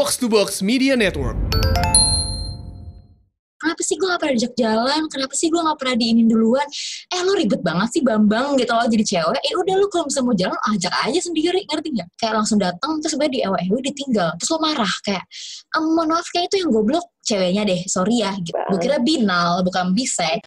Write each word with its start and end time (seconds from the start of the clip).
Box 0.00 0.16
to 0.16 0.32
Box 0.32 0.64
Media 0.64 0.96
Network. 0.96 1.36
kenapa 3.60 3.84
sih 3.84 4.00
gue 4.00 4.08
gak 4.08 4.16
pernah 4.24 4.32
diajak 4.32 4.54
jalan? 4.56 5.00
Kenapa 5.12 5.34
sih 5.36 5.52
gue 5.52 5.60
gak 5.60 5.76
pernah 5.76 5.92
diinin 5.92 6.24
duluan? 6.24 6.64
Eh 7.12 7.20
lo 7.20 7.36
ribet 7.36 7.60
banget 7.60 7.88
sih 7.92 8.00
bambang 8.00 8.56
gitu. 8.56 8.72
Loh 8.72 8.88
jadi 8.88 9.04
cewek. 9.04 9.44
Eh 9.44 9.52
udah 9.60 9.74
lu 9.76 9.92
kalau 9.92 10.08
misalnya 10.08 10.24
mau 10.24 10.36
jalan 10.40 10.60
ajak 10.72 10.94
aja 11.04 11.20
sendiri 11.20 11.60
ngerti 11.68 12.00
gak 12.00 12.08
kayak 12.16 12.32
langsung 12.32 12.56
datang 12.56 12.96
terus 13.04 13.12
sebenernya 13.12 13.52
di 13.52 13.68
ewe 13.68 13.80
ditinggal. 13.92 14.32
Terus 14.40 14.48
lo 14.48 14.58
marah 14.64 14.94
kayak 15.04 15.24
ehm, 15.76 15.92
mohon 15.92 16.08
maaf 16.16 16.28
kayak 16.32 16.48
itu 16.48 16.56
yang 16.64 16.70
goblok. 16.72 17.04
Ceweknya 17.20 17.62
deh 17.68 17.80
sorry 17.84 18.24
ya 18.24 18.32
gitu. 18.40 18.56
gue 18.56 18.80
kira 18.80 18.96
binal 19.04 19.60
bukan 19.60 19.92
bisek 19.92 20.40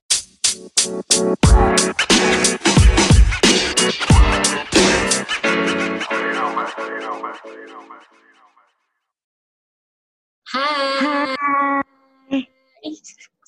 Hai. 10.53 12.45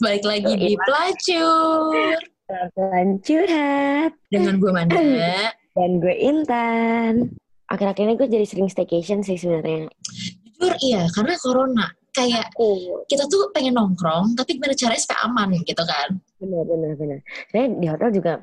Balik 0.01 0.25
lagi 0.25 0.53
di 0.57 0.73
Pelacur. 0.73 2.17
Pelan 2.49 3.21
curhat. 3.21 4.17
Dengan 4.33 4.57
gue 4.57 4.71
Manda. 4.73 4.97
Dan 5.77 6.01
gue 6.01 6.15
Intan. 6.17 7.29
Akhir-akhir 7.69 8.09
ini 8.09 8.13
gue 8.17 8.25
jadi 8.25 8.45
sering 8.49 8.73
staycation 8.73 9.21
sih 9.21 9.37
sebenarnya. 9.37 9.85
Jujur 10.57 10.73
iya, 10.81 11.05
karena 11.13 11.37
corona. 11.37 11.87
Kayak 12.09 12.49
Oh, 12.57 13.05
kita 13.05 13.29
tuh 13.29 13.53
pengen 13.53 13.77
nongkrong, 13.77 14.33
tapi 14.33 14.57
gimana 14.57 14.73
caranya 14.73 15.01
supaya 15.03 15.29
aman 15.29 15.61
gitu 15.61 15.83
kan. 15.85 16.09
bener 16.41 16.63
bener 16.65 16.91
bener. 16.97 17.19
Sebenarnya 17.51 17.69
di 17.77 17.87
hotel 17.91 18.09
juga 18.17 18.33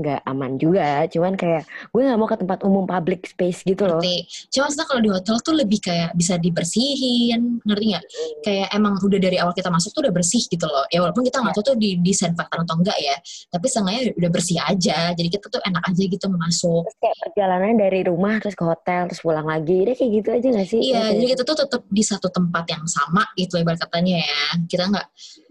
nggak 0.00 0.20
aman 0.24 0.56
juga, 0.56 1.04
cuman 1.06 1.36
kayak 1.36 1.62
gue 1.92 2.00
nggak 2.00 2.18
mau 2.18 2.28
ke 2.28 2.36
tempat 2.40 2.58
umum 2.64 2.84
public 2.88 3.28
space 3.28 3.60
gitu 3.62 3.84
loh. 3.84 4.00
Ngerti. 4.00 4.24
Cuma 4.48 4.66
maksudnya 4.66 4.86
kalau 4.88 5.00
di 5.04 5.10
hotel 5.12 5.36
tuh 5.44 5.54
lebih 5.54 5.78
kayak 5.84 6.10
bisa 6.16 6.34
dibersihin, 6.40 7.60
ngerti 7.62 7.84
nggak? 7.92 8.04
Kayak 8.40 8.68
emang 8.72 8.96
udah 8.96 9.20
dari 9.20 9.36
awal 9.36 9.52
kita 9.52 9.68
masuk 9.68 9.92
tuh 9.92 10.08
udah 10.08 10.14
bersih 10.14 10.42
gitu 10.48 10.64
loh. 10.64 10.84
Ya 10.88 11.04
walaupun 11.04 11.22
kita 11.22 11.38
nggak 11.44 11.54
tahu 11.60 11.64
tuh 11.72 11.76
di 11.76 12.00
disinfektan 12.00 12.64
atau 12.64 12.74
enggak 12.80 12.96
ya, 12.96 13.16
tapi 13.52 13.66
seenggaknya 13.68 14.02
udah 14.16 14.30
bersih 14.32 14.58
aja. 14.64 15.12
Jadi 15.12 15.28
kita 15.28 15.46
tuh 15.52 15.60
enak 15.62 15.82
aja 15.84 16.02
gitu 16.02 16.26
masuk. 16.32 16.82
Terus 16.88 16.98
kayak 17.02 17.16
perjalanan 17.28 17.74
dari 17.76 18.00
rumah 18.06 18.40
terus 18.40 18.56
ke 18.56 18.64
hotel 18.64 19.10
terus 19.12 19.20
pulang 19.20 19.44
lagi, 19.44 19.84
udah 19.84 19.94
kayak 19.94 20.10
gitu 20.16 20.28
aja 20.32 20.46
gak 20.56 20.68
sih? 20.68 20.80
Iya, 20.80 20.96
Kayak- 20.96 21.12
jadi 21.20 21.26
kita 21.36 21.42
tuh 21.44 21.56
tetap 21.66 21.82
di 21.90 22.02
satu 22.06 22.28
tempat 22.32 22.64
yang 22.72 22.84
sama 22.88 23.22
gitu 23.36 23.60
ibarat 23.60 23.80
katanya 23.82 24.24
ya. 24.24 24.40
Kita 24.64 24.88
nggak 24.88 25.06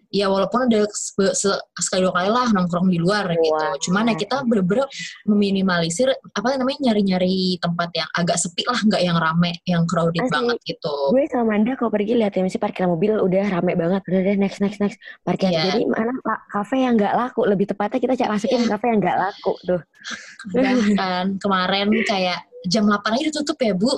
ya 0.10 0.26
walaupun 0.26 0.66
ada 0.66 0.90
se- 0.90 1.34
se- 1.34 1.62
sekali 1.78 2.02
dua 2.02 2.14
kali 2.14 2.30
lah 2.30 2.50
nongkrong 2.50 2.90
di 2.90 2.98
luar 2.98 3.30
gitu. 3.30 3.54
Wah. 3.54 3.78
Cuman 3.78 4.10
ya 4.10 4.16
kita 4.16 4.42
bener-bener 4.42 4.90
meminimalisir 5.24 6.10
apa 6.34 6.58
namanya 6.58 6.90
nyari-nyari 6.90 7.58
tempat 7.58 7.90
yang 7.94 8.10
agak 8.14 8.36
sepi 8.36 8.66
lah, 8.66 8.80
nggak 8.80 9.02
yang 9.02 9.16
rame, 9.16 9.52
yang 9.64 9.86
crowded 9.86 10.20
Asli. 10.20 10.34
banget 10.34 10.58
gitu. 10.66 10.96
gue 11.14 11.24
sama 11.28 11.54
Manda 11.54 11.74
kalau 11.74 11.90
pergi 11.90 12.14
lihat 12.14 12.34
ya 12.34 12.42
misalnya 12.42 12.66
parkiran 12.66 12.90
mobil 12.90 13.12
udah 13.18 13.44
rame 13.50 13.74
banget 13.74 14.02
udah 14.04 14.20
deh 14.22 14.38
next 14.38 14.58
next 14.60 14.78
next 14.78 14.98
parkir 15.22 15.50
Iya. 15.50 15.62
jadi 15.72 15.82
mana 15.86 16.14
pak 16.20 16.40
kafe 16.48 16.76
yang 16.80 16.94
nggak 16.96 17.14
laku 17.14 17.42
lebih 17.46 17.66
tepatnya 17.66 18.00
kita 18.00 18.14
cak 18.18 18.30
masukin 18.30 18.60
Iya. 18.60 18.70
kafe 18.70 18.86
yang 18.88 19.00
nggak 19.00 19.18
laku 19.20 19.54
tuh 19.62 19.82
Bahkan 20.50 21.26
kemarin 21.38 21.88
kayak 22.04 22.40
jam 22.66 22.88
8 22.88 23.04
aja 23.12 23.24
ditutup 23.30 23.58
ya 23.58 23.74
Bu. 23.74 23.92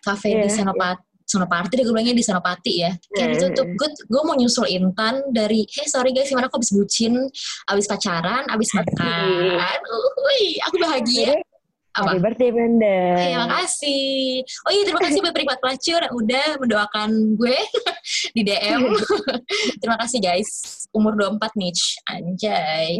Kafe 0.00 0.36
di 0.36 0.44
Iya, 0.44 0.52
Senopati. 0.52 1.13
Senopati 1.34 1.74
deh 1.74 1.82
gue 1.82 1.90
bilangnya 1.90 2.14
di 2.14 2.22
Senopati 2.22 2.72
ya. 2.78 2.92
Kayak 3.10 3.26
Iya, 3.26 3.34
ditutup. 3.34 3.66
iya. 3.66 3.74
Gue, 3.74 3.88
gue 4.06 4.22
mau 4.22 4.34
nyusul 4.34 4.66
Intan 4.70 5.14
dari, 5.28 5.66
hey 5.66 5.86
sorry 5.86 6.14
guys, 6.14 6.30
gimana 6.30 6.46
aku 6.46 6.62
abis 6.62 6.70
bucin, 6.70 7.14
abis 7.66 7.86
pacaran, 7.86 8.46
abis 8.46 8.70
makan. 8.78 9.78
Uhuy, 9.82 10.62
aku 10.62 10.76
bahagia. 10.78 11.34
Apa? 11.94 12.10
Happy 12.10 12.26
birthday 12.26 12.50
Manda 12.50 12.98
Terima 13.14 13.46
kasih. 13.54 14.42
Oh 14.66 14.70
iya, 14.74 14.82
terima 14.82 14.98
kasih 14.98 15.22
buat 15.22 15.30
penikmat 15.30 15.62
pelacur 15.62 16.00
yang 16.02 16.10
udah 16.10 16.46
mendoakan 16.58 17.10
gue 17.38 17.54
di 18.34 18.42
DM. 18.42 18.98
terima 19.78 19.94
kasih 20.02 20.18
guys. 20.18 20.50
Umur 20.90 21.14
24 21.14 21.54
niche. 21.54 21.94
Anjay. 22.10 22.98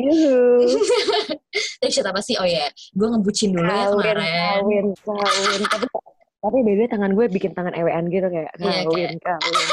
Tapi 1.82 1.90
shit 1.90 2.06
apa 2.06 2.22
sih? 2.22 2.38
Oh 2.38 2.46
iya, 2.46 2.70
gue 2.94 3.06
ngebucin 3.10 3.50
dulu 3.50 3.66
ya 3.66 3.90
kawin 3.90 3.98
kemarin. 3.98 4.16
kawin 4.62 4.86
kawin 5.02 5.60
tapi 5.66 5.86
tapi 6.44 6.58
beda 6.60 6.84
tangan 6.92 7.16
gue 7.16 7.24
bikin 7.32 7.56
tangan 7.56 7.72
ewean 7.72 8.04
gitu 8.12 8.28
kayak 8.28 8.52
Iya, 8.60 8.84
kawin 8.84 9.16
kawin 9.16 9.68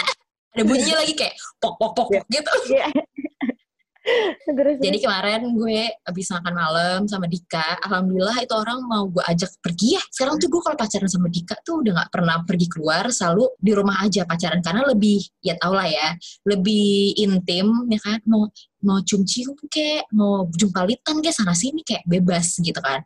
Ada 0.51 0.63
bunyinya 0.67 0.95
lagi 1.03 1.13
kayak 1.15 1.35
pok 1.59 1.75
pok 1.79 1.91
pok, 1.95 2.07
pok 2.11 2.25
gitu. 2.31 2.53
Iya. 2.71 2.87
terus 4.57 4.81
Jadi 4.81 4.97
kemarin 4.97 5.53
gue 5.53 5.93
abis 6.09 6.27
makan 6.33 6.53
malam 6.57 6.99
sama 7.05 7.29
Dika, 7.29 7.77
alhamdulillah 7.85 8.33
itu 8.41 8.53
orang 8.57 8.81
mau 8.83 9.05
gue 9.07 9.23
ajak 9.29 9.47
pergi 9.61 9.95
ya. 9.95 10.01
Sekarang 10.09 10.41
tuh 10.41 10.49
gue 10.49 10.61
kalau 10.63 10.75
pacaran 10.75 11.07
sama 11.07 11.29
Dika 11.29 11.55
tuh 11.61 11.85
udah 11.85 11.91
nggak 12.01 12.11
pernah 12.11 12.41
pergi 12.43 12.67
keluar, 12.67 13.07
selalu 13.13 13.53
di 13.61 13.71
rumah 13.71 14.01
aja 14.01 14.25
pacaran 14.25 14.59
karena 14.59 14.81
lebih 14.89 15.21
ya 15.39 15.53
tau 15.55 15.71
lah 15.77 15.87
ya, 15.87 16.17
lebih 16.49 17.15
intim 17.15 17.67
ya 17.87 17.99
kan. 18.01 18.19
Mau 18.25 18.49
mau 18.81 18.99
cium 19.05 19.21
cium 19.25 19.53
kayak 19.69 20.09
mau 20.13 20.45
jumpalitan 20.53 21.21
kayak 21.21 21.35
sana 21.35 21.53
sini 21.53 21.81
kayak 21.85 22.03
bebas 22.05 22.57
gitu 22.59 22.77
kan. 22.81 23.01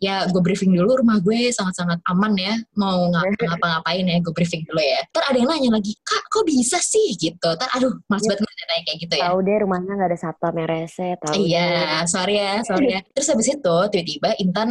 Ya 0.00 0.24
gue 0.28 0.40
briefing 0.40 0.72
dulu 0.72 1.00
rumah 1.04 1.20
gue 1.20 1.52
sangat-sangat 1.52 2.00
aman 2.08 2.32
ya. 2.36 2.54
Mau 2.76 3.08
ngap- 3.12 3.36
ngapa-ngapain 3.48 4.04
ya 4.04 4.16
gue 4.20 4.32
briefing 4.32 4.64
dulu 4.68 4.80
ya. 4.80 5.00
Ntar 5.12 5.24
ada 5.30 5.36
yang 5.38 5.48
nanya 5.48 5.70
lagi, 5.78 5.92
kak 6.02 6.24
kok 6.28 6.44
bisa 6.48 6.78
sih 6.80 7.14
gitu. 7.16 7.48
Ntar 7.54 7.68
aduh 7.76 7.92
males 8.08 8.24
banget 8.24 8.40
gue 8.42 8.66
nanya 8.68 8.82
kayak 8.84 8.98
gitu 9.04 9.14
ya. 9.16 9.24
tahu 9.28 9.38
deh 9.44 9.56
rumahnya 9.62 9.92
nggak 9.96 10.08
ada 10.10 10.18
satpam 10.18 10.54
yang 10.56 10.68
rese 10.68 11.08
tahu 11.20 11.32
deh. 11.32 11.40
Iya, 11.48 11.68
sorry 12.08 12.34
ya, 12.40 12.54
sorry 12.64 12.86
ya. 12.96 13.00
Terus 13.14 13.28
habis 13.30 13.48
itu 13.48 13.76
tiba-tiba 13.92 14.30
Intan 14.40 14.68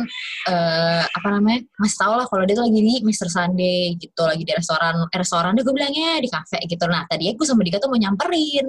eh, 0.49 1.03
apa 1.05 1.27
namanya 1.31 1.61
masih 1.77 1.97
tau 1.97 2.13
lah 2.17 2.25
kalau 2.25 2.43
dia 2.45 2.55
tuh 2.57 2.65
lagi 2.65 2.79
di 2.81 2.95
Mr. 3.05 3.27
Sunday 3.29 3.93
gitu, 3.97 4.23
lagi 4.25 4.43
di 4.43 4.53
restoran 4.53 4.93
eh, 5.05 5.17
restorannya 5.17 5.61
gue 5.61 5.73
bilangnya 5.75 6.17
di 6.21 6.29
kafe 6.29 6.59
gitu. 6.65 6.83
Nah 6.89 7.05
tadi 7.05 7.31
gue 7.33 7.45
sama 7.45 7.61
Dika 7.63 7.77
tuh 7.81 7.89
mau 7.91 7.99
nyamperin. 7.99 8.67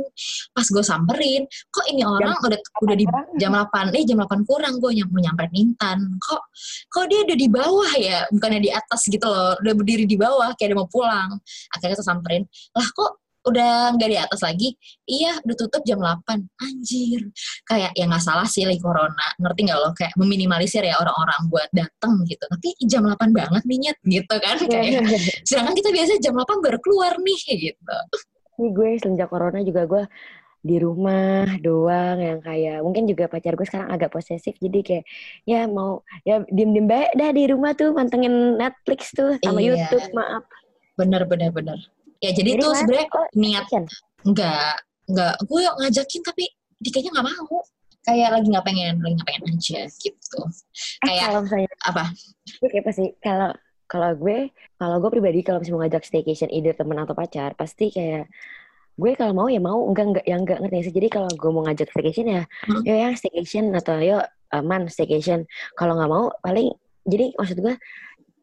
Pas 0.52 0.66
gue 0.66 0.84
samperin, 0.84 1.42
kok 1.78 1.86
ini 1.94 2.02
orang 2.02 2.34
udah 2.42 2.58
udah 2.58 2.96
di 2.98 3.06
kurang? 3.06 3.26
jam 3.38 3.54
8 3.54 3.94
eh 3.94 4.02
jam 4.02 4.18
8 4.18 4.42
kurang 4.50 4.74
gue 4.82 4.90
nyam, 4.98 5.08
mau 5.14 5.22
nyamperin 5.22 5.54
Intan. 5.54 5.98
Kok 6.18 6.42
kok 6.90 7.04
dia 7.06 7.22
udah 7.22 7.36
di 7.38 7.48
bawah 7.48 7.92
ya, 7.94 8.26
bukannya 8.34 8.60
di 8.66 8.70
atas 8.74 9.06
gitu 9.06 9.22
loh, 9.30 9.54
udah 9.62 9.72
berdiri 9.78 10.04
di 10.10 10.18
bawah 10.18 10.50
kayak 10.58 10.74
dia 10.74 10.78
mau 10.78 10.90
pulang. 10.90 11.38
Akhirnya 11.70 11.94
kita 11.94 12.04
samperin, 12.04 12.42
lah 12.74 12.88
kok 12.90 13.22
udah 13.46 13.94
nggak 13.96 14.10
di 14.10 14.18
atas 14.18 14.40
lagi? 14.44 14.74
Iya 15.08 15.40
udah 15.40 15.56
tutup 15.56 15.82
jam 15.86 16.02
8 16.02 16.20
anjir. 16.60 17.20
Kayak 17.64 17.96
ya 17.96 18.04
nggak 18.04 18.24
salah 18.24 18.44
sih 18.44 18.66
lagi 18.68 18.82
corona. 18.82 19.26
Ngerti 19.40 19.60
nggak 19.70 19.78
lo? 19.78 19.90
Kayak 19.96 20.12
meminimalisir 20.20 20.82
ya 20.84 20.98
orang-orang 21.00 21.40
buat 21.48 21.68
datang 21.72 22.20
gitu. 22.28 22.44
Tapi 22.44 22.68
jam 22.84 23.06
8 23.06 23.32
banget 23.32 23.62
nih 23.64 23.78
Nyet, 23.88 23.98
gitu 24.04 24.34
kan. 24.42 24.56
Kayak 24.60 25.06
sedangkan 25.48 25.74
kita 25.78 25.90
biasa 25.94 26.10
jam 26.20 26.34
8 26.36 26.64
baru 26.64 26.78
keluar 26.82 27.14
nih 27.22 27.40
gitu. 27.72 27.96
Ini 28.58 28.74
gue 28.74 28.88
semenjak 28.98 29.30
corona 29.30 29.62
juga 29.62 29.86
gue 29.86 30.02
di 30.58 30.76
rumah 30.82 31.46
doang 31.62 32.18
yang 32.18 32.38
kayak 32.42 32.82
mungkin 32.82 33.06
juga 33.06 33.30
pacar 33.30 33.54
gue 33.54 33.62
sekarang 33.62 33.94
agak 33.94 34.10
posesif 34.10 34.58
jadi 34.58 34.80
kayak 34.82 35.04
ya 35.46 35.60
mau 35.70 36.02
ya 36.26 36.42
diem 36.50 36.74
diem 36.74 36.86
baik 36.90 37.14
dah 37.14 37.30
di 37.30 37.44
rumah 37.46 37.72
tuh 37.78 37.94
mantengin 37.94 38.58
Netflix 38.58 39.14
tuh 39.14 39.38
sama 39.38 39.62
Iya. 39.62 39.86
YouTube 39.86 40.06
maaf. 40.18 40.42
Bener 40.98 41.22
bener 41.30 41.54
bener. 41.54 41.78
Ya 42.18 42.34
jadi, 42.34 42.58
Jadi 42.58 42.62
tuh 42.66 42.72
sebenarnya 42.74 43.08
niat 43.38 43.66
nggak 44.26 44.74
nggak 45.08 45.34
gue 45.46 45.62
ngajakin 45.78 46.22
tapi 46.26 46.44
dikanya 46.82 47.10
nggak 47.14 47.26
mau. 47.30 47.58
Kayak 48.02 48.28
lagi 48.34 48.46
nggak 48.50 48.66
pengen 48.66 48.94
lagi 48.98 49.14
nggak 49.14 49.28
pengen 49.28 49.42
aja 49.54 49.80
gitu. 49.86 50.40
Eh, 50.42 51.06
kayak 51.06 51.24
kalau 51.30 51.40
misalnya 51.46 51.70
apa? 51.86 52.04
Gue 52.58 52.68
kayak 52.74 52.94
sih 52.96 53.08
kalau 53.22 53.54
kalau 53.88 54.10
gue 54.20 54.52
kalau 54.76 54.96
gue 55.00 55.10
pribadi 55.14 55.40
kalau 55.40 55.62
misalnya 55.62 55.76
mau 55.78 55.82
ngajak 55.86 56.04
staycation 56.04 56.50
either 56.52 56.76
temen 56.76 56.98
atau 57.00 57.16
pacar 57.16 57.56
pasti 57.56 57.88
kayak 57.88 58.28
gue 58.98 59.14
kalau 59.14 59.30
mau 59.30 59.46
ya 59.46 59.62
mau 59.62 59.78
enggak 59.86 60.06
enggak 60.10 60.26
yang 60.26 60.40
enggak 60.42 60.58
ngerti 60.58 60.90
sih. 60.90 60.94
Jadi 60.98 61.08
kalau 61.08 61.30
gue 61.30 61.50
mau 61.54 61.62
ngajak 61.64 61.88
staycation 61.94 62.26
ya 62.26 62.42
Hmm. 62.66 62.82
ya 62.82 62.94
yang 63.06 63.14
staycation 63.14 63.70
atau 63.78 63.94
yo 64.02 64.18
aman 64.50 64.90
staycation. 64.90 65.46
Kalau 65.78 65.94
nggak 65.94 66.10
mau 66.10 66.34
paling 66.42 66.74
jadi 67.06 67.30
maksud 67.38 67.62
gue 67.62 67.74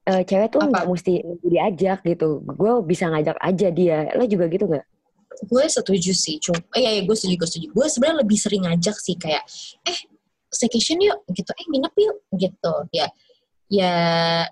eh, 0.06 0.22
cewek 0.24 0.50
tuh 0.56 0.64
nggak 0.64 0.86
mesti 0.88 1.14
diajak 1.44 2.00
gitu. 2.08 2.40
Gue 2.56 2.72
bisa 2.88 3.12
ngajak 3.12 3.36
aja 3.44 3.68
dia. 3.70 3.98
Lo 4.16 4.24
juga 4.24 4.48
gitu 4.48 4.66
nggak? 4.72 4.86
Gue 5.52 5.68
setuju 5.68 6.16
sih. 6.16 6.40
Cuma 6.40 6.64
eh, 6.74 6.80
iya, 6.80 6.90
iya 6.96 7.02
gue 7.04 7.16
setuju 7.20 7.36
gue 7.36 7.50
setuju. 7.52 7.68
Gue 7.76 7.86
sebenarnya 7.92 8.18
lebih 8.24 8.38
sering 8.40 8.64
ngajak 8.64 8.96
sih 8.96 9.20
kayak 9.20 9.44
eh 9.84 10.00
staycation 10.48 11.04
yuk 11.04 11.20
gitu. 11.36 11.52
Eh 11.52 11.66
nginep 11.68 11.94
yuk 12.00 12.18
gitu. 12.40 12.74
Ya 12.96 13.12
ya 13.66 13.94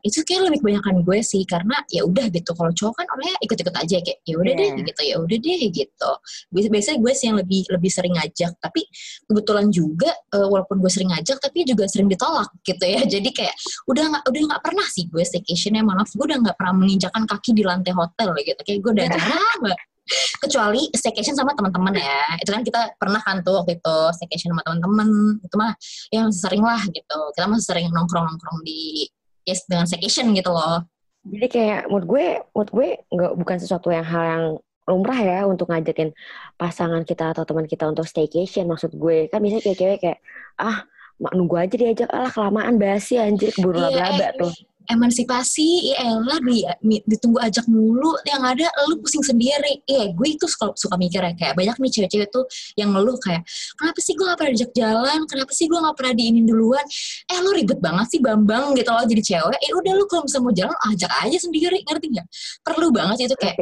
itu 0.01 0.25
kayak 0.25 0.49
lebih 0.49 0.59
kebanyakan 0.65 1.05
gue 1.05 1.19
sih 1.21 1.45
karena 1.45 1.77
ya 1.93 2.01
udah 2.01 2.27
gitu. 2.33 2.51
Kalau 2.57 2.71
cowok 2.73 2.93
kan 2.97 3.05
orangnya 3.13 3.35
ikut-ikut 3.45 3.75
aja 3.77 3.97
kayak 4.01 4.19
ya 4.25 4.35
udah 4.41 4.53
deh 4.57 4.67
Iya. 4.73 4.81
gitu 4.89 5.01
ya 5.05 5.15
udah 5.21 5.37
deh 5.37 5.61
gitu. 5.69 6.11
Bias- 6.49 6.71
biasanya 6.73 6.97
gue 6.97 7.11
sih 7.13 7.25
yang 7.29 7.37
lebih 7.37 7.61
lebih 7.69 7.91
sering 7.93 8.13
ngajak 8.17 8.51
tapi 8.57 8.81
kebetulan 9.29 9.69
juga 9.69 10.09
eh, 10.33 10.47
walaupun 10.49 10.81
gue 10.81 10.89
sering 10.89 11.13
ngajak 11.13 11.37
tapi 11.37 11.61
juga 11.63 11.85
sering 11.85 12.09
ditolak 12.09 12.49
gitu 12.65 12.83
ya. 12.83 12.99
Jadi 13.13 13.29
kayak 13.29 13.55
udah 13.85 14.03
nggak 14.09 14.23
udah 14.33 14.41
nggak 14.49 14.61
pernah 14.65 14.87
sih 14.89 15.05
gue 15.07 15.21
staycation 15.21 15.77
ya 15.77 15.83
maaf 15.85 16.09
gue 16.09 16.25
udah 16.25 16.39
nggak 16.41 16.57
pernah 16.57 16.73
menginjakan 16.73 17.23
kaki 17.29 17.53
di 17.53 17.61
lantai 17.61 17.93
hotel 17.93 18.33
gitu. 18.41 18.59
Kayak 18.65 18.79
gue 18.81 18.91
udah 18.97 19.07
jarang 19.13 19.61
kecuali 20.43 20.91
staycation 20.91 21.35
sama 21.35 21.55
teman-teman 21.55 21.95
ya. 21.95 22.23
Itu 22.39 22.51
kan 22.51 22.61
kita 22.61 22.99
pernah 22.99 23.21
kan 23.23 23.39
tuh 23.41 23.63
waktu 23.63 23.79
itu 23.79 23.97
staycation 24.19 24.51
sama 24.51 24.63
teman-teman. 24.67 25.39
Itu 25.43 25.55
mah 25.55 25.71
ya 26.11 26.27
masih 26.27 26.41
sering 26.43 26.63
lah 26.63 26.81
gitu. 26.91 27.19
Kita 27.35 27.45
masih 27.47 27.67
sering 27.67 27.87
nongkrong 27.91 28.25
nongkrong 28.27 28.59
di 28.67 29.07
ya 29.47 29.55
dengan 29.67 29.85
staycation 29.87 30.31
gitu 30.35 30.51
loh. 30.51 30.83
Jadi 31.23 31.47
kayak 31.47 31.81
menurut 31.87 32.05
gue, 32.07 32.25
menurut 32.51 32.71
gue 32.71 32.87
nggak 33.07 33.33
bukan 33.39 33.57
sesuatu 33.59 33.87
yang 33.95 34.03
hal 34.03 34.23
yang 34.23 34.43
lumrah 34.83 35.15
ya 35.15 35.39
untuk 35.47 35.71
ngajakin 35.71 36.11
pasangan 36.59 37.07
kita 37.07 37.31
atau 37.31 37.47
teman 37.47 37.63
kita 37.63 37.87
untuk 37.87 38.03
staycation 38.03 38.67
maksud 38.67 38.91
gue. 38.91 39.31
Kan 39.31 39.39
biasanya 39.39 39.63
kayak 39.63 39.77
cewek 39.79 39.99
kayak 40.03 40.19
ah 40.59 40.83
nunggu 41.31 41.55
aja 41.55 41.75
diajak. 41.79 42.09
Alah 42.11 42.31
kelamaan 42.31 42.75
basi 42.75 43.15
anjir 43.15 43.55
keburu 43.55 43.79
Iya, 43.79 43.87
laba-laba 43.87 44.27
eh, 44.27 44.31
tuh 44.35 44.51
emansipasi 44.91 45.93
ya 45.93 46.19
elah 46.19 46.39
di, 46.43 46.63
ditunggu 47.07 47.39
ajak 47.39 47.65
mulu 47.71 48.15
yang 48.27 48.43
ada 48.43 48.67
lu 48.89 48.99
pusing 48.99 49.23
sendiri. 49.23 49.79
Iya 49.87 50.11
gue 50.11 50.27
itu 50.27 50.45
suka, 50.49 50.75
suka 50.75 50.95
mikir 50.99 51.23
ya 51.23 51.33
kayak 51.35 51.53
banyak 51.55 51.75
nih 51.79 51.91
cewek-cewek 51.91 52.29
tuh 52.31 52.43
yang 52.75 52.91
ngeluh 52.91 53.15
kayak 53.21 53.43
kenapa 53.79 53.99
sih 54.03 54.13
gue 54.17 54.25
gak 54.27 54.37
pernah 54.39 54.51
diajak 54.55 54.71
jalan? 54.75 55.19
Kenapa 55.29 55.51
sih 55.55 55.65
gue 55.69 55.79
gak 55.79 55.95
pernah 55.95 56.13
diinin 56.15 56.45
duluan? 56.45 56.85
Eh 57.31 57.39
lu 57.39 57.51
ribet 57.55 57.79
banget 57.79 58.07
sih 58.11 58.19
bambang 58.19 58.75
gitu 58.75 58.89
loh 58.91 59.05
jadi 59.07 59.23
cewek. 59.23 59.59
Eh 59.59 59.71
udah 59.75 59.93
lu 59.95 60.05
kalau 60.09 60.23
misalnya 60.27 60.45
mau 60.45 60.53
jalan 60.53 60.77
ajak 60.91 61.11
aja 61.23 61.37
sendiri 61.39 61.77
ngerti 61.87 62.05
nggak? 62.13 62.27
Perlu 62.63 62.87
banget 62.91 63.17
itu 63.31 63.35
kayak 63.39 63.57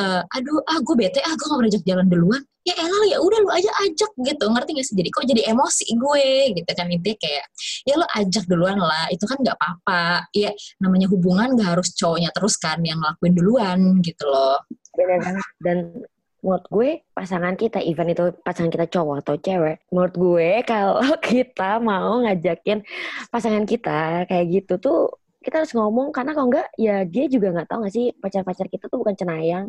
eh, 0.00 0.22
aduh 0.36 0.62
ah 0.66 0.78
gue 0.80 0.94
bete 0.96 1.20
ah 1.22 1.32
gue 1.34 1.46
gak 1.46 1.58
pernah 1.58 1.72
ajak 1.72 1.84
jalan 1.84 2.06
duluan 2.06 2.42
ya 2.60 2.74
elah 2.76 3.04
ya 3.08 3.18
udah 3.20 3.38
lu 3.40 3.50
aja 3.50 3.70
ajak 3.88 4.10
gitu. 4.20 4.44
Ngerti 4.50 4.70
gak 4.76 4.86
sih? 4.86 4.96
Jadi 4.98 5.08
kok 5.08 5.24
jadi 5.26 5.42
emosi 5.52 5.86
gue 5.96 6.26
gitu 6.60 6.70
kan. 6.76 6.86
Intinya 6.92 7.18
kayak 7.20 7.44
ya 7.88 7.94
lu 7.96 8.06
ajak 8.06 8.44
duluan 8.46 8.78
lah 8.78 9.08
itu 9.08 9.24
kan 9.24 9.38
nggak 9.40 9.56
apa-apa. 9.56 10.28
Ya 10.36 10.50
namanya 10.82 11.06
hubungan 11.08 11.56
gak 11.56 11.78
harus 11.78 11.92
cowoknya 11.96 12.30
terus 12.36 12.54
kan 12.60 12.78
yang 12.84 13.00
ngelakuin 13.00 13.34
duluan 13.34 13.78
gitu 14.04 14.24
loh. 14.28 14.60
Dan 15.60 16.04
menurut 16.40 16.64
gue 16.72 16.90
pasangan 17.12 17.54
kita, 17.56 17.84
even 17.84 18.08
itu 18.12 18.32
pasangan 18.40 18.72
kita 18.72 18.88
cowok 18.88 19.20
atau 19.24 19.36
cewek, 19.36 19.84
menurut 19.92 20.14
gue 20.16 20.50
kalau 20.70 21.00
kita 21.20 21.78
mau 21.80 22.24
ngajakin 22.24 22.80
pasangan 23.28 23.64
kita 23.68 24.24
kayak 24.24 24.46
gitu 24.48 24.80
tuh 24.80 24.98
kita 25.40 25.64
harus 25.64 25.72
ngomong. 25.72 26.12
Karena 26.12 26.32
kalau 26.36 26.48
enggak 26.52 26.68
ya 26.76 27.04
dia 27.08 27.24
juga 27.28 27.52
nggak 27.56 27.68
tahu 27.68 27.78
nggak 27.84 27.94
sih 27.94 28.06
pacar-pacar 28.16 28.66
kita 28.68 28.88
tuh 28.88 28.98
bukan 29.00 29.16
cenayang. 29.16 29.66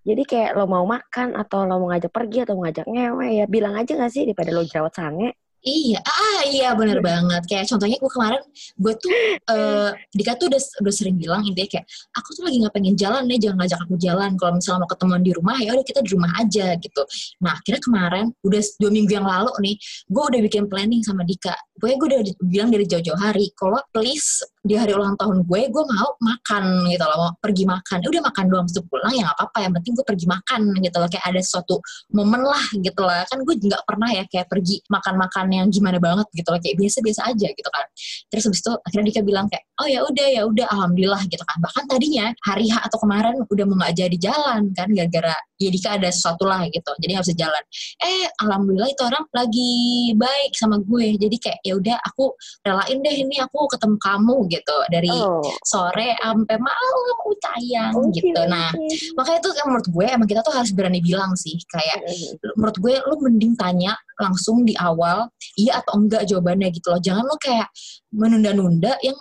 Jadi 0.00 0.22
kayak 0.24 0.56
lo 0.56 0.64
mau 0.64 0.84
makan 0.88 1.36
atau 1.36 1.68
lo 1.68 1.76
mau 1.76 1.88
ngajak 1.92 2.12
pergi 2.12 2.38
atau 2.48 2.56
mau 2.56 2.64
ngajak 2.64 2.86
ngewe 2.88 3.28
ya 3.42 3.44
bilang 3.44 3.74
aja 3.76 3.92
gak 3.96 4.12
sih 4.12 4.24
daripada 4.24 4.50
lo 4.56 4.64
jerawat 4.64 4.94
sange. 4.96 5.36
Iya, 5.60 6.00
ah 6.00 6.40
iya 6.48 6.72
bener 6.72 7.04
banget. 7.04 7.44
Kayak 7.44 7.68
contohnya 7.68 8.00
gue 8.00 8.08
kemarin, 8.08 8.40
gue 8.80 8.92
tuh, 8.96 9.12
eh 9.52 9.90
Dika 10.16 10.32
tuh 10.40 10.48
udah, 10.48 10.60
udah 10.80 10.94
sering 10.96 11.20
bilang 11.20 11.44
intinya 11.44 11.68
kayak, 11.68 11.84
aku 12.16 12.28
tuh 12.32 12.48
lagi 12.48 12.64
gak 12.64 12.72
pengen 12.72 12.96
jalan 12.96 13.28
deh, 13.28 13.36
jangan 13.36 13.56
ngajak 13.60 13.80
aku 13.84 13.94
jalan. 14.00 14.30
Kalau 14.40 14.52
misalnya 14.56 14.80
mau 14.80 14.88
ketemuan 14.88 15.20
di 15.20 15.32
rumah, 15.36 15.56
ya 15.60 15.76
udah 15.76 15.84
kita 15.84 16.00
di 16.00 16.10
rumah 16.16 16.32
aja 16.40 16.66
gitu. 16.80 17.02
Nah 17.44 17.52
akhirnya 17.60 17.82
kemarin, 17.84 18.24
udah 18.40 18.60
dua 18.80 18.90
minggu 18.90 19.12
yang 19.12 19.28
lalu 19.28 19.52
nih, 19.60 19.74
gue 20.08 20.24
udah 20.32 20.40
bikin 20.48 20.64
planning 20.64 21.02
sama 21.04 21.28
Dika. 21.28 21.52
Pokoknya 21.76 21.96
gue 22.00 22.08
udah 22.08 22.22
bilang 22.48 22.70
dari 22.72 22.84
jauh-jauh 22.88 23.20
hari, 23.20 23.52
kalau 23.52 23.80
please 23.92 24.40
di 24.60 24.76
hari 24.76 24.92
ulang 24.92 25.16
tahun 25.16 25.48
gue, 25.48 25.60
gue 25.72 25.84
mau 25.88 26.10
makan 26.20 26.92
gitu 26.92 27.04
loh, 27.04 27.16
mau 27.16 27.32
pergi 27.40 27.64
makan. 27.64 27.96
Ya 28.04 28.08
udah 28.12 28.22
makan 28.28 28.44
doang, 28.52 28.66
sebelum 28.68 28.86
pulang 28.92 29.12
ya 29.16 29.22
gak 29.32 29.36
apa-apa, 29.40 29.58
yang 29.64 29.72
penting 29.80 29.92
gue 29.96 30.06
pergi 30.06 30.26
makan 30.28 30.60
gitu 30.84 30.96
loh. 31.00 31.08
Kayak 31.08 31.24
ada 31.32 31.40
suatu 31.40 31.76
momen 32.12 32.42
lah 32.44 32.64
gitu 32.76 33.00
lah. 33.00 33.24
Kan 33.24 33.38
gue 33.40 33.54
nggak 33.56 33.82
pernah 33.88 34.08
ya 34.12 34.24
kayak 34.28 34.46
pergi 34.52 34.84
makan-makan 34.92 35.46
yang 35.48 35.66
gimana 35.72 35.96
banget 35.96 36.26
gitu 36.36 36.48
loh. 36.52 36.60
Kayak 36.60 36.76
biasa-biasa 36.76 37.20
aja 37.32 37.48
gitu 37.48 37.70
kan. 37.72 37.86
Terus 38.28 38.42
habis 38.52 38.60
itu 38.60 38.72
akhirnya 38.84 39.06
Dika 39.10 39.22
bilang 39.24 39.46
kayak, 39.48 39.64
oh 39.80 39.88
ya 39.88 40.00
udah 40.04 40.26
ya 40.28 40.42
udah 40.44 40.66
alhamdulillah 40.68 41.22
gitu 41.32 41.44
kan. 41.44 41.56
Bahkan 41.64 41.84
tadinya 41.88 42.26
hari 42.44 42.68
H 42.68 42.84
atau 42.84 42.98
kemarin 43.00 43.40
udah 43.48 43.64
mau 43.64 43.76
nggak 43.80 43.94
jadi 43.96 44.16
jalan 44.20 44.70
kan 44.76 44.88
gara-gara 44.92 45.36
ya 45.60 45.68
Dika 45.68 46.00
ada 46.00 46.08
sesuatu 46.08 46.48
lah 46.48 46.64
gitu. 46.72 46.90
Jadi 47.04 47.12
bisa 47.20 47.36
jalan. 47.36 47.62
Eh 48.00 48.24
alhamdulillah 48.40 48.88
itu 48.88 49.02
orang 49.04 49.24
lagi 49.36 49.72
baik 50.16 50.56
sama 50.56 50.80
gue. 50.80 51.20
Jadi 51.20 51.36
kayak 51.36 51.60
ya 51.60 51.76
udah 51.76 51.96
aku 52.00 52.32
relain 52.64 52.98
deh 53.04 53.14
ini 53.14 53.36
aku 53.44 53.68
ketemu 53.68 53.96
kamu 54.00 54.36
gitu 54.48 54.76
dari 54.88 55.12
Oh, 55.12 55.42
sore 55.68 56.16
sampai 56.16 56.56
malam 56.56 57.00
sayang 57.40 57.92
oke, 57.96 58.12
gitu. 58.16 58.40
Nah 58.46 58.70
oke. 58.72 59.16
makanya 59.16 59.38
itu 59.42 59.50
yang 59.56 59.66
menurut 59.72 59.88
gue 59.90 60.06
emang 60.06 60.28
kita 60.28 60.40
tuh 60.44 60.54
harus 60.54 60.70
berani 60.72 61.00
bilang 61.02 61.32
sih 61.34 61.56
kayak 61.68 61.98
Mm-mm. 62.04 62.56
menurut 62.56 62.76
gue 62.78 62.94
lu 63.08 63.16
mending 63.20 63.54
tanya 63.56 63.92
langsung 64.20 64.62
di 64.62 64.76
awal 64.78 65.28
iya 65.56 65.80
atau 65.80 65.98
enggak 65.98 66.28
jawabannya 66.28 66.68
gitu 66.72 66.92
loh 66.92 67.00
jangan 67.00 67.24
lu 67.26 67.36
kayak 67.40 67.68
menunda-nunda 68.12 68.96
yang 69.04 69.16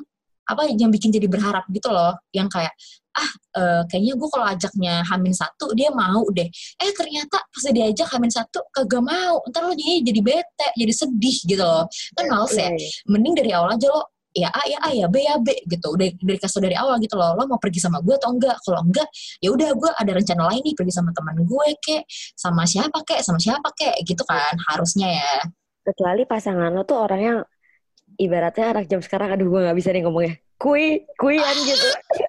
apa 0.49 0.65
yang 0.73 0.89
bikin 0.89 1.13
jadi 1.13 1.29
berharap 1.29 1.61
gitu 1.69 1.93
loh 1.93 2.17
yang 2.33 2.49
kayak 2.49 2.73
ah 3.17 3.31
eh, 3.57 3.81
kayaknya 3.89 4.13
gue 4.15 4.29
kalau 4.29 4.45
ajaknya 4.45 4.93
Hamin 5.05 5.33
satu 5.33 5.73
dia 5.73 5.89
mau 5.89 6.23
deh. 6.29 6.47
Eh 6.79 6.91
ternyata 6.93 7.37
pas 7.41 7.65
diajak 7.69 8.07
Hamin 8.13 8.31
satu 8.31 8.59
kagak 8.73 9.01
mau. 9.01 9.41
Ntar 9.49 9.61
lo 9.65 9.73
jadi 9.73 10.05
jadi 10.05 10.21
bete 10.21 10.67
jadi 10.77 10.93
sedih 10.93 11.37
gitu 11.49 11.63
loh. 11.63 11.85
Kan 12.17 12.25
males 12.29 12.53
ya? 12.53 12.69
Iya, 12.69 12.77
iya. 12.77 12.89
mending 13.09 13.33
dari 13.37 13.51
awal 13.55 13.75
aja 13.75 13.87
lo 13.89 14.01
ya 14.29 14.45
A 14.53 14.61
ya 14.69 14.77
A 14.85 14.89
ya 14.93 15.07
B 15.09 15.15
ya 15.25 15.35
B 15.41 15.47
gitu. 15.65 15.87
Udah 15.95 16.07
dari 16.21 16.39
kasih 16.39 16.61
dari 16.61 16.75
awal 16.77 17.01
gitu 17.01 17.15
loh. 17.17 17.33
Lo 17.33 17.49
mau 17.49 17.59
pergi 17.61 17.81
sama 17.81 17.99
gue 18.05 18.15
atau 18.15 18.29
enggak? 18.31 18.57
Kalau 18.61 18.81
enggak 18.85 19.07
ya 19.41 19.49
udah 19.51 19.69
gue 19.73 19.89
ada 19.97 20.11
rencana 20.13 20.43
lain 20.53 20.61
nih. 20.63 20.75
Pergi 20.77 20.93
sama 20.93 21.09
teman 21.15 21.37
gue 21.43 21.67
kek. 21.81 22.03
Sama 22.37 22.63
siapa 22.69 23.01
kek? 23.03 23.25
Sama 23.25 23.41
siapa 23.41 23.73
kek? 23.73 24.05
Gitu 24.05 24.21
kan 24.23 24.53
harusnya 24.73 25.07
ya. 25.17 25.33
Kecuali 25.83 26.23
pasangan 26.29 26.69
lo 26.69 26.85
tuh 26.85 27.01
orang 27.01 27.21
yang 27.21 27.39
ibaratnya 28.19 28.75
anak 28.75 28.85
jam 28.91 28.99
sekarang, 28.99 29.31
aduh 29.31 29.47
gue 29.47 29.59
gak 29.63 29.77
bisa 29.79 29.89
nih 29.95 30.03
ngomongnya. 30.03 30.33
Kui, 30.59 31.07
kuian 31.15 31.57
gitu. 31.63 31.89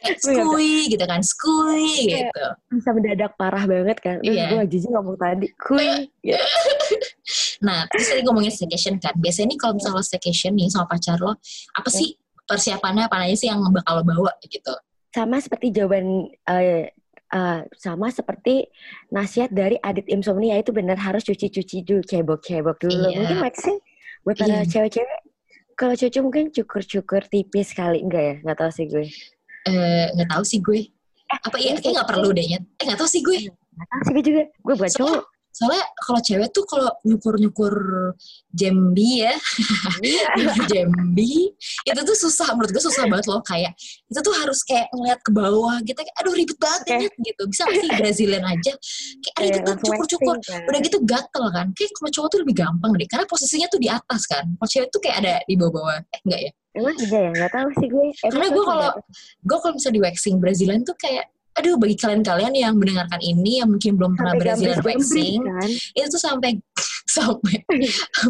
nggak- 0.00 0.18
skui 0.18 0.72
gitu 0.88 1.04
kan 1.04 1.20
skui 1.20 2.08
Iya. 2.08 2.28
gitu 2.28 2.44
Bisa 2.72 2.90
mendadak 2.90 3.32
parah 3.34 3.64
banget 3.64 3.98
kan. 3.98 4.16
Iya. 4.20 4.50
gue 4.50 4.64
jijik 4.66 4.88
ngomong 4.88 5.16
tadi, 5.16 5.46
kui. 5.54 6.08
Gitu. 6.20 6.36
nah 7.66 7.84
terus 7.86 8.08
tadi 8.08 8.24
ngomongin 8.24 8.48
staycation 8.48 8.96
kan 8.96 9.12
biasanya 9.14 9.52
nih 9.52 9.58
kalau 9.58 9.76
misalnya 9.76 10.00
lo 10.00 10.02
staycation 10.02 10.56
nih 10.56 10.66
sama 10.66 10.88
pacar 10.88 11.20
lo 11.20 11.36
apa 11.70 11.88
sih 11.88 12.16
persiapannya 12.42 13.04
apa 13.04 13.20
aja 13.20 13.36
sih 13.36 13.46
yang 13.46 13.60
bakal 13.68 14.00
lo 14.00 14.04
bawa 14.04 14.32
gitu 14.42 14.72
Sama 15.10 15.36
seperti 15.36 15.70
jawaban, 15.70 16.06
eh, 16.46 16.94
eh, 17.28 17.60
sama 17.74 18.08
seperti 18.08 18.70
nasihat 19.10 19.50
dari 19.50 19.74
Adit 19.76 20.06
Insomnia 20.06 20.54
itu 20.54 20.70
benar 20.70 20.94
harus 20.96 21.22
cuci-cuci 21.22 21.82
dulu, 21.82 21.98
cebok-cebok 22.00 22.78
dulu. 22.78 23.10
Iya. 23.10 23.18
Mungkin 23.18 23.38
waxing 23.42 23.78
buat 24.22 24.38
para 24.38 24.62
Iya. 24.62 24.70
cewek-cewek. 24.70 25.20
Kalau 25.74 25.94
cowok 25.96 26.22
mungkin 26.22 26.44
cukur-cukur 26.50 27.26
tipis 27.26 27.72
kali. 27.72 27.98
Enggak 27.98 28.22
ya? 28.22 28.34
Nggak 28.46 28.56
tahu 28.56 28.70
sih 28.70 28.86
gue. 28.86 29.02
Eh 29.68 30.06
nggak 30.16 30.28
tahu 30.32 30.44
sih 30.46 30.60
gue 30.62 30.80
apa 31.30 31.56
iya 31.60 31.76
ini 31.76 31.80
kayak 31.84 31.94
nggak 32.00 32.08
perlu 32.10 32.28
deh 32.32 32.42
Nyet. 32.42 32.62
eh 32.64 32.84
nggak 32.88 32.98
tahu 32.98 33.10
sih 33.10 33.22
gue 33.22 33.38
Nggak 33.80 33.88
tahu 33.96 34.00
sih 34.04 34.12
gue 34.12 34.24
juga. 34.28 34.42
Gue 34.60 34.74
buat 34.76 34.92
cowok. 34.92 35.22
Soalnya 35.50 35.82
kalau 35.98 36.20
cewek 36.22 36.48
tuh 36.50 36.64
kalau 36.64 36.88
nyukur 37.04 37.34
nyukur 37.36 37.74
jambi 38.50 39.26
ya 39.26 39.34
nyukur 40.38 40.64
jambi 40.66 41.50
itu 41.86 42.00
tuh 42.00 42.16
susah. 42.18 42.54
Menurut 42.54 42.70
gue 42.72 42.82
susah 42.82 43.04
banget 43.10 43.26
loh. 43.28 43.40
Kayak 43.42 43.72
itu 44.06 44.20
tuh 44.20 44.34
harus 44.36 44.60
kayak 44.64 44.86
ngeliat 44.94 45.20
ke 45.20 45.30
bawah 45.34 45.76
gitu. 45.82 45.96
Kayak 45.98 46.16
aduh 46.22 46.34
ribet 46.34 46.58
banget 46.60 46.80
Oke. 46.86 46.94
Nyet, 47.02 47.14
gitu. 47.20 47.42
Bisa 47.50 47.62
sih 47.70 47.90
Brazilian 47.98 48.44
aja? 48.46 48.72
Kayak 49.20 49.36
ribet 49.40 49.60
tuh 49.60 49.72
langsung 49.74 49.90
cukur 49.90 50.06
cukur 50.06 50.36
kan. 50.44 50.60
udah 50.70 50.80
gitu 50.80 50.98
gatel 51.04 51.44
kan. 51.52 51.66
Kayak 51.76 51.90
kalau 51.98 52.10
cowok 52.14 52.28
tuh 52.30 52.38
lebih 52.46 52.54
gampang 52.56 52.90
deh. 52.96 53.08
Karena 53.10 53.24
posisinya 53.26 53.66
tuh 53.68 53.80
di 53.82 53.88
atas 53.90 54.22
kan. 54.30 54.44
Kalau 54.46 54.68
cewek 54.70 54.88
tuh 54.92 55.00
kayak 55.02 55.16
ada 55.24 55.34
di 55.44 55.54
bawah-bawah. 55.58 55.98
Eh 56.14 56.20
enggak 56.26 56.40
ya? 56.40 56.50
Emang 56.70 56.94
iya 56.96 57.08
ya? 57.10 57.28
Nggak 57.34 57.50
tahu 57.50 57.68
sih 57.82 57.88
gue. 57.90 58.04
Emang 58.06 58.30
Karena 58.30 58.46
gue 58.46 58.54
cowok 58.54 58.70
kalau- 58.70 58.94
gue 59.42 59.58
kalau 59.58 59.72
misalnya 59.74 59.96
di 59.98 60.02
waxing 60.06 60.36
Brazilian 60.38 60.80
tuh 60.86 60.96
kayak 60.96 61.26
aduh 61.60 61.76
bagi 61.76 61.96
kalian-kalian 62.00 62.56
yang 62.56 62.74
mendengarkan 62.80 63.20
ini 63.20 63.60
yang 63.60 63.68
mungkin 63.68 64.00
belum 64.00 64.16
pernah 64.16 64.32
Brazilian 64.40 64.80
waxing 64.80 65.44
kan. 65.44 65.68
itu 65.68 66.06
tuh 66.08 66.20
sampai 66.20 66.56
sampai 67.10 67.66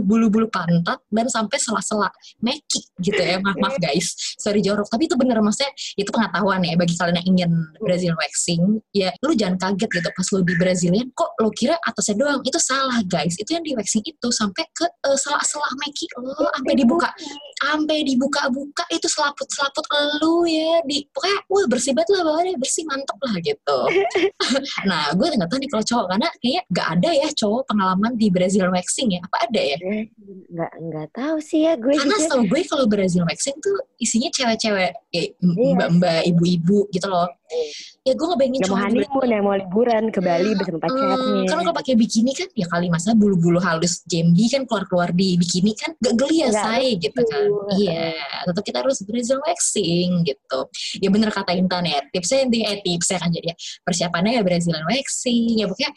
bulu-bulu 0.08 0.48
pantat 0.48 0.98
dan 1.12 1.26
sampai 1.28 1.60
sela-sela 1.60 2.08
meki 2.40 2.80
gitu 3.04 3.20
ya. 3.20 3.36
Maaf 3.40 3.56
maaf 3.60 3.76
guys. 3.76 4.16
Sorry 4.40 4.64
jorok. 4.64 4.88
Tapi 4.88 5.04
itu 5.06 5.16
bener 5.20 5.38
maksudnya 5.44 5.70
itu 6.00 6.08
pengetahuan 6.08 6.64
ya 6.64 6.74
bagi 6.80 6.96
kalian 6.96 7.20
yang 7.20 7.28
ingin 7.36 7.50
Brazilian 7.76 8.16
waxing. 8.16 8.80
Ya 8.96 9.12
lu 9.20 9.36
jangan 9.36 9.60
kaget 9.60 9.90
gitu 10.00 10.08
pas 10.10 10.26
lu 10.32 10.40
di 10.44 10.54
Brazilian 10.56 11.06
kok 11.12 11.36
lo 11.38 11.52
kira 11.52 11.76
atasnya 11.84 12.16
doang? 12.16 12.40
Itu 12.40 12.56
salah 12.56 13.00
guys. 13.04 13.36
Itu 13.36 13.56
yang 13.56 13.64
di 13.64 13.76
waxing 13.76 14.04
itu 14.04 14.28
sampai 14.32 14.64
ke 14.72 14.86
eh, 14.88 15.18
sela-sela 15.18 15.68
meki 15.84 16.06
lo 16.20 16.48
sampai 16.56 16.74
dibuka. 16.76 17.08
sampai 17.60 18.00
dibuka-buka 18.08 18.88
itu 18.88 19.04
selaput-selaput 19.04 19.84
lu 20.24 20.48
ya. 20.48 20.80
Di 20.88 21.04
pokoknya 21.12 21.38
wah 21.52 21.64
bersih 21.68 21.92
banget 21.92 22.08
lah 22.16 22.22
bawahnya. 22.24 22.56
Bersih 22.56 22.84
mantep 22.88 23.18
lah 23.20 23.34
gitu. 23.44 23.78
Nah 24.88 25.12
gue 25.12 25.26
nggak 25.28 25.48
tahu 25.50 25.60
nih 25.60 25.70
kalau 25.70 25.84
cowok 25.84 26.06
karena 26.16 26.28
kayaknya 26.40 26.62
nggak 26.72 26.88
ada 26.98 27.10
ya 27.12 27.28
cowok 27.36 27.62
pengalaman 27.68 28.12
di 28.16 28.26
Brazilian 28.70 28.78
waxing 28.78 29.08
ya? 29.10 29.20
Apa 29.26 29.36
ada 29.50 29.60
ya? 29.60 29.76
Eh, 29.82 30.04
Nggak, 30.50 30.72
nggak 30.82 31.08
tahu 31.14 31.36
sih 31.38 31.60
ya 31.66 31.74
gue 31.74 31.94
karena 31.94 32.16
setahu 32.18 32.42
gue 32.46 32.60
kalau 32.66 32.86
Brazilian 32.86 33.26
waxing 33.26 33.56
tuh 33.58 33.76
isinya 33.98 34.30
cewek-cewek 34.30 34.92
ya, 35.10 35.22
Iya. 35.22 35.74
mbak-mbak 35.74 36.20
ibu-ibu 36.26 36.86
gitu 36.90 37.06
loh 37.06 37.28
ya 38.00 38.16
gue 38.16 38.26
ngebayangin 38.26 38.60
Gak 38.64 38.70
mau 38.72 38.80
honeymoon 38.80 39.28
ya, 39.28 39.40
mau 39.44 39.52
liburan 39.52 40.04
ke 40.08 40.24
Bali 40.24 40.56
bersama 40.56 40.80
Hmm, 40.80 40.84
pacarnya. 40.88 41.44
kan 41.44 41.56
kalau 41.60 41.74
pakai 41.76 41.94
bikini 41.94 42.32
kan 42.32 42.48
ya 42.56 42.64
kali 42.64 42.88
masa 42.88 43.12
bulu-bulu 43.12 43.60
halus 43.60 44.00
Jambi 44.08 44.48
kan 44.48 44.64
keluar-keluar 44.64 45.12
di 45.12 45.36
bikini 45.36 45.76
kan 45.76 45.92
gak 46.00 46.16
geli 46.16 46.40
ya 46.40 46.48
say 46.48 46.96
gitu 46.96 47.20
kan. 47.20 47.44
Iya 47.76 48.16
tetap 48.48 48.62
kita 48.64 48.78
harus 48.80 49.04
waxing 49.04 50.10
gitu. 50.24 50.60
Ya 50.96 51.08
bener 51.12 51.28
kata 51.28 51.52
Intan 51.52 51.84
ya 51.84 52.00
tipsnya 52.08 52.48
intinya 52.48 52.66
eh 52.72 52.80
tipsnya 52.80 53.18
kan 53.20 53.28
jadi 53.28 53.52
ya 53.52 53.56
persiapannya 53.84 54.32
ya 54.32 54.42
Brazilian 54.42 54.84
waxing 54.88 55.60
ya 55.60 55.66
pokoknya 55.68 55.90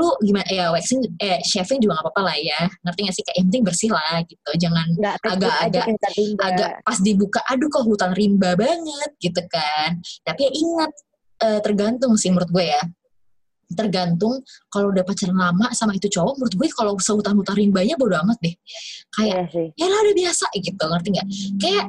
lu 0.00 0.08
gimana 0.24 0.48
ya 0.48 0.64
waxing 0.72 1.00
eh 1.20 1.44
shaving 1.44 1.84
juga 1.84 2.00
gak 2.00 2.08
apa-apa 2.08 2.20
lah 2.24 2.36
ya. 2.40 2.60
Ngerti 2.88 3.00
gak 3.04 3.14
sih? 3.14 3.22
Kayak 3.22 3.36
yang 3.36 3.46
penting 3.52 3.64
bersih 3.68 3.90
lah 3.92 4.16
gitu. 4.24 4.50
Jangan 4.56 4.86
Nggak 4.96 5.14
tekuk 5.20 5.32
agak- 5.36 5.58
aja 5.60 5.68
agak- 5.68 5.86
kencang-kencang. 5.92 6.48
agak 6.56 6.70
pas 6.80 6.98
dibuka 7.04 7.40
aduh 7.46 7.68
kok 7.68 7.84
hutan 7.84 8.10
rimba 8.16 8.56
banget 8.56 9.10
gitu 9.20 9.42
kan. 9.52 10.00
Tapi 10.24 10.40
ya 10.48 10.52
ingat 10.56 10.92
eh, 11.40 11.60
tergantung 11.64 12.12
sih 12.20 12.28
menurut 12.32 12.50
gue 12.52 12.66
ya. 12.68 12.82
Tergantung 13.70 14.42
kalau 14.66 14.90
udah 14.90 15.06
pacaran 15.06 15.38
lama 15.38 15.70
sama 15.78 15.94
itu 15.94 16.10
cowok 16.10 16.42
menurut 16.42 16.54
gue 16.58 16.68
kalau 16.74 16.98
sehutan-hutan 16.98 17.54
rimbanya 17.54 17.94
bodo 17.94 18.18
amat 18.18 18.34
deh. 18.42 18.50
Kayak 19.14 19.46
Iya 19.54 19.70
ya 19.78 19.86
lah 19.86 19.98
udah 20.02 20.14
biasa 20.18 20.44
gitu 20.58 20.84
ngerti 20.90 21.08
nggak? 21.14 21.26
Kayak 21.62 21.84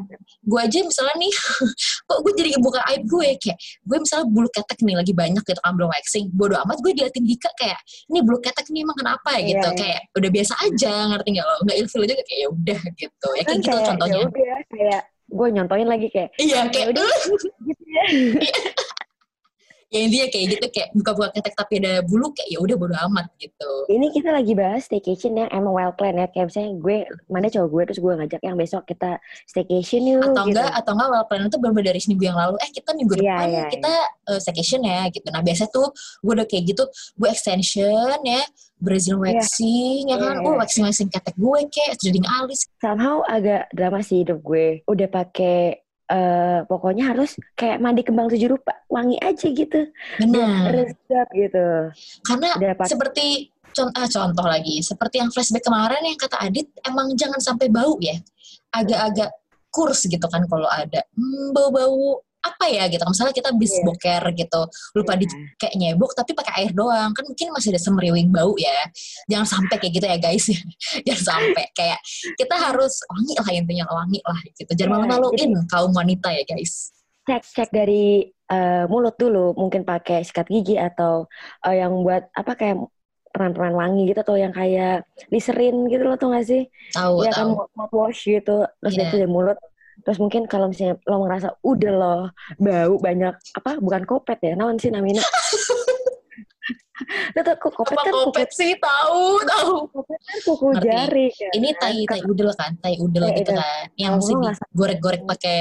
gue 0.46 0.60
aja 0.62 0.78
misalnya 0.86 1.16
nih 1.18 1.34
kok 2.08 2.18
gue 2.22 2.34
jadi 2.38 2.50
buka 2.62 2.86
aib 2.94 3.02
gue? 3.10 3.30
Kayak 3.42 3.58
gue 3.82 3.98
misalnya 3.98 4.26
bulu 4.30 4.48
ketek 4.54 4.78
nih 4.86 4.94
lagi 4.94 5.14
banyak 5.18 5.42
gitu 5.42 5.58
kan 5.58 5.74
belum 5.74 5.90
waxing 5.90 6.26
bodo 6.30 6.56
amat 6.62 6.78
gue 6.86 6.92
diliatin 6.94 7.26
Dika 7.26 7.50
kayak 7.58 7.82
ini 8.14 8.20
bulu 8.22 8.38
ketek 8.38 8.66
nih 8.70 8.82
emang 8.86 8.98
kenapa? 9.02 9.30
Ya 9.38 9.42
gitu 9.42 9.58
Iya, 9.58 9.74
iya. 9.74 9.82
kayak 9.82 10.02
udah 10.22 10.30
biasa 10.38 10.54
aja 10.62 10.94
ngerti 11.18 11.28
nggak 11.34 11.46
lo? 11.50 11.56
Nggak 11.66 11.78
ilfil 11.82 12.02
aja 12.06 12.14
kayak 12.14 12.30
ya 12.38 12.48
udah 12.54 12.82
gitu. 12.94 13.28
Ya 13.34 13.42
kayak 13.42 13.58
gitu 13.58 13.78
contohnya 13.90 14.18
ya 14.22 14.28
udah 14.30 14.58
kayak 14.70 15.02
gue 15.32 15.48
nyontoin 15.50 15.88
lagi 15.90 16.08
kayak 16.14 16.30
iya 16.38 16.62
ya 16.62 16.70
kayak 16.70 16.88
udah 16.94 17.10
gitu 17.74 17.84
ya. 17.90 18.04
Ya 19.92 20.00
intinya 20.08 20.28
kayak 20.32 20.46
gitu 20.56 20.66
kayak 20.72 20.90
buka-buka 20.96 21.28
ketek 21.36 21.54
tapi 21.60 21.74
ada 21.84 22.00
bulu 22.08 22.32
kayak 22.32 22.48
ya 22.48 22.60
udah 22.64 22.76
bodo 22.80 22.96
amat 23.12 23.28
gitu 23.36 23.72
Ini 23.92 24.08
kita 24.16 24.32
lagi 24.32 24.56
bahas 24.56 24.88
staycation 24.88 25.36
yang 25.36 25.52
emang 25.52 25.76
well 25.76 25.92
planned 25.92 26.16
ya. 26.16 26.32
Kayak 26.32 26.48
misalnya 26.48 26.72
gue, 26.80 26.98
mana 27.28 27.52
cowok 27.52 27.68
gue, 27.68 27.82
terus 27.92 28.00
gue 28.00 28.14
ngajak 28.24 28.42
yang 28.42 28.56
besok 28.56 28.88
kita 28.88 29.20
staycation 29.44 30.08
yuk. 30.08 30.24
atau 30.24 30.48
gitu. 30.48 30.56
enggak 30.56 30.72
atau 30.80 30.92
enggak 30.96 31.10
well 31.12 31.26
plan 31.28 31.44
itu 31.44 31.60
bener 31.60 31.84
dari 31.84 32.00
seminggu 32.00 32.24
yang 32.24 32.40
lalu 32.40 32.56
eh 32.64 32.70
kita 32.72 32.90
minggu 32.96 33.14
Iya, 33.20 33.36
depan 33.36 33.48
iya, 33.52 33.64
kita 33.68 33.94
uh, 34.32 34.40
staycation 34.40 34.82
ya 34.88 35.12
gitu 35.12 35.28
nah 35.28 35.42
biasanya 35.44 35.70
tuh 35.76 35.88
gue 36.24 36.34
udah 36.40 36.48
kayak 36.48 36.64
gitu 36.72 36.84
gue 37.20 37.28
extension 37.28 38.18
ya 38.24 38.42
Brazil 38.80 39.20
waxing 39.20 40.08
ya 40.08 40.18
kan 40.18 40.40
Iya, 40.40 40.46
oh 40.48 40.54
iya. 40.56 40.60
waxing 40.64 40.84
waxing 40.88 41.10
ketek 41.12 41.36
gue 41.36 41.60
kayak 41.68 42.00
threading 42.00 42.26
alis 42.40 42.64
Somehow 42.80 43.22
agak 43.28 43.68
drama 43.76 44.00
sih 44.02 44.24
hidup 44.24 44.40
gue. 44.42 44.82
Udah 44.88 45.06
pakai 45.12 45.84
eh 46.12 46.60
pokoknya 46.68 47.16
harus 47.16 47.40
kayak 47.56 47.80
mandi 47.80 48.04
kembang 48.04 48.28
tujuh 48.28 48.52
rupa 48.52 48.76
wangi 48.92 49.16
aja 49.24 49.48
gitu. 49.48 49.88
Benar. 50.20 50.76
resep 50.76 51.28
gitu. 51.32 51.66
Karena 52.28 52.50
pakai 52.60 52.92
seperti 52.92 53.26
contoh, 53.72 53.96
ah, 53.96 54.08
contoh 54.12 54.46
lagi 54.46 54.84
seperti 54.84 55.24
yang 55.24 55.32
flashback 55.32 55.64
kemarin 55.64 56.04
yang 56.04 56.20
kata 56.20 56.38
Adit 56.44 56.68
emang 56.84 57.16
jangan 57.16 57.40
sampai 57.40 57.72
bau 57.72 57.96
ya. 58.04 58.20
Agak-agak 58.76 59.32
kurs 59.72 60.04
gitu 60.04 60.28
kan 60.28 60.44
kalau 60.52 60.68
ada. 60.68 61.08
Hmm, 61.16 61.56
bau-bau 61.56 62.20
apa 62.42 62.66
ya 62.68 62.90
gitu. 62.90 63.06
Misalnya 63.06 63.34
kita 63.34 63.54
habis 63.54 63.72
Iya. 63.72 63.84
boker 63.86 64.24
gitu. 64.34 64.62
Lupa 64.98 65.14
di 65.14 65.26
kayak 65.56 65.74
nyebok 65.78 66.12
tapi 66.18 66.34
pakai 66.34 66.54
air 66.66 66.72
doang. 66.74 67.14
Kan 67.14 67.24
mungkin 67.30 67.54
masih 67.54 67.70
ada 67.70 67.82
semeriwing 67.82 68.34
bau 68.34 68.58
ya. 68.58 68.74
Jangan 69.30 69.48
sampai 69.48 69.76
kayak 69.78 69.94
gitu 69.94 70.06
ya 70.10 70.18
guys. 70.18 70.46
Jangan 71.08 71.24
sampai. 71.24 71.66
Kayak 71.72 72.00
kita 72.34 72.56
harus 72.58 72.94
wangi 73.08 73.34
lah 73.38 73.50
intinya. 73.54 73.86
Wangi 73.88 74.20
lah 74.26 74.40
gitu. 74.58 74.72
Jangan 74.74 74.90
Iya, 74.90 75.08
malu-maluin 75.08 75.52
kaum 75.70 75.92
wanita 75.94 76.34
ya 76.34 76.44
guys. 76.44 76.90
Cek 77.30 77.44
cek 77.46 77.70
dari 77.70 78.26
eh, 78.28 78.84
mulut 78.90 79.16
dulu. 79.16 79.54
Mungkin 79.54 79.86
pakai 79.86 80.26
sikat 80.26 80.50
gigi 80.50 80.76
atau 80.76 81.30
eh, 81.62 81.78
yang 81.78 82.02
buat 82.02 82.28
apa 82.34 82.58
kayak 82.58 82.82
peran-peran 83.32 83.72
wangi 83.72 84.12
gitu 84.12 84.20
atau 84.20 84.36
yang 84.36 84.52
kayak 84.52 85.08
liserin 85.32 85.88
gitu 85.88 86.04
loh 86.04 86.20
tuh 86.20 86.36
gak 86.36 86.44
sih? 86.44 86.68
Tahu 86.92 87.24
ya 87.24 87.32
kan 87.32 87.48
tahu. 87.48 87.64
mouthwash 87.80 88.28
gitu. 88.28 88.68
Terus 88.68 88.92
Iya. 88.92 89.08
itu 89.08 89.16
dari 89.16 89.30
mulut 89.30 89.56
terus 90.02 90.18
mungkin 90.18 90.50
kalau 90.50 90.68
misalnya 90.70 90.98
lo 91.06 91.16
ngerasa 91.26 91.48
udah 91.62 91.94
loh 91.94 92.24
bau 92.58 92.94
banyak 92.98 93.36
apa 93.58 93.72
bukan 93.78 94.04
kopet 94.06 94.40
ya 94.42 94.54
naon 94.58 94.78
sih 94.82 94.90
namanya 94.90 95.22
itu 97.32 97.40
tuh 97.48 97.56
kok 97.58 97.74
kopet 97.74 97.96
apa 97.98 98.02
kan 98.02 98.14
kuku 98.14 98.26
kopet 98.30 98.50
sih 98.54 98.72
tahu 98.78 99.24
tahu 99.46 99.74
kopet 99.90 100.20
kan 100.22 100.38
kuku 100.46 100.66
Ngerti. 100.74 100.86
jari 100.90 101.26
kan. 101.34 101.52
ini 101.58 101.70
tai 101.78 102.00
tai 102.06 102.22
udel 102.26 102.50
kan 102.54 102.72
tai 102.82 102.96
udel 102.98 103.26
Iya, 103.30 103.38
gitu 103.42 103.52
iya. 103.54 103.62
kan 103.62 103.86
yang 103.98 104.14
mesti 104.18 104.34
digorek-gorek 104.74 105.22
pakai 105.26 105.60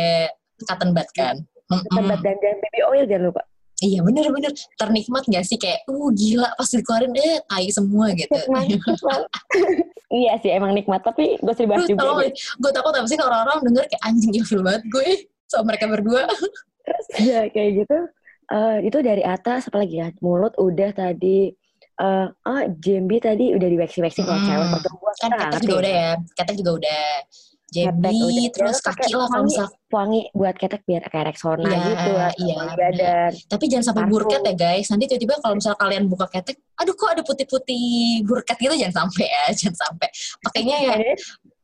cotton 0.69 0.91
bud 0.93 1.09
kan 1.17 1.37
Mm-mm. 1.71 1.87
tempat 1.95 2.19
dan 2.25 2.37
jangan 2.43 2.59
baby 2.67 2.81
oil 2.83 3.05
jangan 3.07 3.25
lupa 3.31 3.43
iya 3.81 3.99
bener-bener 4.05 4.53
ternikmat 4.77 5.25
gak 5.27 5.45
sih? 5.45 5.57
Kayak 5.57 5.85
uh 5.89 6.09
gila 6.13 6.49
pas 6.55 6.69
dikeluarin 6.69 7.13
eh 7.17 7.41
tai 7.45 7.67
semua 7.73 8.13
gitu. 8.13 8.37
Nikmat. 8.49 9.21
iya 10.21 10.33
sih 10.43 10.51
emang 10.51 10.75
nikmat 10.75 11.01
tapi 11.07 11.39
gue 11.39 11.55
sih 11.55 11.67
bahas 11.71 11.87
juga 11.87 12.27
gue 12.29 12.71
takut 12.75 12.93
apa 12.93 13.07
sih 13.07 13.15
kalau 13.15 13.31
orang-orang 13.31 13.59
denger 13.63 13.85
kayak 13.89 14.03
anjing 14.05 14.33
ilfil 14.35 14.61
banget 14.61 14.83
gue 14.91 15.09
sama 15.47 15.75
mereka 15.75 15.85
berdua. 15.89 16.23
Terus 16.85 17.07
ya 17.23 17.41
kayak 17.49 17.71
gitu. 17.85 17.99
Eh, 18.51 18.77
itu 18.91 18.99
dari 18.99 19.23
atas 19.23 19.71
apalagi 19.71 20.03
ya? 20.03 20.11
Mulut 20.19 20.59
udah 20.59 20.91
tadi 20.91 21.55
eh 22.01 22.27
oh 22.33 22.63
JMB 22.81 23.13
tadi 23.21 23.53
udah 23.53 23.69
di 23.69 23.77
waxing 23.77 24.01
waxing 24.03 24.25
kalau 24.25 24.41
Hmm. 24.41 24.49
cewek 24.49 24.69
kan 25.21 25.31
ketek 25.31 25.49
ngerti 25.53 25.67
juga 25.69 25.77
udah 25.85 25.93
ya 25.93 26.11
ketek 26.33 26.57
juga 26.57 26.71
udah 26.81 27.03
jebi 27.71 28.19
udah. 28.19 28.51
terus 28.51 28.77
Ya, 28.77 28.85
kaki 28.91 29.13
lah 29.15 29.27
kalau 29.27 29.45
misal 29.45 29.67
wangi 29.89 30.21
buat 30.31 30.55
ketek 30.55 30.83
biar 30.85 31.03
kayak 31.05 31.27
Rexona 31.31 31.67
Iya, 31.67 31.79
gitu 31.83 32.11
atau 32.15 32.43
iya, 32.43 32.57
badan 32.75 33.33
tapi 33.47 33.65
jangan 33.67 33.85
sampai 33.91 34.05
burket 34.07 34.41
ya 34.41 34.55
guys 34.55 34.87
nanti 34.89 35.05
tiba-tiba 35.07 35.35
kalau 35.39 35.55
misal 35.55 35.75
kalian 35.75 36.05
buka 36.07 36.27
ketek 36.27 36.59
aduh 36.75 36.95
kok 36.95 37.11
ada 37.11 37.23
putih-putih 37.23 37.87
burket 38.23 38.57
gitu 38.57 38.75
jangan 38.75 39.07
sampai 39.07 39.27
ya 39.27 39.45
jangan 39.59 39.77
sampai 39.79 40.09
pakainya 40.43 40.77
ya 40.81 40.95
Ini 40.97 41.15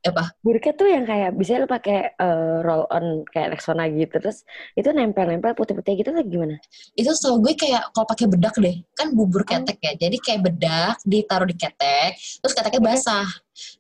apa 0.06 0.38
burket 0.38 0.78
tuh 0.78 0.86
yang 0.86 1.02
kayak 1.02 1.34
bisa 1.34 1.58
lo 1.58 1.66
pakai 1.66 2.14
eh, 2.14 2.56
roll 2.62 2.86
on 2.86 3.26
kayak 3.26 3.58
Rexona 3.58 3.90
gitu 3.90 4.14
terus 4.16 4.46
itu 4.72 4.86
nempel-nempel 4.86 5.50
putih-putih 5.52 5.98
gitu 5.98 6.14
tuh 6.14 6.22
gimana? 6.22 6.62
itu 6.94 7.10
setahu 7.10 7.42
gue 7.42 7.58
kayak 7.58 7.90
kalau 7.90 8.06
pakai 8.06 8.30
bedak 8.30 8.54
deh 8.56 8.76
kan 8.94 9.10
bubur 9.10 9.42
Oh. 9.42 9.48
ketek 9.48 9.78
ya 9.78 9.92
jadi 9.98 10.16
kayak 10.16 10.40
bedak 10.46 10.94
ditaruh 11.02 11.46
di 11.46 11.58
ketek 11.58 12.14
terus 12.38 12.54
keteknya 12.54 12.78
Iya. 12.78 12.86
basah 12.86 13.26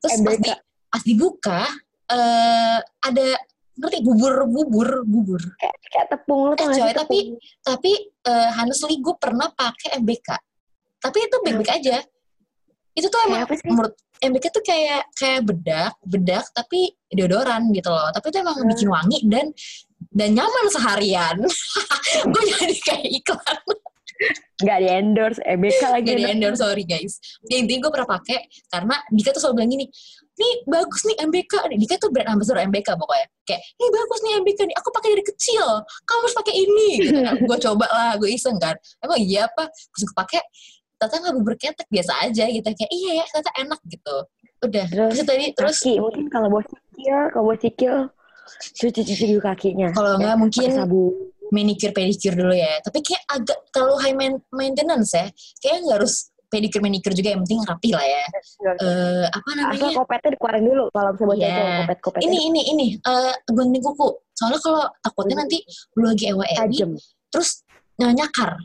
terus 0.02 0.12
pas, 0.12 0.18
MBK. 0.18 0.42
di, 0.42 0.50
pas 0.90 1.02
dibuka 1.04 1.62
eh 2.06 2.78
ada 2.80 3.26
ngerti 3.76 3.98
bubur 4.00 4.34
bubur 4.46 4.88
bubur. 5.04 5.42
Kayak, 5.58 5.76
kayak 5.86 6.06
tepung 6.08 6.40
lo 6.46 6.52
Eh, 6.52 6.58
coy, 6.58 6.72
sih 6.72 6.82
tapi 6.86 7.18
tepung? 7.28 7.38
tapi 7.60 7.92
eh, 8.24 8.50
honestly 8.54 8.96
gue 8.96 9.14
pernah 9.16 9.48
pakai 9.50 10.00
MBK 10.00 10.28
tapi 10.96 11.18
itu 11.22 11.36
baik-baik 11.44 11.72
aja. 11.72 11.96
Itu 12.92 13.06
tuh 13.06 13.20
emang 13.28 13.44
menurut 13.64 13.94
MBK 14.16 14.44
tuh 14.48 14.64
kayak 14.64 15.04
kayak 15.12 15.44
bedak 15.44 15.92
bedak 16.02 16.44
tapi 16.50 16.96
deodoran 17.06 17.68
gitu 17.70 17.92
loh. 17.92 18.08
Tapi 18.10 18.26
itu 18.26 18.38
emang 18.40 18.56
Hmm. 18.56 18.68
bikin 18.72 18.88
wangi 18.88 19.18
dan 19.28 19.46
dan 20.10 20.32
nyaman 20.32 20.66
seharian. 20.66 21.36
Gue 22.32 22.42
jadi 22.48 22.76
kayak 22.80 23.06
iklan. 23.12 23.58
Nggak 24.56 24.78
di 24.80 24.88
endorse 24.88 25.40
EBK 25.44 25.82
lagi. 25.92 26.08
Gak 26.08 26.16
di 26.16 26.24
endorse, 26.24 26.60
sorry 26.64 26.88
guys. 26.88 27.20
Ya, 27.44 27.60
intinya 27.60 27.84
gue 27.84 27.92
pernah 27.92 28.08
pakai 28.08 28.38
karena 28.66 28.96
Dika 29.12 29.36
tuh 29.36 29.40
selalu 29.44 29.54
bilang 29.60 29.70
gini, 29.76 29.86
nih 30.36 30.54
bagus 30.68 31.02
nih 31.08 31.16
MBK. 31.26 31.52
nih." 31.72 31.78
Dika 31.80 31.94
tuh 32.00 32.10
brand 32.12 32.28
ambassador 32.30 32.60
MBK 32.62 32.88
pokoknya. 32.94 33.26
Kayak, 33.46 33.62
nih 33.78 33.88
bagus 33.90 34.18
nih 34.22 34.32
MBK 34.42 34.60
nih, 34.68 34.76
aku 34.76 34.88
pakai 34.92 35.08
dari 35.16 35.24
kecil. 35.24 35.66
Kamu 36.04 36.18
harus 36.24 36.36
pakai 36.36 36.54
ini. 36.54 36.90
Gitu 37.02 37.20
kan. 37.22 37.36
gue 37.48 37.58
coba 37.62 37.86
lah, 37.88 38.12
gue 38.18 38.28
iseng 38.30 38.58
kan. 38.58 38.74
Emang 39.00 39.18
iya 39.20 39.46
apa? 39.46 39.70
Terus 39.70 40.02
gue 40.06 40.16
pakai, 40.16 40.40
ternyata 40.98 41.16
nggak 41.22 41.34
bubur 41.40 41.54
ketek 41.56 41.88
biasa 41.88 42.12
aja 42.26 42.44
gitu. 42.50 42.66
Kayak, 42.66 42.92
iya 42.92 43.10
ya, 43.20 43.24
ternyata 43.30 43.52
enak 43.60 43.80
gitu. 43.86 44.16
Udah. 44.64 44.84
Terus, 44.88 45.10
Terus, 45.14 45.26
tadi, 45.28 45.46
terus 45.52 45.76
kaki 45.84 45.92
mungkin 46.00 46.24
kalau 46.32 46.48
buat 46.48 46.66
sikil 46.66 47.20
kalau 47.28 47.44
buat 47.44 47.60
sikil 47.60 47.94
cuci-cuci 48.78 49.24
dulu 49.34 49.42
kakinya 49.42 49.88
kalau 49.90 50.16
nggak 50.22 50.36
mungkin 50.38 50.68
sabun 50.70 51.12
manicure 51.52 51.94
pedicure 51.94 52.34
dulu 52.34 52.54
ya. 52.54 52.80
Tapi 52.82 52.98
kayak 53.04 53.22
agak 53.30 53.58
terlalu 53.70 53.96
high 54.02 54.16
main- 54.16 54.42
maintenance 54.50 55.14
ya. 55.14 55.26
Kayak 55.62 55.86
nggak 55.86 55.96
harus 56.02 56.14
pedicure 56.46 56.82
manicure 56.82 57.12
juga 57.12 57.28
yang 57.34 57.42
penting 57.42 57.60
rapi 57.62 57.90
lah 57.92 58.04
ya. 58.04 58.22
Eh 58.78 59.26
apa 59.26 59.48
asal 59.50 59.58
namanya? 59.76 59.96
kopetnya 59.98 60.28
dikeluarin 60.34 60.64
dulu 60.64 60.84
kalau 60.90 61.10
bisa 61.12 61.24
buat 61.26 61.38
cowok 61.38 61.68
kopet 61.82 61.98
kopetnya 62.00 62.26
ini 62.26 62.38
ini 62.48 62.60
ini. 62.72 62.86
Eh 62.98 63.34
gunting 63.48 63.82
kuku. 63.82 64.08
Soalnya 64.32 64.60
kalau 64.60 64.84
takutnya 65.00 65.34
Hmm. 65.34 65.42
nanti 65.44 65.58
lu 65.94 66.04
lagi 66.06 66.24
ewe 66.28 66.46
tajam. 66.54 66.90
terus 67.26 67.50
eh, 67.98 68.12
nyakar. 68.12 68.56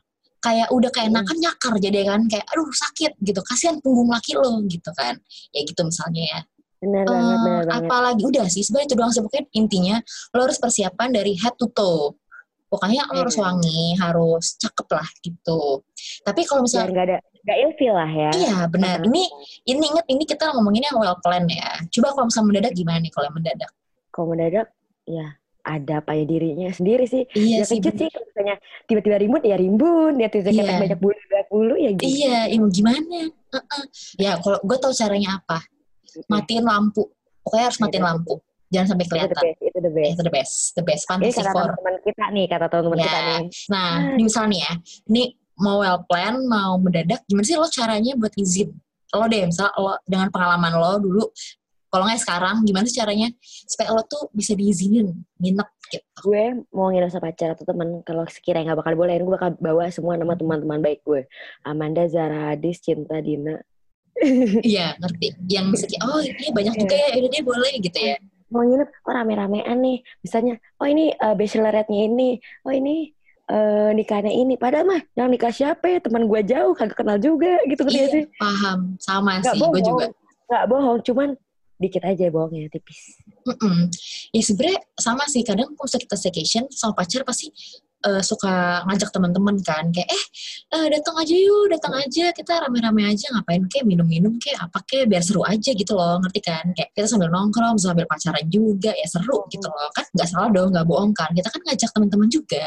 Kayak 0.42 0.68
udah 0.70 0.90
keenakan 0.90 1.36
Hmm. 1.38 1.44
nyakar 1.44 1.74
jadi 1.78 2.00
kan. 2.08 2.22
Kayak 2.26 2.46
aduh 2.50 2.70
sakit 2.70 3.12
gitu. 3.20 3.40
Kasihan 3.42 3.78
punggung 3.80 4.10
laki 4.10 4.34
lo 4.36 4.62
gitu 4.66 4.90
kan. 4.94 5.16
Ya 5.52 5.62
gitu 5.62 5.82
misalnya 5.82 6.24
ya. 6.24 6.40
Benar 6.82 7.04
Eh, 7.04 7.08
banget 7.08 7.38
benar. 7.38 7.62
banget 7.62 7.68
apalagi 7.78 8.24
udah 8.26 8.46
sih 8.50 8.66
sebenarnya 8.66 8.88
itu 8.90 8.96
doang 8.98 9.12
sih. 9.12 9.22
Pokoknya 9.22 9.44
intinya 9.54 9.96
lo 10.34 10.40
harus 10.44 10.58
persiapan 10.58 11.10
dari 11.12 11.38
head 11.38 11.54
to 11.56 11.70
toe 11.72 12.18
pokoknya 12.72 13.04
lo 13.12 13.28
harus 13.28 13.36
Hmm. 13.36 13.44
wangi 13.52 14.00
harus 14.00 14.46
cakep 14.56 14.88
lah 14.96 15.08
gitu 15.20 15.84
tapi 16.24 16.48
kalau 16.48 16.64
misalnya 16.64 16.88
nggak 16.96 17.08
ada 17.12 17.18
nggak 17.44 17.58
ilfil 17.68 17.94
lah 17.94 18.08
ya 18.10 18.32
iya 18.32 18.58
benar 18.72 19.04
ini 19.04 19.28
ini 19.68 19.84
inget 19.92 20.06
ini 20.08 20.24
kita 20.24 20.56
ngomongin 20.56 20.88
yang 20.88 20.96
well 20.96 21.20
plan 21.20 21.44
ya 21.52 21.84
coba 21.92 22.16
kalau 22.16 22.26
misalnya 22.32 22.48
mendadak 22.48 22.74
gimana 22.74 22.98
nih 23.04 23.12
kalau 23.12 23.26
yang 23.28 23.36
mendadak 23.36 23.72
kalau 24.16 24.28
mendadak 24.32 24.68
ya 25.04 25.28
ada 25.62 26.02
apa 26.02 26.18
ya 26.18 26.26
dirinya 26.26 26.74
sendiri 26.74 27.06
sih. 27.06 27.22
Iya 27.38 27.62
ya 27.62 27.66
sih, 27.70 27.78
sih 27.78 28.10
kalau 28.10 28.26
misalnya 28.34 28.58
tiba-tiba 28.90 29.22
ribut 29.22 29.46
ya 29.46 29.54
rimbun, 29.62 30.18
ya 30.18 30.26
tiba-tiba 30.26 30.66
Iya. 30.66 30.82
banyak 30.82 30.98
bulu 30.98 31.14
banyak 31.30 31.50
bulu 31.54 31.76
ya 31.78 31.92
gitu. 31.94 32.10
Iya, 32.10 32.40
ya 32.50 32.58
gimana? 32.66 33.18
Heeh. 33.30 33.84
Ya 34.18 34.32
kalau 34.42 34.58
gue 34.66 34.78
tahu 34.82 34.90
caranya 34.90 35.38
apa, 35.38 35.62
matiin 36.26 36.66
lampu. 36.66 37.14
Pokoknya 37.46 37.66
harus 37.70 37.78
matiin 37.78 38.02
lampu. 38.02 38.42
Jangan 38.72 38.88
sampai 38.96 39.04
Itu 39.06 39.12
the 39.12 39.20
kelihatan. 39.20 39.42
best, 39.44 39.60
itu 39.62 39.80
the 39.84 39.92
best. 39.92 40.12
Itu 40.16 40.22
the 40.24 40.34
best, 40.34 40.56
the 40.80 40.84
best. 40.88 41.04
Ini 41.04 41.10
Fantasy 41.12 41.38
kata 41.38 41.52
for. 41.52 41.62
teman-teman 41.68 41.96
kita 42.08 42.26
nih, 42.32 42.46
kata 42.48 42.66
teman-teman 42.72 42.98
Ya. 42.98 43.04
kita 43.06 43.20
nih. 43.20 43.42
Nah, 43.68 43.90
ini 44.16 44.24
misal 44.24 44.44
nih 44.48 44.60
ya, 44.64 44.74
ini 45.12 45.24
mau 45.60 45.76
well 45.84 46.00
plan, 46.08 46.36
mau 46.48 46.72
mendadak, 46.80 47.22
gimana 47.28 47.46
sih 47.46 47.60
lo 47.60 47.68
caranya 47.68 48.12
buat 48.16 48.34
izin? 48.34 48.70
Lo 49.12 49.26
deh, 49.28 49.44
misal 49.46 49.68
lo 49.76 50.00
dengan 50.08 50.32
pengalaman 50.32 50.72
lo 50.74 50.98
dulu, 50.98 51.24
kalau 51.92 52.08
nggak 52.08 52.24
sekarang, 52.24 52.64
gimana 52.64 52.88
sih 52.88 52.96
caranya 52.96 53.28
supaya 53.44 53.92
lo 53.92 54.08
tuh 54.08 54.32
bisa 54.32 54.56
diizinin 54.56 55.12
nginep 55.38 55.70
gitu? 55.92 56.08
Gue 56.24 56.64
mau 56.72 56.88
nginep 56.88 57.12
sama 57.12 57.28
pacar 57.28 57.52
atau 57.52 57.68
teman, 57.68 58.00
kalau 58.08 58.24
sekiranya 58.32 58.72
nggak 58.72 58.80
bakal 58.88 58.94
bolehin, 58.96 59.28
gue 59.28 59.36
bakal 59.36 59.52
bawa 59.60 59.92
semua 59.92 60.16
nama 60.16 60.40
teman-teman 60.40 60.80
baik 60.80 61.04
gue. 61.04 61.28
Amanda, 61.68 62.08
Zara, 62.08 62.56
Hadis, 62.56 62.80
Cinta, 62.80 63.20
Dina. 63.20 63.60
Iya, 64.62 64.96
ngerti. 65.02 65.34
Yang 65.50 65.84
segi, 65.84 65.96
oh 66.00 66.24
ini 66.24 66.48
banyak 66.56 66.76
juga 66.78 66.96
ya, 66.96 67.10
udah 67.20 67.30
dia 67.32 67.44
boleh 67.44 67.74
gitu 67.84 68.00
ya. 68.00 68.16
Mau 68.52 68.68
nginep, 68.68 68.90
oh 69.08 69.14
rame-ramean 69.16 69.78
nih. 69.80 70.04
Misalnya, 70.20 70.60
oh 70.78 70.88
ini 70.88 71.16
uh, 71.16 71.34
bachelorette-nya 71.34 72.12
ini. 72.12 72.38
Oh 72.68 72.76
ini 72.76 73.16
eh, 73.52 73.92
nikahnya 73.96 74.32
ini. 74.32 74.60
Padahal 74.60 74.88
mah, 74.88 75.02
yang 75.16 75.32
nikah 75.32 75.52
siapa 75.52 75.88
ya? 75.88 76.00
Teman 76.04 76.28
gue 76.28 76.42
jauh, 76.44 76.76
kagak 76.76 77.00
kenal 77.00 77.16
juga. 77.16 77.60
Gitu 77.64 77.82
Iya, 77.88 77.96
gak 77.96 78.12
sih? 78.12 78.24
paham. 78.36 78.80
Sama 79.00 79.40
Nggak 79.40 79.56
sih, 79.56 79.68
gue 79.72 79.82
juga. 79.84 80.06
Nggak 80.52 80.64
bohong, 80.68 81.00
cuman 81.08 81.30
dikit 81.82 82.04
aja 82.06 82.30
bohongnya, 82.30 82.70
tipis. 82.70 83.18
Mm-mm. 83.48 83.90
Ya 84.36 84.42
sebenernya 84.46 84.86
sama 85.00 85.26
sih, 85.26 85.42
kadang 85.42 85.74
kalau 85.74 85.90
kita 85.90 86.14
staycation 86.14 86.70
sama 86.70 86.94
pacar 86.94 87.26
pasti 87.26 87.50
eh, 88.08 88.22
suka 88.26 88.84
ngajak 88.88 89.10
teman-teman 89.14 89.56
kan, 89.62 89.90
kayak 89.94 90.10
eh 90.10 90.24
eh, 90.76 90.88
datang 90.94 91.16
aja 91.22 91.36
yuk, 91.36 91.70
datang 91.74 91.94
aja, 92.02 92.26
kita 92.34 92.54
rame-rame 92.66 93.04
aja 93.08 93.26
ngapain 93.34 93.64
kayak 93.70 93.86
minum-minum 93.88 94.38
kayak 94.42 94.60
apa 94.66 94.80
kayak 94.86 95.06
biar 95.12 95.24
seru 95.26 95.42
aja 95.46 95.72
gitu 95.74 95.94
loh, 95.94 96.18
ngerti 96.22 96.42
kan? 96.42 96.66
Kayak 96.74 96.90
kita 96.98 97.08
sambil 97.10 97.30
nongkrong, 97.30 97.78
sambil 97.78 98.06
pacaran 98.10 98.46
juga, 98.50 98.92
ya 98.96 99.08
seru 99.10 99.46
gitu 99.54 99.68
loh, 99.68 99.90
kan 99.94 100.06
nggak 100.16 100.28
salah 100.30 100.50
dong, 100.50 100.70
nggak 100.74 100.86
bohong 100.88 101.14
kan? 101.14 101.30
Kita 101.34 101.50
kan 101.54 101.62
ngajak 101.68 101.90
teman-teman 101.94 102.28
juga. 102.30 102.66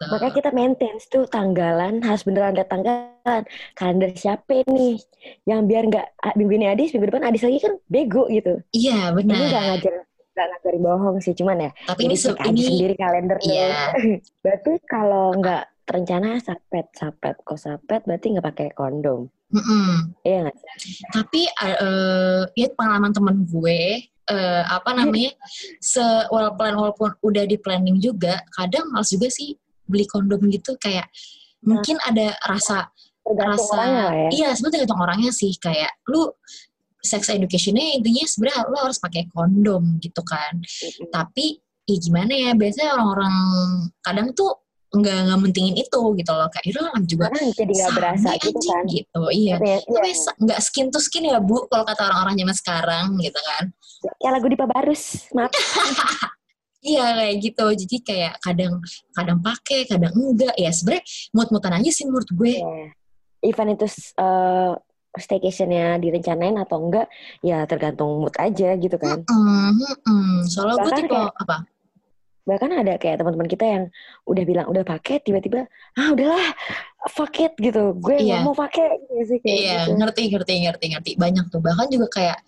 Gitu. 0.00 0.16
Makanya 0.16 0.32
kita 0.32 0.50
maintain 0.56 0.96
tuh 1.12 1.28
tanggalan, 1.28 2.00
harus 2.00 2.24
beneran 2.24 2.56
ada 2.56 2.64
tanggalan. 2.64 3.42
Kalender 3.76 4.16
siapa 4.16 4.64
nih? 4.64 4.96
Yang 5.44 5.60
biar 5.68 5.82
nggak, 5.92 6.06
ah, 6.24 6.32
minggu 6.40 6.52
ini 6.56 6.66
Adis, 6.72 6.96
minggu 6.96 7.12
depan 7.12 7.28
Adis 7.28 7.44
lagi 7.44 7.60
kan 7.60 7.76
bego 7.84 8.24
gitu. 8.32 8.64
Iya 8.72 9.12
Ini 9.12 9.28
nggak 9.28 9.28
benar. 9.28 9.64
ngajar, 9.76 9.94
nggak 10.40 10.48
ngajarin 10.56 10.80
bohong 10.80 11.16
sih, 11.20 11.36
cuman 11.36 11.68
ya. 11.68 11.70
Tapi 11.84 12.00
ini 12.08 12.16
se- 12.16 12.32
aja 12.32 12.48
ini 12.48 12.60
sendiri 12.64 12.94
kalender 12.96 13.36
iya. 13.44 13.92
berarti 14.42 14.72
kalau 14.88 15.36
nggak 15.36 15.62
terencana 15.84 16.40
sapet, 16.40 16.88
sapet. 16.96 17.36
Kok 17.44 17.60
sapet 17.60 18.00
berarti 18.08 18.26
nggak 18.32 18.46
pakai 18.48 18.68
kondom. 18.72 19.28
mm-mm. 19.52 20.16
Iya 20.24 20.48
nggak? 20.48 20.56
tapi 21.10 21.42
eh 21.44 22.42
ya 22.54 22.68
pengalaman 22.72 23.10
temen 23.10 23.36
gue 23.50 24.06
eh, 24.30 24.62
apa 24.62 24.90
namanya 24.94 25.34
se 25.82 26.02
plan 26.30 26.74
walaupun 26.78 27.10
udah 27.18 27.44
di 27.50 27.58
planning 27.58 27.98
juga 27.98 28.38
kadang 28.54 28.86
males 28.94 29.10
juga 29.10 29.26
sih 29.26 29.58
beli 29.90 30.06
kondom 30.06 30.38
gitu 30.54 30.78
kayak 30.78 31.10
mungkin 31.66 31.98
ada 32.06 32.38
rasa 32.46 32.88
Tergantung 33.20 33.52
rasa 33.52 33.74
orangnya 33.76 34.06
ya. 34.06 34.28
iya 34.32 34.48
sebenarnya 34.56 34.74
tergantung 34.80 35.02
orangnya 35.02 35.30
sih 35.34 35.52
kayak 35.60 35.90
lu 36.08 36.30
sex 37.00 37.28
educationnya 37.32 37.96
intinya 38.00 38.24
sebenarnya 38.28 38.68
lu 38.68 38.76
harus 38.78 38.98
pakai 39.00 39.26
kondom 39.32 39.98
gitu 40.00 40.20
kan 40.24 40.54
Mm-mm. 40.60 41.08
tapi 41.12 41.58
ya 41.88 41.96
gimana 41.98 42.32
ya 42.32 42.50
biasanya 42.54 42.90
orang-orang 42.96 43.34
kadang 44.04 44.28
tuh 44.36 44.52
nggak 44.90 45.18
nggak 45.30 45.38
mentingin 45.38 45.74
itu 45.78 46.00
gitu 46.18 46.32
loh 46.34 46.50
kayak 46.50 46.66
udah 46.74 46.82
lah 46.90 46.92
juga 47.06 47.30
Karena 47.30 47.54
jadi 47.54 47.72
nggak 47.78 47.94
berasa 47.94 48.30
gitu 48.42 48.58
kan. 48.58 48.82
gitu 48.90 49.22
iya 49.30 49.54
Tapi 49.54 49.70
ya, 49.70 49.78
iya. 49.86 50.32
nggak 50.42 50.60
skin 50.66 50.86
to 50.90 50.98
skin 50.98 51.30
ya 51.30 51.38
bu 51.38 51.62
kalau 51.70 51.86
kata 51.86 52.10
orang-orang 52.10 52.34
zaman 52.42 52.56
sekarang 52.58 53.06
gitu 53.22 53.38
kan 53.38 53.64
ya 54.18 54.28
lagu 54.34 54.50
Dipa 54.50 54.66
Barus, 54.66 55.30
maaf. 55.30 55.54
iya 56.90 57.06
kayak 57.22 57.36
gitu 57.38 57.66
jadi 57.86 57.96
kayak 58.02 58.34
kadang 58.42 58.74
kadang 59.14 59.38
pakai 59.38 59.84
kadang 59.86 60.12
enggak 60.16 60.54
ya 60.58 60.70
sebenarnya 60.74 61.04
mut-mutan 61.36 61.76
aja 61.78 61.90
sih 61.94 62.04
menurut 62.10 62.30
gue 62.34 62.54
Iya. 62.58 62.86
Event 63.40 63.72
itu 63.72 63.86
uh, 64.20 64.76
staycationnya 65.18 65.98
direncanain 65.98 66.54
atau 66.58 66.78
enggak, 66.86 67.06
ya 67.42 67.66
tergantung 67.66 68.22
mood 68.22 68.34
aja 68.38 68.78
gitu 68.78 68.94
kan. 68.94 69.26
Mm-mm, 69.26 69.74
mm-mm. 69.74 70.46
soalnya 70.46 70.86
gue 70.86 70.92
tipe 71.02 71.10
kayak- 71.10 71.34
apa 71.38 71.56
bahkan 72.48 72.72
ada 72.72 72.96
kayak 72.96 73.20
teman-teman 73.20 73.46
kita 73.46 73.62
yang 73.68 73.84
udah 74.26 74.44
bilang 74.48 74.66
udah 74.66 74.82
pakai 74.82 75.20
tiba-tiba 75.22 75.70
ah 75.94 76.08
udahlah 76.10 76.40
fuck 77.12 77.36
it 77.38 77.52
gitu 77.60 77.94
gue 77.94 78.16
nggak 78.16 78.42
mau 78.42 78.56
pakai 78.56 78.96
gitu 79.06 79.22
sih 79.28 79.38
kayak 79.38 79.54
iya 79.54 79.78
gitu. 79.86 79.92
ngerti 80.00 80.22
ngerti 80.34 80.52
ngerti 80.66 80.84
ngerti 80.96 81.10
banyak 81.20 81.46
tuh 81.52 81.60
bahkan 81.62 81.86
juga 81.92 82.08
kayak 82.10 82.38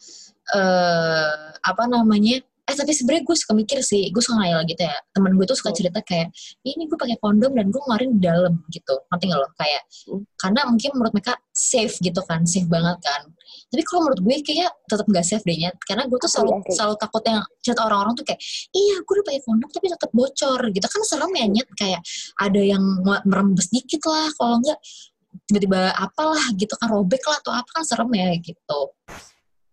eh 0.59 1.55
apa 1.63 1.85
namanya 1.87 2.43
eh 2.73 2.77
tapi 2.81 2.89
sebenarnya 2.91 3.29
gue 3.29 3.37
suka 3.37 3.53
mikir 3.53 3.79
sih 3.85 4.09
gue 4.09 4.23
suka 4.25 4.41
ngayal 4.41 4.65
gitu 4.65 4.81
ya 4.81 4.97
temen 5.13 5.37
gue 5.37 5.45
tuh 5.45 5.53
suka 5.53 5.69
Hmm. 5.69 5.77
cerita 5.77 6.01
kayak 6.01 6.33
ini 6.65 6.89
gue 6.89 6.97
pakai 6.97 7.21
kondom 7.21 7.53
dan 7.53 7.69
gue 7.69 7.77
ngeluarin 7.77 8.11
di 8.17 8.21
dalam 8.25 8.65
gitu 8.73 8.95
ngerti 9.07 9.25
gak 9.29 9.39
lo 9.39 9.49
kayak 9.55 9.83
Hmm. 10.09 10.25
karena 10.41 10.61
mungkin 10.65 10.91
menurut 10.97 11.13
mereka 11.13 11.33
safe 11.53 12.01
gitu 12.01 12.21
kan 12.25 12.49
safe 12.49 12.65
banget 12.65 12.97
kan 13.05 13.29
tapi 13.69 13.83
kalau 13.85 14.09
menurut 14.09 14.21
gue 14.21 14.37
kayak 14.41 14.73
tetap 14.85 15.05
gak 15.07 15.25
safe 15.25 15.45
deh 15.45 15.57
Nyet. 15.57 15.77
karena 15.85 16.09
gue 16.09 16.17
tuh 16.17 16.29
selalu 16.29 16.51
asli. 16.61 16.73
selalu 16.73 16.95
takut 16.97 17.23
yang 17.25 17.45
cerita 17.61 17.81
orang-orang 17.85 18.15
tuh 18.17 18.25
kayak 18.25 18.41
iya 18.73 18.97
gue 19.01 19.13
udah 19.13 19.27
pakai 19.29 19.43
kondom 19.45 19.69
tapi 19.69 19.87
tetap 19.93 20.11
bocor 20.11 20.61
gitu 20.73 20.87
kan 20.89 21.01
serem 21.05 21.33
ya 21.37 21.47
Nyet 21.53 21.69
kayak 21.77 22.01
ada 22.41 22.61
yang 22.61 22.81
me- 23.05 23.25
merembes 23.29 23.69
dikit 23.69 24.01
lah 24.09 24.33
kalau 24.33 24.65
enggak 24.65 24.81
tiba-tiba 25.49 25.93
apalah 25.97 26.45
gitu 26.57 26.73
kan 26.77 26.89
robek 26.89 27.21
lah 27.25 27.37
atau 27.41 27.53
apa 27.53 27.71
kan 27.73 27.85
serem 27.85 28.09
ya 28.13 28.33
gitu 28.37 28.81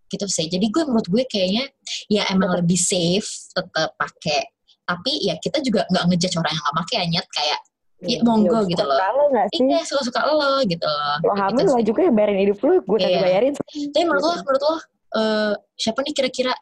gitu 0.10 0.26
sih 0.26 0.45
jadi 0.45 0.65
gue 0.65 0.84
menurut 0.84 1.08
gue 1.08 1.24
kayaknya 1.26 1.69
ya 2.10 2.26
emang 2.30 2.58
lebih 2.58 2.76
safe 2.76 3.26
tetap 3.54 3.93
pakai 3.95 4.50
tapi 4.84 5.12
ya 5.22 5.38
kita 5.38 5.62
juga 5.62 5.86
nggak 5.88 6.04
ngejudge 6.10 6.36
orang 6.36 6.52
yang 6.52 6.63
nggak 6.65 6.78
pakai 6.82 6.95
ya 6.98 7.06
Nyet. 7.08 7.28
kayak 7.30 7.60
ya 8.00 8.17
monggo 8.24 8.63
gitu 8.63 8.80
loh 8.80 8.95
nggak 8.95 9.45
sih? 9.52 9.60
iya 9.62 9.80
suka-suka 9.84 10.19
lo 10.26 10.63
gitu 10.63 10.88
loh 10.88 11.15
Lo 11.19 11.34
Gitu 11.36 11.41
hamil 11.41 11.65
sih. 11.67 11.74
lo 11.76 11.82
juga 11.86 12.00
yang 12.08 12.15
bayarin 12.15 12.38
hidup 12.41 12.60
lo, 12.60 12.74
gue 12.82 12.98
Iya. 12.98 13.19
bayarin. 13.22 13.54
tapi 13.54 14.04
menurut 14.04 14.24
lo 14.24 14.34
menurut 14.41 14.62
lo 14.63 14.76
eh, 15.10 15.54
siapa 15.76 16.00
nih 16.02 16.13
kira-kira 16.13 16.54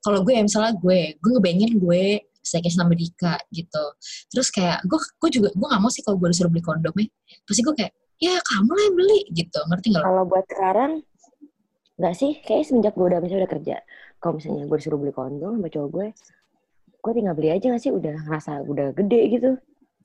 kalau 0.00 0.24
gue 0.24 0.32
ya 0.32 0.42
misalnya 0.42 0.72
gue 0.74 1.14
gue 1.14 1.30
ngebayangin 1.30 1.72
gue 1.78 2.02
staycation 2.40 2.80
sama 2.80 2.94
Dika 2.94 3.34
gitu 3.50 3.84
terus 4.30 4.48
kayak 4.48 4.82
gue 4.82 4.98
gue 4.98 5.30
juga 5.32 5.48
gue 5.52 5.66
gak 5.66 5.82
mau 5.82 5.90
sih 5.90 6.00
kalau 6.00 6.16
gue 6.16 6.30
disuruh 6.30 6.48
beli 6.48 6.62
kondomnya 6.62 7.06
pasti 7.42 7.60
gue 7.60 7.74
kayak 7.74 7.92
ya 8.16 8.34
kamu 8.40 8.70
lah 8.70 8.82
yang 8.82 8.96
beli 8.96 9.18
gitu 9.30 9.60
ngerti 9.66 9.86
gak 9.92 10.00
lo 10.00 10.06
Kalau 10.06 10.24
buat 10.24 10.46
sekarang 10.48 10.92
nggak 11.96 12.14
sih? 12.16 12.32
Kayaknya 12.44 12.64
semenjak 12.68 12.94
gue 12.96 13.06
udah 13.08 13.20
misalnya 13.24 13.42
udah 13.44 13.52
kerja, 13.56 13.76
kalau 14.20 14.32
misalnya 14.36 14.64
gue 14.68 14.76
disuruh 14.80 14.98
beli 15.00 15.12
kondom 15.16 15.56
sama 15.60 15.68
cowok 15.68 15.88
gue, 15.92 16.06
gue 17.00 17.12
tinggal 17.16 17.34
beli 17.36 17.48
aja 17.52 17.66
gak 17.72 17.82
sih? 17.82 17.92
Udah 17.92 18.14
ngerasa 18.26 18.52
udah 18.64 18.86
gede 18.96 19.22
gitu. 19.32 19.50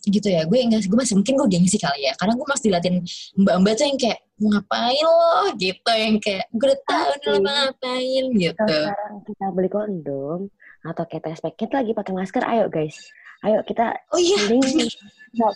gitu 0.01 0.33
ya 0.33 0.49
gue 0.49 0.57
enggak 0.57 0.89
gue 0.89 0.97
masih 0.97 1.13
mungkin 1.13 1.37
gue 1.37 1.47
gengsi 1.53 1.77
kali 1.77 2.09
ya 2.09 2.13
karena 2.17 2.33
gue 2.33 2.47
masih 2.49 2.73
diliatin 2.73 2.95
mbak-mbak 3.37 3.73
tuh 3.77 3.85
yang 3.85 3.99
kayak 4.01 4.19
"Mau 4.41 4.49
ngapain 4.49 5.05
lo 5.05 5.37
gitu 5.61 5.91
yang 5.93 6.17
kayak 6.17 6.45
gue 6.49 6.65
udah 6.73 6.81
tahu 6.89 7.11
nih 7.21 7.27
lo 7.29 7.39
ngapain 7.45 8.23
Kalau 8.25 8.41
gitu 8.41 8.65
sekarang 8.65 9.13
kita 9.29 9.45
beli 9.53 9.69
kondom 9.69 10.39
atau 10.81 11.03
kayak 11.05 11.23
test 11.29 11.41
pack, 11.45 11.53
kita 11.53 11.85
lagi 11.85 11.93
pakai 11.93 12.13
masker, 12.17 12.41
ayo 12.41 12.65
guys. 12.65 12.97
Ayo 13.41 13.59
kita 13.65 13.97
oh 14.13 14.19
iya. 14.21 14.37
mending 14.49 14.91
nggak 15.35 15.53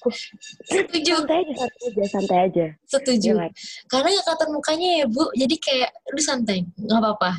setuju. 0.71 1.19
Santai 1.19 1.43
aja, 1.43 1.53
santai 1.59 1.83
aja, 1.91 2.03
santai 2.07 2.37
aja. 2.47 2.65
setuju. 2.87 3.31
Ya, 3.35 3.41
like, 3.43 3.55
karena 3.91 4.07
nggak 4.07 4.23
kelihatan 4.23 4.49
mukanya 4.55 4.89
ya 5.03 5.05
bu 5.11 5.23
jadi 5.35 5.55
kayak 5.59 5.91
lu 6.15 6.21
santai 6.23 6.59
nggak 6.79 6.99
apa-apa. 7.03 7.31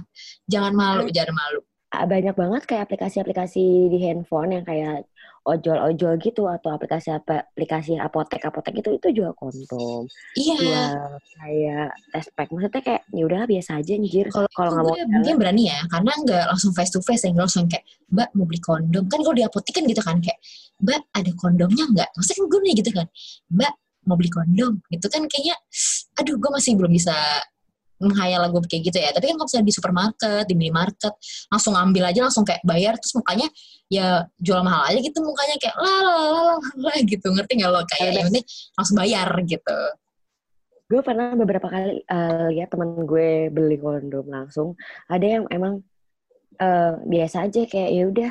Jangan 0.46 0.72
malu 0.76 1.04
jangan 1.10 1.34
malu. 1.34 1.60
Banyak 1.96 2.34
banget 2.36 2.62
kayak 2.68 2.82
aplikasi-aplikasi 2.92 3.88
di 3.88 3.98
handphone 4.04 4.52
yang 4.52 4.64
kayak 4.68 5.08
ojol-ojol 5.46 6.18
gitu 6.18 6.50
atau 6.50 6.74
aplikasi 6.74 7.14
apa 7.14 7.46
aplikasi 7.54 7.94
apotek-apotek 8.02 8.82
itu 8.82 8.98
itu 8.98 9.22
jual 9.22 9.30
kondom, 9.38 10.10
iya. 10.34 10.58
Jual 10.58 10.98
kayak 11.38 11.88
test 12.10 12.30
pack. 12.34 12.50
Maksudnya 12.50 12.82
kayak 12.82 13.02
ya 13.14 13.22
udah 13.22 13.46
biasa 13.46 13.70
aja 13.78 13.92
anjir. 13.94 14.26
kalau 14.34 14.50
Kalau 14.50 14.70
nggak 14.74 14.84
mau 14.84 14.94
gue 14.98 15.06
mungkin 15.06 15.34
berani 15.38 15.70
ya 15.70 15.78
karena 15.86 16.12
nggak 16.26 16.44
langsung 16.50 16.72
face 16.74 16.90
to 16.90 17.00
face 17.06 17.22
yang 17.30 17.38
langsung 17.38 17.70
kayak 17.70 17.86
mbak 18.10 18.28
mau 18.34 18.42
beli 18.42 18.58
kondom? 18.58 19.04
Kan 19.06 19.20
kalau 19.22 19.36
di 19.38 19.44
apotek 19.46 19.72
kan 19.78 19.84
gitu 19.86 20.02
kan 20.02 20.18
kayak 20.18 20.38
mbak 20.82 21.00
ada 21.14 21.30
kondomnya 21.38 21.84
nggak? 21.94 22.08
Maksudnya 22.10 22.36
kan 22.42 22.46
gue 22.50 22.60
nih 22.66 22.74
gitu 22.82 22.90
kan 22.90 23.06
mbak 23.54 23.72
mau 24.10 24.16
beli 24.18 24.30
kondom? 24.34 24.72
Gitu 24.90 25.06
kan 25.06 25.22
kayaknya 25.30 25.56
aduh 26.18 26.34
gue 26.34 26.50
masih 26.50 26.72
belum 26.74 26.90
bisa 26.90 27.14
menghayal 28.00 28.40
lagu 28.44 28.60
kayak 28.64 28.92
gitu 28.92 28.98
ya. 29.00 29.10
Tapi 29.12 29.32
kan 29.32 29.34
kalau 29.40 29.46
misalnya 29.48 29.66
di 29.66 29.74
supermarket 29.74 30.44
di 30.48 30.54
minimarket 30.54 31.14
langsung 31.48 31.74
ambil 31.76 32.04
aja 32.08 32.20
langsung 32.24 32.44
kayak 32.44 32.62
bayar 32.62 32.94
terus 33.00 33.14
mukanya 33.16 33.48
ya 33.86 34.26
jual 34.40 34.60
mahal 34.66 34.82
aja 34.90 34.98
gitu 34.98 35.18
mukanya 35.22 35.56
kayak 35.62 35.76
lah 35.78 35.98
lah 36.02 36.14
lah 36.14 36.34
lah, 36.34 36.58
lah 36.80 36.96
gitu. 37.04 37.26
Ngerti 37.32 37.52
nggak 37.60 37.70
lo? 37.72 37.80
Kayak 37.88 38.10
yang 38.12 38.26
penting 38.32 38.46
langsung 38.76 38.96
bayar 38.96 39.28
gitu. 39.44 39.78
Gue 40.86 41.00
pernah 41.02 41.34
beberapa 41.34 41.66
kali 41.66 42.06
eh, 42.06 42.46
lihat 42.54 42.70
teman 42.70 43.04
gue 43.04 43.50
beli 43.50 43.76
kondom 43.80 44.26
langsung. 44.30 44.78
Ada 45.10 45.26
yang 45.26 45.44
emang 45.50 45.82
eh, 46.62 46.94
biasa 47.02 47.50
aja 47.50 47.62
kayak 47.66 47.90
ya 47.90 48.02
udah 48.06 48.30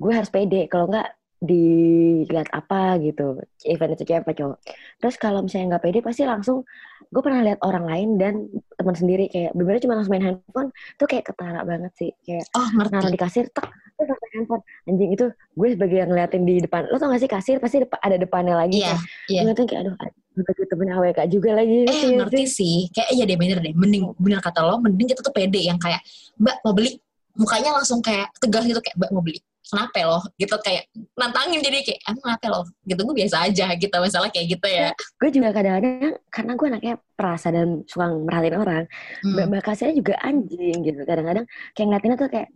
gue 0.00 0.12
harus 0.14 0.30
pede. 0.32 0.64
Kalau 0.70 0.88
nggak 0.88 1.19
dilihat 1.40 2.52
apa 2.52 3.00
gitu. 3.00 3.40
Event 3.64 3.96
itu 3.96 4.04
cewek 4.04 4.22
apa 4.28 4.32
cowok. 4.36 4.58
Terus 5.00 5.16
kalau 5.16 5.40
misalnya 5.40 5.76
nggak 5.76 5.84
pede 5.88 6.00
pasti 6.04 6.22
langsung 6.28 6.68
gue 7.10 7.22
pernah 7.24 7.40
lihat 7.42 7.58
orang 7.64 7.84
lain 7.88 8.08
dan 8.20 8.34
teman 8.76 8.92
sendiri. 8.92 9.32
Kayak 9.32 9.56
bener 9.56 9.80
cuma 9.80 9.96
langsung 9.96 10.12
main 10.12 10.26
handphone 10.28 10.68
tuh 11.00 11.08
kayak 11.08 11.32
ketara 11.32 11.64
banget 11.64 11.92
sih. 11.96 12.12
Kayak 12.22 12.44
oh, 12.52 12.68
ngerti. 12.76 12.92
naruh 12.92 13.10
di 13.10 13.20
kasir 13.20 13.44
tak 13.56 13.72
terus 13.96 14.16
main 14.20 14.32
handphone. 14.36 14.62
Anjing 14.84 15.10
itu 15.16 15.26
gue 15.32 15.68
sebagai 15.72 15.96
yang 15.96 16.08
ngeliatin 16.12 16.42
di 16.44 16.54
depan 16.60 16.92
lo 16.92 16.96
tau 17.00 17.08
gak 17.08 17.20
sih 17.24 17.30
kasir? 17.32 17.56
Pasti 17.56 17.88
depan, 17.88 17.98
ada 18.04 18.16
depannya 18.20 18.54
lagi 18.60 18.84
Iya, 18.84 18.92
kan 18.92 18.98
iya. 19.32 19.40
ngeliatin 19.44 19.66
kayak 19.66 19.80
aduh 19.88 19.94
begitu 20.30 20.62
temen 20.68 20.88
AWK 20.94 21.20
juga 21.32 21.50
lagi. 21.56 21.78
Eh 21.84 21.88
ngerti 21.88 22.06
gak 22.06 22.18
ngerti 22.28 22.42
sih, 22.46 22.78
kayak 22.92 23.08
iya 23.16 23.24
deh 23.24 23.36
bener 23.40 23.58
deh. 23.64 23.72
Mending 23.72 24.12
bener 24.16 24.40
kata 24.44 24.60
lo, 24.62 24.76
mending 24.78 25.08
kita 25.08 25.20
tuh 25.24 25.34
pede 25.34 25.60
yang 25.60 25.76
kayak 25.80 26.00
Mbak 26.40 26.56
mau 26.64 26.72
beli, 26.72 26.96
mukanya 27.36 27.76
langsung 27.76 28.00
kayak 28.00 28.32
tegas 28.38 28.64
gitu 28.64 28.80
kayak 28.80 28.96
Mbak 28.96 29.10
mau 29.12 29.24
beli. 29.24 29.40
Kenapa 29.60 29.98
lo? 30.02 30.18
Gitu 30.34 30.54
kayak 30.64 30.88
nantangin 31.14 31.60
jadi 31.60 31.78
kayak 31.84 32.00
emang 32.08 32.22
kenapa 32.24 32.46
lo? 32.48 32.60
Gitu 32.82 33.00
gue 33.00 33.16
biasa 33.20 33.36
aja 33.46 33.66
gitu 33.76 33.94
masalah 33.94 34.28
kayak 34.32 34.46
gitu 34.56 34.66
ya. 34.66 34.88
gue 34.96 35.30
juga 35.30 35.48
kadang-kadang 35.52 36.14
karena 36.32 36.52
gue 36.56 36.66
anaknya 36.72 36.94
perasa 37.14 37.48
dan 37.52 37.84
suka 37.84 38.08
merhatiin 38.08 38.56
orang 38.56 38.84
Hmm. 39.20 39.52
kasirnya 39.60 39.94
juga 39.94 40.14
anjing 40.24 40.80
gitu 40.80 41.00
kadang-kadang 41.04 41.44
kayak 41.76 41.86
ngeliatinnya 41.86 42.16
tuh 42.16 42.28
kayak 42.32 42.48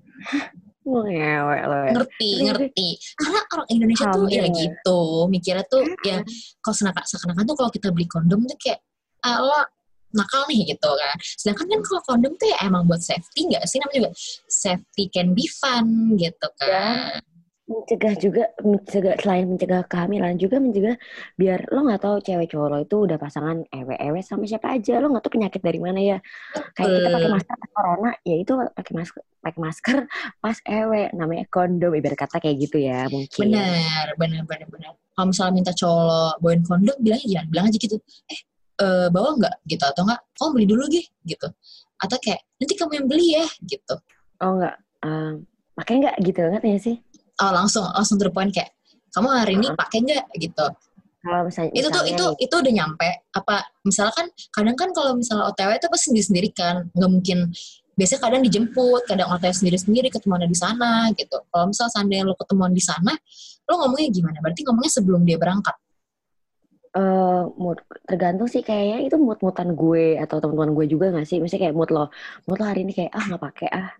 lo 0.84 1.00
ya 1.08 1.40
ngerti 1.96 2.30
ngerti 2.44 2.88
karena 3.16 3.40
orang 3.56 3.68
Indonesia 3.72 4.06
tuh 4.12 4.28
ya 4.28 4.44
gitu 4.52 5.00
mikirnya 5.32 5.64
tuh 5.64 5.84
ya 6.04 6.20
kalau 6.60 6.74
seakan 6.76 7.04
seakan 7.08 7.44
tuh 7.48 7.56
kalau 7.56 7.70
kita 7.72 7.88
beli 7.88 8.04
kondom 8.04 8.44
tuh 8.44 8.56
kayak 8.60 8.84
ah, 9.24 9.40
lo 9.40 9.60
nakal 10.14 10.42
nih 10.46 10.74
gitu 10.74 10.90
kan. 10.90 11.16
Sedangkan 11.20 11.66
kan 11.66 11.80
kalau 11.82 12.02
kondom 12.06 12.32
tuh 12.38 12.48
ya 12.48 12.58
emang 12.64 12.86
buat 12.86 13.02
safety 13.02 13.50
nggak 13.50 13.66
sih? 13.66 13.82
Namanya 13.82 13.98
juga 13.98 14.10
safety 14.46 15.04
can 15.10 15.34
be 15.34 15.44
fun 15.50 16.14
gitu 16.16 16.48
kan. 16.56 17.20
Mencegah 17.64 18.12
juga 18.20 18.44
mencegah 18.60 19.16
selain 19.24 19.48
mencegah 19.48 19.88
kehamilan 19.88 20.36
juga 20.36 20.60
mencegah 20.60 21.00
biar 21.40 21.64
lo 21.72 21.88
nggak 21.88 22.02
tahu 22.04 22.16
cewek 22.20 22.52
cowok 22.52 22.68
lo 22.68 22.78
itu 22.84 22.96
udah 23.08 23.16
pasangan 23.16 23.64
ewe-ewe 23.72 24.20
sama 24.20 24.44
siapa 24.44 24.76
aja. 24.76 25.00
Lo 25.00 25.08
nggak 25.08 25.24
tahu 25.24 25.40
penyakit 25.40 25.64
dari 25.64 25.80
mana 25.80 25.96
ya. 25.96 26.18
Kayak 26.76 26.92
kita 26.92 27.08
pakai 27.08 27.30
masker 27.32 27.56
pas 27.56 27.70
corona 27.72 28.10
ya 28.20 28.36
itu 28.36 28.52
pakai 28.52 28.92
masker 28.92 29.22
pakai 29.40 29.60
masker 29.64 29.96
pas 30.44 30.56
ewe. 30.68 31.02
Namanya 31.16 31.44
kondom 31.48 31.96
ibarat 31.96 32.18
kata 32.20 32.36
kayak 32.36 32.56
gitu 32.68 32.84
ya 32.84 33.08
mungkin. 33.08 33.48
Benar 33.48 34.12
benar 34.20 34.42
benar 34.44 34.68
benar. 34.68 34.92
Kalau 35.16 35.26
misalnya 35.32 35.52
minta 35.56 35.72
cowok 35.72 36.02
lo 36.04 36.22
bawain 36.44 36.60
kondom 36.68 36.96
bilangnya 37.00 37.28
jangan 37.32 37.48
bilang 37.48 37.64
aja 37.72 37.78
gitu. 37.80 37.96
Eh 38.28 38.40
eh, 38.80 39.08
bawa 39.10 39.30
nggak 39.38 39.54
gitu? 39.68 39.84
Atau 39.84 40.02
enggak 40.06 40.20
oh 40.42 40.50
beli 40.50 40.66
dulu 40.66 40.84
gih 40.90 41.06
gitu. 41.26 41.48
Atau 42.00 42.16
kayak 42.18 42.40
nanti 42.58 42.74
kamu 42.74 42.92
yang 43.02 43.06
beli 43.06 43.26
ya 43.38 43.46
gitu. 43.62 43.94
Oh 44.42 44.58
nggak. 44.58 44.76
Um, 45.04 45.46
pakai 45.78 45.94
nggak? 46.02 46.16
Gitu 46.22 46.40
ngerti 46.42 46.68
ya 46.68 46.78
sih. 46.80 46.96
Oh 47.42 47.50
langsung 47.50 47.86
langsung 47.94 48.16
to 48.18 48.30
point 48.30 48.50
kayak 48.50 48.74
kamu 49.14 49.28
hari 49.30 49.52
ini 49.58 49.66
pakai 49.74 49.98
nggak? 50.02 50.24
Gitu. 50.38 50.66
Kalau 51.24 51.40
misalnya 51.48 51.72
itu 51.72 51.88
tuh 51.88 52.02
misalnya 52.04 52.12
itu 52.12 52.24
nih, 52.28 52.44
itu 52.44 52.54
udah 52.60 52.72
nyampe. 52.74 53.10
Apa 53.32 53.56
misalkan 53.86 54.26
kadang 54.52 54.76
kan 54.76 54.88
kalau 54.92 55.12
misalnya 55.16 55.44
OTW 55.48 55.70
itu 55.80 55.88
pasti 55.88 56.06
sendiri 56.12 56.26
sendiri 56.26 56.48
kan. 56.52 56.76
Nggak 56.92 57.10
mungkin. 57.10 57.38
Biasanya 57.94 58.20
kadang 58.26 58.42
dijemput 58.42 59.02
kadang 59.06 59.30
OTW 59.30 59.54
sendiri 59.54 59.78
sendiri 59.78 60.08
ketemuan 60.10 60.42
di 60.44 60.58
sana 60.58 61.08
gitu. 61.14 61.38
Kalau 61.48 61.70
misal 61.70 61.86
seandainya 61.88 62.26
lo 62.26 62.34
ketemuan 62.34 62.74
di 62.74 62.82
sana 62.82 63.14
lo 63.64 63.74
ngomongnya 63.80 64.10
gimana? 64.12 64.36
Berarti 64.44 64.60
ngomongnya 64.66 64.92
sebelum 64.92 65.22
dia 65.24 65.38
berangkat 65.40 65.72
eh, 66.94 67.42
mood 67.58 67.78
tergantung 68.06 68.48
sih 68.50 68.62
kayaknya 68.62 69.06
itu 69.06 69.16
mood 69.18 69.38
moodan 69.42 69.74
gue 69.74 70.16
atau 70.22 70.38
teman-teman 70.38 70.72
gue 70.78 70.86
juga 70.90 71.10
nggak 71.12 71.26
sih? 71.26 71.38
Misalnya 71.42 71.70
kayak 71.70 71.76
mood 71.76 71.90
lo 71.90 72.04
mood 72.46 72.58
lo 72.62 72.64
hari 72.66 72.86
ini 72.86 72.92
kayak 72.94 73.12
ah 73.14 73.24
nggak 73.28 73.42
pakai 73.42 73.68
ah. 73.70 73.90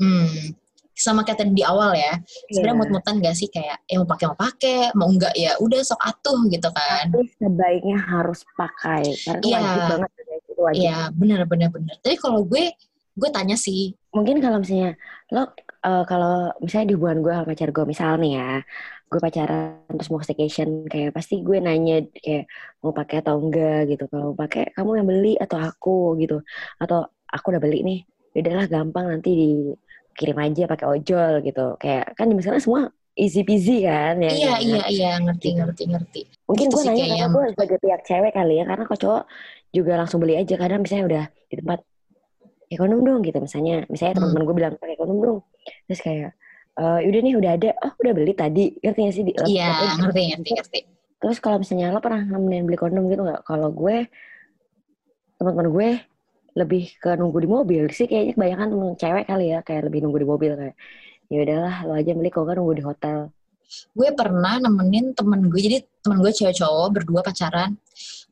Hmm 0.00 0.56
sama 1.02 1.24
kayak 1.24 1.38
tadi 1.42 1.52
di 1.56 1.64
awal 1.64 1.96
ya. 1.96 2.14
Sebenarnya 2.52 2.76
Iya. 2.76 2.80
mut-mutan 2.80 3.14
gak 3.24 3.36
sih 3.36 3.48
kayak 3.48 3.76
ya 3.88 3.96
mau 3.98 4.08
pakai 4.08 4.26
mau 4.30 4.38
pakai 4.38 4.78
mau 4.94 5.08
enggak 5.08 5.34
ya 5.34 5.52
udah 5.58 5.80
sok 5.82 6.00
atuh 6.00 6.38
gitu 6.52 6.68
kan. 6.70 7.04
Tapi 7.10 7.26
sebaiknya 7.40 7.98
harus 7.98 8.40
pakai 8.54 9.02
karena 9.24 9.42
Iya. 9.42 9.58
wajib 9.58 9.82
banget 9.90 10.10
itu 10.46 10.62
wajib. 10.62 10.80
Iya 10.84 10.98
benar 11.16 11.40
benar 11.48 11.68
benar. 11.72 11.94
Tapi 12.04 12.16
kalau 12.20 12.44
gue 12.46 12.64
gue 13.12 13.28
tanya 13.32 13.56
sih. 13.58 13.96
Mungkin 14.12 14.44
kalau 14.44 14.60
misalnya 14.60 14.94
lo 15.32 15.48
eh, 15.86 16.02
kalau 16.10 16.30
misalnya 16.64 16.86
di 16.90 16.94
hubungan 16.96 17.18
gue 17.24 17.32
sama 17.36 17.46
pacar 17.50 17.68
gue 17.76 17.84
misal 17.92 18.10
nih 18.22 18.30
ya 18.38 18.44
gue 19.10 19.20
pacaran 19.26 19.62
terus 19.96 20.08
mau 20.12 20.22
staycation 20.26 20.68
kayak 20.92 21.10
pasti 21.16 21.34
gue 21.46 21.56
nanya 21.66 21.94
kayak 22.24 22.42
mau 22.82 22.92
pakai 22.98 23.16
atau 23.22 23.34
enggak 23.42 23.76
gitu. 23.90 24.02
Kalau 24.10 24.24
mau 24.32 24.36
pakai 24.42 24.62
kamu 24.76 24.90
yang 24.98 25.06
beli 25.10 25.28
atau 25.44 25.58
aku 25.68 25.90
gitu. 26.22 26.34
Atau 26.82 26.98
aku 27.34 27.46
udah 27.52 27.62
beli 27.64 27.78
nih 27.88 27.98
Ya 28.34 28.38
udahlah 28.42 28.66
gampang 28.74 29.06
nanti 29.12 29.28
dikirim 29.40 30.36
aja 30.44 30.62
pakai 30.72 30.86
ojol 30.94 31.32
gitu. 31.46 31.60
Kayak 31.82 32.04
kan 32.16 32.24
di 32.30 32.34
sekarang 32.40 32.62
semua 32.64 32.82
easy 33.22 33.40
peasy 33.48 33.72
kan 33.88 34.14
ya 34.26 34.32
iya 34.34 34.46
kan? 34.46 34.56
iya 34.66 34.80
iya 34.94 35.08
ngerti 35.24 35.46
Gitu. 35.48 35.58
ngerti 35.58 35.82
ngerti. 35.92 36.18
Mungkin 36.48 36.66
Gitu 36.66 36.74
gue 36.74 36.82
nanya 36.88 37.04
karena 37.10 37.26
gue 37.34 37.42
sebagai 37.54 37.78
pihak 37.84 38.00
cewek 38.08 38.32
kali 38.38 38.52
ya 38.60 38.64
karena 38.70 38.84
kok 38.90 38.98
cowok 39.02 39.22
juga 39.76 39.92
langsung 40.00 40.18
beli 40.22 40.34
aja. 40.40 40.54
Kadang 40.62 40.80
misalnya 40.84 41.04
udah 41.10 41.24
di 41.50 41.54
tempat 41.60 41.78
ya 42.72 42.76
kondom 42.80 43.00
dong 43.04 43.20
gitu. 43.20 43.36
Misalnya 43.36 43.84
misalnya 43.92 44.16
Hmm. 44.16 44.32
teman-teman 44.32 44.42
gue 44.48 44.56
bilang 44.56 44.74
pakai 44.80 44.96
kondom 44.96 45.18
dong. 45.20 45.38
Terus 45.88 46.00
kayak 46.00 46.30
eh 46.72 47.00
udah 47.04 47.20
nih 47.20 47.34
udah 47.36 47.50
ada. 47.60 47.68
Oh 47.84 47.92
udah 48.00 48.12
beli 48.16 48.32
tadi. 48.32 48.64
Ngerti 48.80 49.00
gak 49.04 49.14
sih 49.14 49.24
di 49.28 49.32
iya 49.44 49.68
laptopnya? 49.68 50.00
ngerti 50.00 50.20
ngerti 50.32 50.50
ngerti. 50.56 50.78
Terus 51.20 51.38
kalau 51.38 51.56
misalnya 51.60 51.92
lo 51.92 52.00
pernah 52.00 52.22
nemenin 52.24 52.64
beli 52.64 52.78
kondom 52.80 53.04
gitu 53.12 53.22
nggak? 53.22 53.44
Kalau 53.44 53.68
gue 53.70 53.96
teman-teman 55.36 55.68
gue 55.68 55.88
lebih 56.52 56.84
ke 57.00 57.10
nunggu 57.16 57.38
di 57.44 57.48
mobil 57.48 57.82
sih 57.92 58.08
kayaknya. 58.08 58.32
Kebanyakan 58.36 58.66
temen 58.72 58.88
cewek 58.96 59.24
kali 59.28 59.46
ya 59.52 59.58
kayak 59.60 59.82
lebih 59.92 59.98
nunggu 60.08 60.18
di 60.24 60.28
mobil 60.28 60.52
kayak 60.56 60.76
ya 61.32 61.38
udahlah 61.44 61.74
lo 61.88 61.92
aja 61.96 62.12
beli 62.12 62.28
kalau 62.32 62.44
nggak 62.48 62.56
nunggu 62.56 62.74
di 62.80 62.84
hotel. 62.84 63.18
Gue 63.96 64.08
pernah 64.12 64.54
nemenin 64.60 65.16
temen 65.16 65.48
gue 65.48 65.60
jadi 65.60 65.78
temen 66.04 66.18
gue 66.20 66.32
cewek 66.32 66.56
cowok 66.60 66.88
berdua 66.92 67.20
pacaran. 67.20 67.76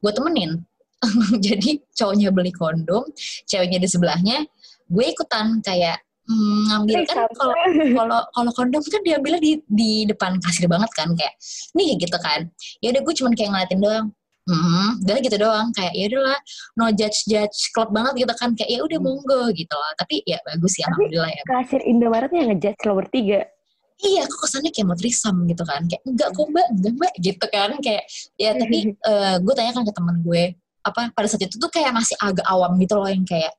Gue 0.00 0.12
temenin 0.16 0.64
jadi 1.46 1.80
cowoknya 1.96 2.28
beli 2.32 2.52
kondom 2.52 3.04
ceweknya 3.48 3.78
di 3.80 3.88
sebelahnya 3.88 4.44
gue 4.90 5.04
ikutan 5.06 5.62
kayak 5.64 6.02
hmm, 6.28 6.60
ngambil 6.70 6.98
kan 7.08 7.26
kalau 7.34 7.54
kalau 7.96 8.20
kalau 8.34 8.50
kondom 8.52 8.82
kan 8.84 9.02
diambilnya 9.06 9.40
di 9.40 9.52
di 9.66 9.90
depan 10.04 10.36
kasir 10.42 10.66
banget 10.68 10.90
kan 10.92 11.14
kayak 11.14 11.34
nih 11.72 11.96
gitu 11.96 12.18
kan. 12.20 12.50
Ya 12.84 12.92
udah 12.92 13.02
gue 13.02 13.14
cuman 13.16 13.32
kayak 13.34 13.50
ngeliatin 13.54 13.80
doang 13.80 14.08
Hmm, 14.50 14.98
udah 15.04 15.20
gitu 15.22 15.36
doang 15.38 15.70
kayak 15.76 15.94
ya 15.94 16.10
udahlah 16.10 16.40
no 16.74 16.90
judge 16.90 17.22
judge 17.30 17.70
club 17.70 17.94
banget 17.94 18.26
gitu 18.26 18.34
kan 18.34 18.50
kayak 18.58 18.70
ya 18.72 18.80
udah 18.82 18.98
Hmm. 18.98 19.06
monggo 19.06 19.42
gitu 19.54 19.74
loh. 19.76 19.92
Tapi 19.94 20.26
ya 20.26 20.42
bagus 20.42 20.74
ya 20.80 20.90
alhamdulillah 20.90 21.30
ya. 21.30 21.42
kasir 21.46 21.80
Indomaretnya 21.86 22.42
ngejudge 22.50 22.82
lo 22.88 22.92
bertiga? 22.98 23.46
Iya 24.00 24.24
kok 24.24 24.40
kesannya 24.48 24.72
kayak 24.72 24.86
mau 24.88 24.96
trisam 24.96 25.44
gitu 25.44 25.62
kan 25.62 25.84
kayak 25.84 26.02
enggak 26.08 26.28
kok 26.32 26.46
mbak 26.48 26.66
enggak 26.72 26.92
mbak 26.96 27.14
gitu 27.20 27.46
kan 27.52 27.70
kayak 27.84 28.04
ya 28.40 28.50
tapi 28.56 28.78
eh, 29.12 29.36
gue 29.44 29.54
tanyakan 29.54 29.84
ke 29.86 29.92
temen 29.92 30.16
gue 30.24 30.42
apa 30.80 31.12
pada 31.12 31.26
saat 31.28 31.44
itu 31.44 31.60
tuh 31.60 31.68
kayak 31.68 31.92
masih 31.92 32.16
agak 32.24 32.46
awam 32.48 32.76
gitu 32.80 32.96
loh 32.96 33.08
yang 33.08 33.24
kayak 33.28 33.52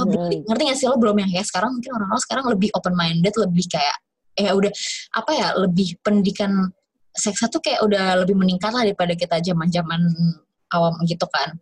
oh 0.00 0.04
beli 0.08 0.40
ngerti 0.48 0.62
gak 0.64 0.78
sih 0.80 0.86
lo 0.88 0.96
belum 0.96 1.16
yang 1.20 1.30
kayak 1.30 1.46
sekarang? 1.46 1.76
Mungkin 1.76 1.92
orang-orang 1.92 2.22
sekarang 2.24 2.44
lebih 2.48 2.68
open 2.72 2.94
minded 2.96 3.34
lebih 3.36 3.64
kayak 3.68 3.96
ya 4.34 4.50
udah 4.50 4.72
apa 5.14 5.30
ya 5.36 5.48
lebih 5.60 5.94
pendidikan 6.02 6.72
seksa 7.14 7.46
tuh 7.46 7.62
kayak 7.62 7.84
udah 7.86 8.26
lebih 8.26 8.34
meningkat 8.34 8.74
lah 8.74 8.82
daripada 8.82 9.14
kita 9.14 9.38
zaman 9.38 9.70
zaman 9.70 10.00
awam 10.74 10.94
gitu 11.06 11.26
kan. 11.30 11.54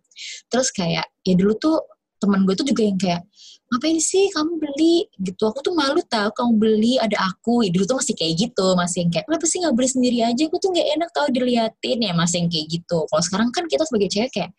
Terus 0.49 0.73
kayak 0.73 1.05
ya 1.21 1.33
dulu 1.37 1.53
tuh 1.61 1.77
temen 2.17 2.47
gue 2.47 2.55
tuh 2.55 2.65
juga 2.65 2.81
yang 2.87 2.97
kayak 2.97 3.21
ngapain 3.69 3.99
sih 4.01 4.31
kamu 4.33 4.57
beli? 4.57 5.05
Gitu. 5.21 5.43
Aku 5.43 5.59
tuh 5.61 5.75
malu 5.77 6.01
tau 6.09 6.33
kamu 6.33 6.51
beli 6.57 6.93
ada 6.97 7.19
aku. 7.29 7.67
Ya, 7.67 7.69
dulu 7.69 7.85
tuh 7.85 7.97
masih 8.01 8.15
kayak 8.17 8.33
gitu 8.39 8.67
masih 8.73 9.05
yang 9.05 9.11
kayak 9.13 9.25
kenapa 9.29 9.45
sih 9.45 9.57
nggak 9.61 9.75
beli 9.77 9.89
sendiri 9.91 10.17
aja? 10.25 10.43
Aku 10.49 10.57
tuh 10.57 10.69
nggak 10.73 10.87
enak 10.97 11.09
tau 11.13 11.27
diliatin. 11.29 11.97
Ya 12.01 12.13
masih 12.17 12.37
yang 12.41 12.49
kayak 12.49 12.67
gitu. 12.71 12.97
Kalau 13.05 13.21
sekarang 13.21 13.49
kan 13.53 13.63
kita 13.69 13.83
sebagai 13.85 14.09
cewek 14.09 14.31
kayak 14.33 14.51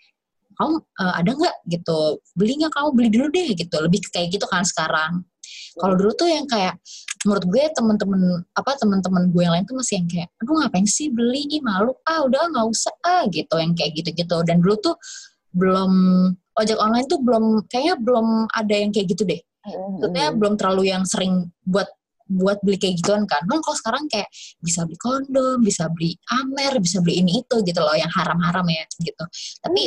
kamu 0.56 0.74
eh, 0.80 1.14
ada 1.20 1.30
nggak 1.34 1.56
gitu? 1.70 2.00
Beli 2.34 2.52
nggak 2.62 2.72
kamu? 2.72 2.88
Beli 2.94 3.08
dulu 3.10 3.26
deh 3.30 3.48
gitu. 3.54 3.76
Lebih 3.82 4.00
kayak 4.10 4.28
gitu 4.34 4.46
kan 4.48 4.62
sekarang. 4.62 5.22
Kalau 5.74 5.94
dulu 5.98 6.14
tuh 6.14 6.30
yang 6.30 6.46
kayak 6.46 6.78
menurut 7.26 7.44
gue 7.50 7.62
temen-temen 7.74 8.22
apa 8.54 8.70
temen-temen 8.78 9.32
gue 9.32 9.42
yang 9.42 9.54
lain 9.56 9.64
tuh 9.66 9.76
masih 9.80 9.98
yang 10.02 10.08
kayak 10.08 10.28
aduh 10.38 10.54
ngapain 10.62 10.86
sih 10.86 11.10
beli? 11.10 11.46
Ih 11.50 11.62
malu. 11.62 11.92
Ah 12.06 12.22
udah 12.22 12.50
nggak 12.50 12.66
usah. 12.70 12.94
Ah 13.02 13.26
gitu 13.28 13.58
yang 13.58 13.74
kayak 13.74 13.92
gitu-gitu. 13.98 14.36
Dan 14.46 14.62
dulu 14.62 14.76
tuh 14.78 14.96
belum 15.54 15.92
ojek 16.54 16.78
online 16.78 17.06
tuh 17.10 17.18
belum 17.22 17.66
kayaknya 17.66 17.94
belum 17.98 18.46
ada 18.50 18.74
yang 18.74 18.90
kayak 18.94 19.06
gitu 19.14 19.26
deh. 19.26 19.40
Maksudnya 19.64 20.28
belum 20.36 20.54
terlalu 20.60 20.92
yang 20.92 21.02
sering 21.08 21.48
buat 21.64 21.88
buat 22.24 22.60
beli 22.64 22.80
kayak 22.80 23.00
gituan 23.04 23.24
kan. 23.28 23.44
Kan 23.44 23.60
kalau 23.60 23.76
sekarang 23.76 24.04
kayak 24.08 24.28
bisa 24.60 24.84
beli 24.88 24.98
kondom 25.00 25.58
bisa 25.60 25.88
beli 25.92 26.16
amer 26.32 26.80
bisa 26.80 27.04
beli 27.04 27.20
ini 27.20 27.44
itu 27.44 27.56
gitu 27.64 27.80
loh 27.80 27.96
yang 27.96 28.10
haram-haram 28.12 28.64
ya 28.68 28.84
gitu. 29.00 29.24
Tapi 29.60 29.80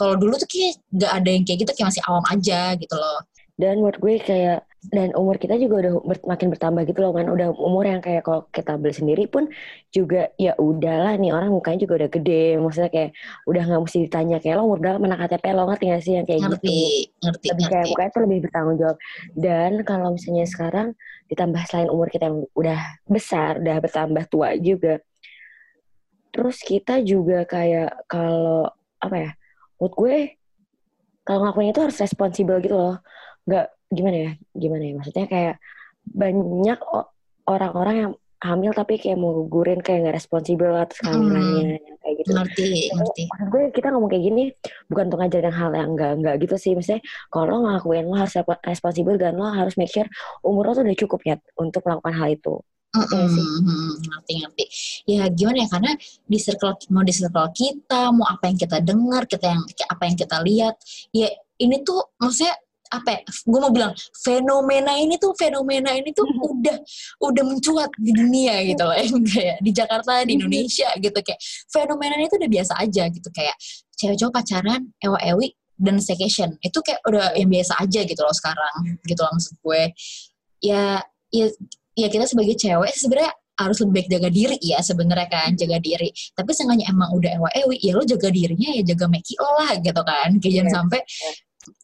kalau 0.00 0.16
dulu 0.16 0.40
tuh 0.40 0.48
kayak 0.48 0.80
nggak 0.96 1.12
ada 1.12 1.28
yang 1.28 1.44
kayak 1.44 1.58
gitu 1.60 1.72
kayak 1.76 1.88
masih 1.92 2.04
awam 2.08 2.24
aja 2.32 2.60
gitu 2.80 2.96
loh. 2.96 3.20
Dan 3.60 3.84
buat 3.84 4.00
gue 4.00 4.16
kayak 4.24 4.64
dan 4.88 5.12
umur 5.12 5.36
kita 5.36 5.60
juga 5.60 5.84
udah 5.84 5.92
ber, 6.00 6.16
makin 6.24 6.48
bertambah 6.48 6.88
gitu 6.88 7.04
loh 7.04 7.12
kan. 7.12 7.28
Udah 7.28 7.52
umur 7.52 7.84
yang 7.84 8.00
kayak 8.00 8.24
kalau 8.24 8.48
kita 8.48 8.80
beli 8.80 8.96
sendiri 8.96 9.28
pun 9.28 9.52
juga 9.92 10.32
ya 10.40 10.56
udahlah 10.56 11.20
nih 11.20 11.36
orang 11.36 11.52
mukanya 11.52 11.84
juga 11.84 12.00
udah 12.00 12.08
gede. 12.08 12.56
Maksudnya 12.56 12.88
kayak 12.88 13.10
udah 13.44 13.62
nggak 13.68 13.82
mesti 13.84 13.98
ditanya 14.08 14.36
kayak 14.40 14.56
lo 14.56 14.62
umur 14.64 14.80
berapa? 14.80 14.96
Mana 14.96 15.20
KTP 15.20 15.44
lo 15.52 15.68
ngerti 15.68 15.84
gak 15.92 16.00
sih 16.00 16.12
yang 16.16 16.24
kayak 16.24 16.40
ngerti, 16.48 16.72
gitu? 16.72 17.28
ngerti 17.28 17.46
lebih 17.52 17.64
ngerti. 17.68 17.72
kayak 17.76 17.86
mukanya 17.92 18.10
tuh 18.16 18.22
lebih 18.24 18.38
bertanggung 18.48 18.76
jawab. 18.80 18.96
Dan 19.36 19.70
kalau 19.84 20.08
misalnya 20.16 20.46
sekarang 20.48 20.88
ditambah 21.28 21.62
selain 21.68 21.88
umur 21.92 22.08
kita 22.08 22.32
yang 22.32 22.48
udah 22.56 22.80
besar 23.04 23.60
udah 23.60 23.76
bertambah 23.78 24.24
tua 24.32 24.56
juga 24.56 24.98
terus 26.30 26.62
kita 26.62 27.02
juga 27.02 27.42
kayak 27.46 28.06
kalau 28.06 28.70
apa 29.02 29.16
ya 29.18 29.30
menurut 29.80 29.94
gue 29.96 30.16
kalau 31.24 31.38
ngelakuin 31.48 31.72
itu 31.72 31.80
harus 31.80 31.98
responsibel 31.98 32.56
gitu 32.60 32.76
loh 32.76 32.96
nggak 33.48 33.66
gimana 33.90 34.16
ya 34.16 34.30
gimana 34.52 34.82
ya 34.84 34.92
maksudnya 35.00 35.26
kayak 35.26 35.56
banyak 36.06 36.78
orang-orang 37.48 37.96
yang 37.96 38.12
hamil 38.40 38.72
tapi 38.72 38.96
kayak 38.96 39.20
mau 39.20 39.36
gugurin 39.36 39.84
kayak 39.84 40.08
nggak 40.08 40.16
responsibel 40.16 40.72
atas 40.72 40.96
kehamilannya 41.04 41.76
hmm. 41.76 42.00
kayak 42.00 42.14
gitu. 42.24 42.30
Ngerti, 42.32 42.68
ngerti. 42.96 43.22
Maksud 43.28 43.48
gue 43.52 43.62
kita 43.68 43.92
ngomong 43.92 44.08
kayak 44.08 44.24
gini 44.32 44.44
bukan 44.88 45.12
untuk 45.12 45.20
ngajarin 45.20 45.52
hal 45.52 45.70
yang 45.76 45.88
enggak 45.92 46.12
enggak 46.16 46.34
gitu 46.40 46.56
sih. 46.56 46.72
Misalnya 46.72 47.04
kalau 47.28 47.44
lo 47.52 47.56
ngelakuin 47.68 48.08
lo 48.08 48.16
harus 48.16 48.34
responsibel 48.64 49.20
dan 49.20 49.36
lo 49.36 49.44
harus 49.44 49.76
make 49.76 49.92
sure 49.92 50.08
umur 50.40 50.72
lo 50.72 50.80
tuh 50.80 50.84
udah 50.88 50.98
cukup 51.04 51.20
ya 51.28 51.36
untuk 51.60 51.84
melakukan 51.84 52.14
hal 52.16 52.28
itu. 52.32 52.54
Mm 52.90 53.06
-hmm. 53.06 53.90
ngerti 54.02 54.32
ngerti. 54.42 54.64
Ya 55.06 55.22
gimana 55.30 55.62
ya? 55.62 55.68
Karena 55.70 55.92
di 56.26 56.38
circle 56.42 56.74
mau 56.90 57.06
di 57.06 57.14
circle 57.14 57.48
kita 57.54 58.10
mau 58.10 58.26
apa 58.26 58.50
yang 58.50 58.58
kita 58.58 58.82
dengar 58.82 59.30
kita 59.30 59.46
yang 59.46 59.62
apa 59.62 60.02
yang 60.10 60.16
kita 60.18 60.36
lihat 60.42 60.74
ya 61.14 61.30
ini 61.62 61.86
tuh 61.86 62.02
maksudnya 62.18 62.56
apa 62.90 63.08
ya, 63.14 63.20
gue 63.22 63.60
mau 63.62 63.70
bilang 63.70 63.94
fenomena 64.18 64.98
ini 64.98 65.14
tuh 65.14 65.30
fenomena 65.38 65.94
ini 65.94 66.10
tuh 66.10 66.26
hmm. 66.26 66.42
udah 66.58 66.76
udah 67.22 67.44
mencuat 67.46 67.90
di 67.94 68.10
dunia 68.10 68.66
gitu 68.66 68.82
loh. 68.82 68.98
Kayak 69.30 69.62
di 69.62 69.70
Jakarta 69.70 70.12
di 70.26 70.34
hmm. 70.34 70.38
Indonesia 70.42 70.88
gitu. 70.98 71.18
Kayak 71.22 71.40
fenomena 71.70 72.18
ini 72.18 72.26
tuh 72.26 72.42
udah 72.42 72.50
biasa 72.50 72.72
aja 72.82 73.02
gitu. 73.06 73.28
Kayak 73.30 73.54
cewek 73.94 74.16
cowok 74.18 74.34
pacaran 74.42 74.90
ewa 74.98 75.18
ewi 75.22 75.54
dan 75.78 76.02
staycation. 76.02 76.58
Itu 76.58 76.82
kayak 76.82 77.00
udah 77.06 77.38
yang 77.38 77.50
biasa 77.54 77.78
aja 77.78 78.00
gitu 78.02 78.20
loh 78.26 78.34
sekarang 78.34 78.98
gitu 79.06 79.20
loh 79.22 79.32
maksud 79.38 79.54
gue. 79.62 79.82
Ya 80.58 80.98
ya 81.30 81.46
ya 81.94 82.08
kita 82.10 82.24
sebagai 82.26 82.54
cewek 82.56 82.94
sebenarnya 82.94 83.32
harus 83.60 83.76
lebih 83.84 83.92
baik 84.00 84.08
jaga 84.08 84.28
diri 84.32 84.58
ya 84.64 84.78
sebenarnya 84.80 85.28
kan 85.28 85.50
jaga 85.52 85.76
diri. 85.78 86.08
Tapi 86.32 86.50
sengaja 86.56 86.84
emang 86.88 87.12
udah 87.12 87.30
ewa 87.36 87.48
ewi 87.52 87.76
ya 87.84 87.92
lo 87.92 88.02
jaga 88.08 88.32
dirinya 88.32 88.72
ya 88.72 88.82
jaga 88.94 89.06
meki 89.06 89.34
lo 89.36 89.50
lah 89.60 89.72
gitu 89.76 90.00
kan. 90.00 90.28
Kayak 90.40 90.44
yeah. 90.48 90.56
jangan 90.64 90.72
sampai 90.72 91.00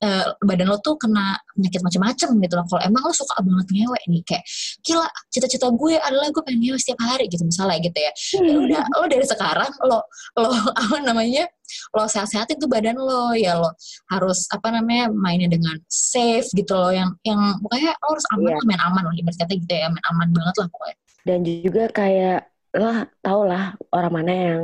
uh, 0.03 0.27
badan 0.41 0.67
lo 0.73 0.79
tuh 0.81 0.97
kena 0.97 1.37
penyakit 1.53 1.81
macam-macam 1.85 2.29
gitu 2.41 2.55
loh. 2.57 2.67
Kalau 2.69 2.83
emang 2.85 3.03
lo 3.05 3.13
suka 3.13 3.35
banget 3.41 3.67
ngewe 3.73 4.01
nih 4.09 4.23
kayak 4.25 4.45
gila 4.85 5.07
cita-cita 5.33 5.69
gue 5.73 5.95
adalah 6.01 6.29
gue 6.33 6.43
pengen 6.45 6.61
ngewe 6.65 6.79
setiap 6.81 7.01
hari 7.05 7.29
gitu 7.29 7.45
misalnya 7.45 7.79
gitu 7.85 7.99
ya. 7.99 8.13
Ya 8.41 8.55
udah 8.57 8.83
lo 9.01 9.07
dari 9.09 9.27
sekarang 9.27 9.73
lo 9.85 9.99
lo 10.41 10.49
apa 10.83 10.97
namanya 11.05 11.45
lo 11.93 12.07
sehat-sehatin 12.07 12.57
tuh 12.63 12.71
badan 12.71 12.97
lo 12.97 13.35
ya 13.37 13.59
lo 13.59 13.75
harus 14.13 14.49
apa 14.53 14.73
namanya 14.73 15.13
mainnya 15.13 15.51
dengan 15.51 15.77
safe 15.91 16.47
gitu 16.55 16.73
loh 16.73 16.93
yang 16.95 17.11
yang 17.27 17.41
pokoknya 17.61 17.93
lo 17.97 18.07
harus 18.17 18.27
aman 18.33 18.53
yeah. 18.55 18.65
main 18.65 18.81
aman 18.81 19.03
lah 19.05 19.15
ibarat 19.19 19.37
kata 19.37 19.53
gitu 19.59 19.75
ya 19.75 19.89
main 19.93 20.05
aman 20.15 20.29
banget 20.33 20.55
lah 20.63 20.69
pokoknya. 20.73 20.97
Dan 21.27 21.39
juga 21.43 21.85
kayak 21.91 22.41
lo 22.77 22.93
tau 23.25 23.41
lah 23.49 23.73
orang 23.91 24.13
mana 24.13 24.33
yang 24.33 24.63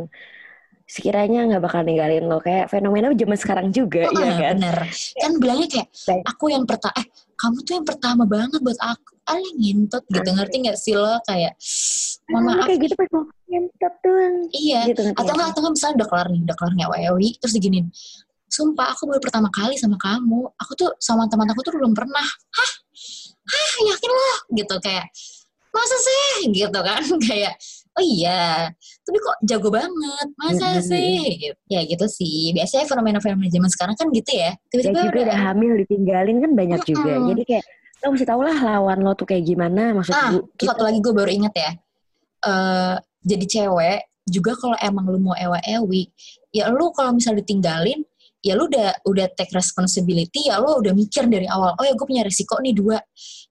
sekiranya 0.93 1.49
nggak 1.49 1.63
bakal 1.65 1.81
ninggalin 1.81 2.29
lo. 2.29 2.37
Kayak 2.45 2.69
fenomena 2.69 3.09
zaman 3.17 3.39
sekarang 3.41 3.67
juga 3.73 4.05
oh, 4.13 4.21
ya 4.21 4.33
kan? 4.37 4.57
bener. 4.61 4.79
Kan 5.17 5.33
bilangnya 5.41 5.69
kayak 5.73 5.89
aku 6.29 6.53
yang 6.53 6.69
pertama 6.69 6.93
eh 7.01 7.07
kamu 7.41 7.59
tuh 7.65 7.73
yang 7.81 7.87
pertama 7.89 8.23
banget 8.29 8.61
buat 8.61 8.77
aku. 8.77 9.17
Ali 9.23 9.49
ngintot 9.55 10.03
gitu 10.11 10.29
ngerti 10.35 10.57
nggak 10.69 10.77
sih 10.77 10.93
lo? 10.99 11.17
Kayak 11.25 11.57
mohon 12.29 12.53
maaf. 12.53 12.67
kayak 12.69 12.81
gitu 12.85 12.95
pas 12.99 13.09
mau 13.15 13.25
ngintot 13.49 13.95
tuh 14.03 14.17
iya. 14.53 14.81
Gitu, 14.85 15.01
atau 15.17 15.33
nggak 15.33 15.49
atau 15.55 15.61
nggak 15.65 15.75
misalnya 15.79 15.97
udah 16.03 16.09
kelar 16.11 16.29
nih 16.29 16.41
udah 16.43 16.57
kelar 16.59 16.73
ngewewi 16.77 17.29
terus 17.41 17.55
diginin 17.55 17.87
sumpah 18.53 18.93
aku 18.93 19.09
baru 19.09 19.21
pertama 19.25 19.49
kali 19.49 19.81
sama 19.81 19.97
kamu. 19.97 20.45
Aku 20.61 20.77
tuh 20.77 20.93
sama 21.01 21.25
teman 21.33 21.49
aku 21.49 21.65
tuh 21.65 21.73
belum 21.73 21.97
pernah. 21.97 22.29
Hah? 22.29 22.73
Hah? 23.49 23.71
Yakin 23.89 24.11
lo? 24.13 24.33
Gitu 24.53 24.75
kayak 24.85 25.09
masa 25.73 25.97
sih? 25.97 26.53
Gitu 26.53 26.79
kan 26.85 27.03
kayak 27.33 27.57
oh 27.93 28.05
iya 28.05 28.73
tapi 29.05 29.19
kok 29.21 29.37
jago 29.45 29.69
banget 29.69 30.29
masa 30.41 30.81
mm-hmm. 30.81 30.89
sih 30.89 31.17
ya 31.69 31.81
gitu 31.85 32.07
sih 32.09 32.57
biasanya 32.57 32.89
fenomena-fenomena 32.89 33.53
zaman 33.53 33.71
sekarang 33.71 33.97
kan 34.01 34.09
gitu 34.11 34.33
ya 34.33 34.51
tiba-tiba 34.73 34.99
ya 34.99 35.05
juga 35.13 35.21
udah 35.29 35.39
hamil 35.51 35.73
ditinggalin 35.85 36.37
kan 36.41 36.53
banyak 36.57 36.81
mm-hmm. 36.81 36.93
juga 36.97 37.13
jadi 37.33 37.43
kayak 37.45 37.65
lo 38.03 38.07
mesti 38.11 38.27
tau 38.27 38.41
lah 38.43 38.59
lawan 38.59 38.99
lo 39.05 39.13
tuh 39.15 39.27
kayak 39.29 39.45
gimana 39.47 39.95
maksud 39.95 40.13
ah, 40.17 40.35
gue 40.35 40.43
gitu. 40.59 40.67
satu 40.67 40.83
lagi 40.83 40.99
gue 40.99 41.15
baru 41.15 41.31
inget 41.31 41.55
ya 41.55 41.71
uh, 42.49 42.97
jadi 43.23 43.45
cewek 43.47 44.01
juga 44.27 44.55
kalau 44.59 44.75
emang 44.79 45.07
lu 45.07 45.19
mau 45.19 45.35
ewa-ewi 45.35 46.11
ya 46.51 46.71
lu 46.71 46.91
kalau 46.95 47.15
misal 47.15 47.35
ditinggalin 47.35 48.03
ya 48.43 48.59
lu 48.59 48.67
udah 48.67 49.07
udah 49.07 49.27
take 49.39 49.55
responsibility 49.55 50.51
ya 50.51 50.59
lu 50.59 50.83
udah 50.83 50.91
mikir 50.91 51.31
dari 51.31 51.47
awal 51.47 51.79
oh 51.79 51.85
ya 51.87 51.95
gue 51.95 52.07
punya 52.07 52.27
resiko 52.27 52.59
nih 52.59 52.75
dua. 52.75 52.99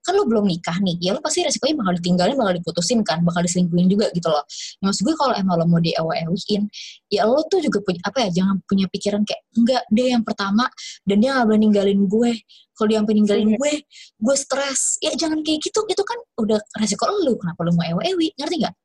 Kan 0.03 0.17
lu 0.17 0.27
belum 0.27 0.45
nikah 0.45 0.77
nih 0.83 0.99
ya 0.99 1.15
lu 1.15 1.23
pasti 1.23 1.47
resikonya 1.47 1.79
bakal 1.79 1.93
ditinggalin 1.97 2.35
bakal 2.35 2.53
diputusin 2.59 2.99
kan 3.07 3.23
bakal 3.23 3.39
diselingkuhin 3.41 3.87
juga 3.87 4.11
gitu 4.11 4.27
loh. 4.27 4.43
Ya, 4.83 4.91
maksud 4.91 5.01
gue 5.07 5.15
kalau 5.15 5.33
emang 5.39 5.55
lo 5.63 5.65
mau 5.65 5.79
di 5.79 5.95
ewin 5.95 6.67
ya 7.07 7.23
lo 7.23 7.39
tuh 7.47 7.63
juga 7.63 7.79
punya 7.81 8.03
apa 8.03 8.17
ya 8.27 8.29
jangan 8.43 8.55
punya 8.67 8.85
pikiran 8.91 9.23
kayak 9.23 9.41
enggak 9.55 9.83
dia 9.89 10.07
yang 10.19 10.23
pertama 10.27 10.67
dan 11.07 11.17
dia 11.23 11.39
gak 11.39 11.47
boleh 11.47 11.59
ninggalin 11.63 11.99
gue. 12.05 12.31
Kalau 12.75 12.87
dia 12.87 12.97
sampai 12.99 13.15
ninggalin 13.15 13.47
iya. 13.47 13.57
gue 13.57 13.73
gue 14.19 14.35
stres. 14.35 14.99
Ya 14.99 15.15
jangan 15.15 15.39
kayak 15.45 15.63
gitu 15.63 15.79
itu 15.87 16.03
kan 16.03 16.19
udah 16.43 16.59
resiko 16.81 17.07
lu 17.23 17.39
kenapa 17.39 17.63
lu 17.63 17.71
mau 17.77 17.85
ewa 17.87 18.01
ewi 18.03 18.33
ngerti 18.35 18.67
nggak 18.67 18.75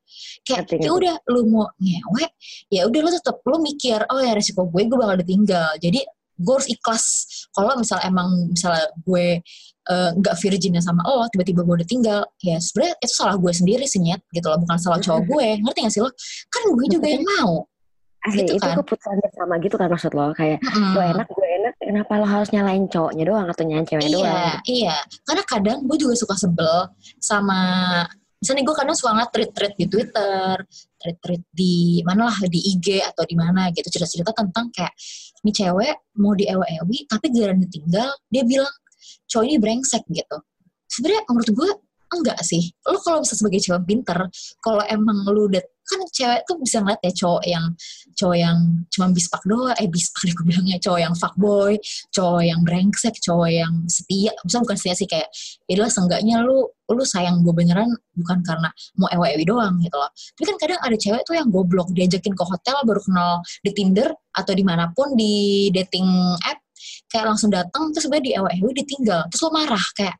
kayak 0.45 0.67
ya 0.79 0.91
udah 0.91 1.15
lu 1.31 1.47
mau 1.49 1.67
ngewe 1.77 2.25
ya 2.71 2.85
udah 2.87 2.99
lu 3.03 3.09
tetap 3.11 3.39
lu 3.45 3.57
mikir 3.61 3.99
oh 4.09 4.19
ya 4.21 4.33
resiko 4.37 4.67
gue 4.67 4.81
gue 4.85 4.97
bakal 4.97 5.17
ditinggal. 5.21 5.75
Jadi 5.81 6.01
gue 6.37 6.53
harus 6.53 6.69
ikhlas. 6.69 7.05
Kalau 7.51 7.73
misal 7.75 7.97
emang 8.05 8.29
misalnya 8.53 8.85
gue 9.01 9.41
eh, 9.89 10.09
nggak 10.13 10.35
uh, 10.37 10.39
virginnya 10.39 10.81
sama 10.83 11.01
lo 11.07 11.25
tiba-tiba 11.33 11.65
gue 11.65 11.75
udah 11.81 11.89
tinggal 11.89 12.21
ya 12.43 12.61
sebenarnya 12.61 12.93
itu 13.01 13.13
salah 13.17 13.35
gue 13.39 13.51
sendiri 13.51 13.85
sih 13.89 13.99
nyet 13.99 14.21
gitu 14.29 14.45
loh. 14.47 14.61
Bukan 14.61 14.77
salah 14.77 15.01
cowok 15.01 15.21
gue 15.25 15.47
ngerti 15.65 15.79
gak 15.81 15.93
sih 15.93 16.01
lo? 16.05 16.11
Kan 16.53 16.61
gue 16.69 16.85
juga 16.93 17.07
yang 17.09 17.25
mau. 17.25 17.65
Asli, 18.27 18.43
gitu 18.43 18.59
itu 18.59 18.65
kan. 18.65 18.75
keputusan 18.81 19.15
bersama 19.23 19.53
gitu 19.63 19.75
kan 19.79 19.87
maksud 19.87 20.11
lo? 20.11 20.27
Kayak 20.35 20.59
mm. 20.59 20.93
lo 20.93 21.01
enak 21.01 21.27
gue 21.31 21.47
enak 21.47 21.73
kenapa 21.79 22.11
lo 22.19 22.27
harus 22.27 22.49
nyalain 22.51 22.83
cowoknya 22.91 23.23
doang 23.23 23.47
atau 23.47 23.63
nyalain 23.63 23.87
ceweknya 23.87 24.09
iya, 24.09 24.17
doang? 24.17 24.57
iya. 24.67 24.95
Karena 25.23 25.43
kadang 25.47 25.77
gue 25.87 25.97
juga 25.97 26.13
suka 26.19 26.35
sebel 26.35 26.75
sama 27.23 27.59
misalnya 28.37 28.63
gue 28.65 28.75
kadang 28.77 28.95
suka 28.97 29.09
ngeliat 29.17 29.31
tweet-tweet 29.33 29.73
di 29.77 29.85
Twitter, 29.89 30.53
tweet-tweet 31.01 31.43
di 31.49 31.75
mana 32.05 32.29
lah 32.29 32.37
di 32.45 32.59
IG 32.77 33.01
atau 33.01 33.23
di 33.25 33.35
mana 33.37 33.69
gitu 33.73 33.89
cerita-cerita 33.89 34.33
tentang 34.33 34.69
kayak 34.69 34.93
ini 35.45 35.51
cewek 35.53 35.95
mau 36.21 36.33
di 36.37 36.45
ewa-ewi 36.49 37.05
tapi 37.09 37.29
giliran 37.33 37.57
ditinggal 37.61 38.09
dia 38.29 38.43
bilang 38.45 38.73
cowok 39.27 39.43
ini 39.45 39.57
brengsek 39.57 40.03
gitu. 40.09 40.37
Sebenarnya 40.87 41.21
menurut 41.27 41.51
gue 41.51 41.69
enggak 42.07 42.39
sih. 42.45 42.71
Lu 42.87 42.97
kalau 43.03 43.19
bisa 43.21 43.35
sebagai 43.35 43.59
cewek 43.59 43.83
pinter, 43.83 44.17
kalau 44.63 44.83
emang 44.87 45.27
lu 45.27 45.51
udah 45.51 45.63
kan 45.87 45.99
cewek 46.11 46.41
tuh 46.43 46.55
bisa 46.59 46.83
ngeliat 46.83 47.01
ya 47.01 47.11
cowok 47.15 47.43
yang 47.47 47.65
cowok 48.19 48.37
yang 48.37 48.57
cuma 48.91 49.05
bispak 49.15 49.41
doang 49.47 49.75
eh 49.79 49.87
bispak 49.87 50.21
deh 50.27 50.33
gue 50.35 50.45
bilangnya 50.45 50.77
cowok 50.83 50.99
yang 50.99 51.13
fuckboy 51.15 51.73
cowok 52.11 52.43
yang 52.43 52.59
brengsek 52.67 53.15
cowok 53.23 53.49
yang 53.49 53.73
setia. 53.87 54.31
Bisa 54.43 54.57
bukan 54.63 54.75
setia 54.77 54.95
sih 54.95 55.07
kayak 55.07 55.27
itulah 55.67 55.89
ya 55.89 55.93
seenggaknya 55.93 56.35
lu 56.43 56.67
lu 56.87 57.03
sayang 57.03 57.43
gue 57.43 57.51
beneran 57.51 57.91
bukan 58.15 58.39
karena 58.47 58.71
mau 58.95 59.11
ewa 59.11 59.27
ewi 59.35 59.43
doang 59.43 59.75
gitu 59.83 59.95
loh. 59.95 60.11
Tapi 60.11 60.45
kan 60.47 60.57
kadang 60.59 60.79
ada 60.83 60.95
cewek 60.95 61.21
tuh 61.27 61.35
yang 61.35 61.47
goblok 61.51 61.91
diajakin 61.91 62.33
ke 62.35 62.43
hotel 62.43 62.77
baru 62.87 63.01
kenal 63.03 63.31
di 63.63 63.71
Tinder 63.75 64.09
atau 64.31 64.53
di 64.55 64.63
mana 64.63 64.91
pun 64.95 65.15
di 65.17 65.67
dating 65.73 66.07
app 66.47 66.59
kayak 67.07 67.25
langsung 67.33 67.49
datang 67.51 67.91
terus 67.91 68.05
sebenarnya 68.07 68.25
di 68.25 68.31
ewe 68.35 68.49
ewe 68.63 68.71
ditinggal. 68.75 69.21
Terus 69.31 69.41
lo 69.43 69.49
marah 69.51 69.85
kayak 69.95 70.15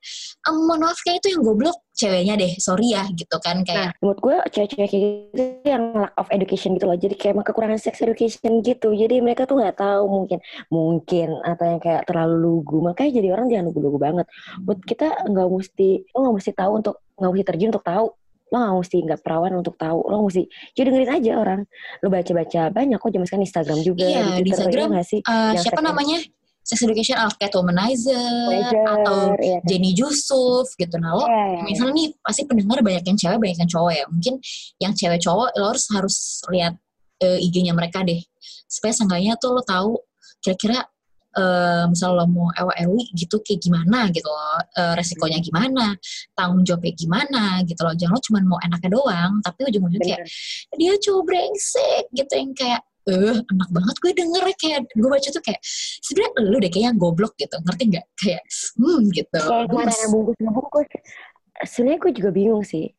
ehm, 0.48 0.60
mohon 0.68 0.80
maaf 0.88 1.00
kayak 1.04 1.24
itu 1.24 1.38
yang 1.38 1.42
goblok 1.44 1.78
ceweknya 1.98 2.38
deh 2.38 2.54
sorry 2.62 2.94
ya 2.94 3.04
gitu 3.12 3.42
kan 3.42 3.66
kayak 3.66 3.90
nah, 3.90 3.92
menurut 4.00 4.20
gue 4.22 4.36
cewek-cewek 4.54 4.88
kayak 4.88 5.02
gitu 5.02 5.44
yang 5.66 5.84
lack 5.98 6.14
of 6.16 6.30
education 6.30 6.78
gitu 6.78 6.86
loh 6.86 6.98
jadi 6.98 7.16
kayak 7.18 7.34
emang 7.34 7.48
kekurangan 7.50 7.82
sex 7.82 8.00
education 8.06 8.62
gitu 8.62 8.94
jadi 8.94 9.20
mereka 9.20 9.50
tuh 9.50 9.58
nggak 9.58 9.82
tahu 9.82 10.06
mungkin 10.06 10.40
mungkin 10.70 11.42
atau 11.42 11.66
yang 11.66 11.82
kayak 11.82 12.06
terlalu 12.06 12.36
lugu 12.38 12.78
makanya 12.86 13.12
jadi 13.20 13.28
orang 13.34 13.48
jangan 13.50 13.66
lugu-lugu 13.72 13.98
banget. 13.98 14.26
Buat 14.64 14.80
kita 14.86 15.08
nggak 15.28 15.48
mesti 15.50 15.90
lo 16.14 16.18
nggak 16.24 16.36
mesti 16.38 16.52
tahu 16.54 16.72
untuk 16.80 16.96
nggak 17.18 17.32
mesti 17.34 17.46
terjun 17.46 17.70
untuk 17.74 17.88
tahu 17.88 18.08
lo 18.48 18.56
gak 18.64 18.80
mesti 18.80 18.98
nggak 19.04 19.22
perawan 19.28 19.54
untuk 19.60 19.76
tahu 19.76 20.08
lo 20.08 20.24
mesti 20.24 20.48
jadi 20.72 20.88
dengerin 20.88 21.12
aja 21.20 21.32
orang. 21.36 21.60
Lo 22.00 22.08
baca-baca 22.08 22.62
banyak 22.72 22.96
kok 22.96 23.12
zaman 23.12 23.26
sekarang 23.28 23.44
Instagram 23.44 23.80
juga 23.84 24.08
iya, 24.08 24.24
di, 24.24 24.24
Twitter, 24.24 24.40
di 24.40 24.50
Instagram 24.56 24.90
ya 24.96 25.04
sih? 25.04 25.20
uh, 25.28 25.54
siapa 25.60 25.82
namanya 25.84 26.18
sex 26.68 26.84
education 26.84 27.16
ala 27.16 27.32
kayak 27.40 27.56
womanizer 27.56 28.20
atau 28.84 29.32
iya. 29.40 29.64
Kan? 29.64 29.68
Jenny 29.72 29.96
Yusuf 29.96 30.68
gitu. 30.76 31.00
Nah 31.00 31.16
lo 31.16 31.24
yeah, 31.24 31.48
yeah, 31.56 31.64
misalnya 31.64 31.94
nih 31.96 32.08
pasti 32.20 32.44
pendengar 32.44 32.84
banyak 32.84 33.04
yang 33.08 33.16
cewek 33.18 33.40
banyak 33.40 33.58
yang 33.64 33.72
cowok 33.72 33.92
ya. 33.96 34.06
Mungkin 34.12 34.34
yang 34.84 34.92
cewek 34.92 35.20
cowok 35.24 35.56
lo 35.56 35.66
harus 35.72 35.86
harus 35.96 36.16
lihat 36.52 36.76
uh, 37.24 37.40
IG-nya 37.40 37.72
mereka 37.72 38.04
deh. 38.04 38.20
Supaya 38.68 38.92
seenggaknya 38.92 39.40
tuh 39.40 39.56
lo 39.56 39.64
tahu 39.64 39.96
kira-kira 40.44 40.84
uh, 41.40 41.88
misal 41.88 42.20
lo 42.20 42.28
mau 42.28 42.52
ewa-ewi 42.52 43.16
gitu 43.16 43.40
kayak 43.40 43.64
gimana 43.64 44.12
gitu 44.12 44.28
loh. 44.28 44.60
Uh, 44.76 44.94
resikonya 45.00 45.40
gimana 45.40 45.96
tanggung 46.36 46.68
jawabnya 46.68 46.92
gimana 47.00 47.44
gitu 47.64 47.80
loh. 47.80 47.96
Jangan 47.96 48.20
lo 48.20 48.22
cuma 48.28 48.40
mau 48.44 48.60
enaknya 48.60 48.92
doang 48.92 49.40
tapi 49.40 49.72
ujung-ujungnya 49.72 50.04
kayak 50.04 50.22
dia 50.76 51.00
cowok 51.00 51.24
brengsek 51.24 52.12
gitu 52.12 52.34
yang 52.36 52.52
kayak 52.52 52.84
eh 53.08 53.38
enak 53.40 53.70
banget 53.72 53.96
gue 54.04 54.12
denger 54.12 54.44
kayak 54.60 54.80
gue 54.92 55.10
baca 55.10 55.28
tuh 55.32 55.44
kayak 55.44 55.62
sebenarnya 56.04 56.32
lu 56.44 56.58
deh 56.60 56.72
kayak 56.72 56.86
yang 56.92 56.98
goblok 57.00 57.34
gitu. 57.40 57.56
Ngerti 57.64 57.84
nggak? 57.96 58.06
Kayak 58.20 58.44
hmm 58.76 59.02
gitu. 59.16 59.40
Kayak 59.40 59.68
kemarin 59.72 59.96
yang 59.96 60.12
bungkus 60.12 60.38
ngebungkus 60.44 60.88
sebenarnya 61.66 62.00
gue 62.04 62.12
juga 62.14 62.30
bingung 62.30 62.66
sih. 62.66 62.94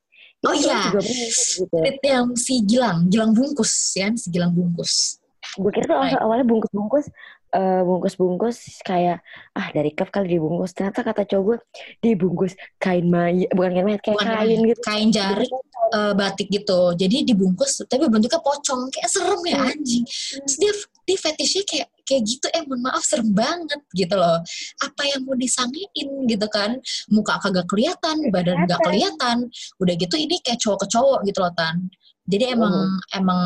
Oh 0.47 0.55
iya, 0.55 0.95
gitu. 0.95 1.99
yang 2.07 2.31
si 2.39 2.63
Gilang, 2.63 3.11
Gilang 3.11 3.35
bungkus 3.35 3.99
ya, 3.99 4.07
si 4.15 4.31
Gilang 4.31 4.55
bungkus. 4.55 5.19
Gue 5.59 5.71
kira 5.75 5.91
tuh 5.91 5.99
awalnya 5.99 6.47
bungkus-bungkus 6.47 7.11
uh, 7.55 7.83
bungkus-bungkus 7.85 8.83
kayak 8.85 9.25
ah 9.57 9.69
dari 9.73 9.93
cup 9.95 10.13
kali 10.13 10.37
dibungkus. 10.37 10.75
Ternyata 10.77 11.01
kata 11.05 11.23
cowok 11.25 11.45
gue 11.45 11.59
dibungkus 12.03 12.53
kain 12.81 13.07
mayat 13.09 13.51
bukan 13.53 13.71
kain 13.75 13.85
mayat 13.87 14.01
kayak 14.05 14.17
bukan 14.17 14.29
kain 14.29 14.59
gitu. 14.65 14.81
kain 14.85 15.09
jarik 15.13 15.53
uh, 15.95 16.13
batik 16.13 16.49
gitu. 16.53 16.93
Jadi 16.95 17.17
dibungkus 17.29 17.85
tapi 17.89 18.09
bentuknya 18.09 18.41
pocong 18.41 18.93
kayak 18.93 19.09
serem 19.09 19.43
ya 19.45 19.59
hmm. 19.61 19.71
anjing. 19.73 20.05
Terus 20.45 20.57
dia 20.61 20.73
di 21.09 21.15
fetishnya 21.17 21.65
kayak 21.65 21.89
kayak 22.09 22.23
gitu 22.25 22.47
eh 22.57 22.65
mohon 22.65 22.81
maaf 22.89 23.05
serem 23.05 23.31
banget 23.33 23.81
gitu 23.93 24.15
loh. 24.17 24.41
Apa 24.85 25.03
yang 25.09 25.25
mau 25.25 25.37
disangein 25.37 26.09
gitu 26.29 26.47
kan. 26.49 26.81
Muka 27.13 27.41
kagak 27.41 27.69
kelihatan 27.69 28.29
badan 28.33 28.65
nggak 28.65 28.81
kelihatan. 28.85 29.49
Udah 29.81 29.95
gitu 29.97 30.17
ini 30.17 30.41
kayak 30.45 30.61
cowok 30.61 30.85
ke 30.85 30.87
cowok 30.93 31.21
gitu 31.29 31.39
loh 31.45 31.53
tan 31.57 31.89
jadi 32.29 32.53
emang 32.53 32.75
oh. 32.77 33.17
emang 33.17 33.41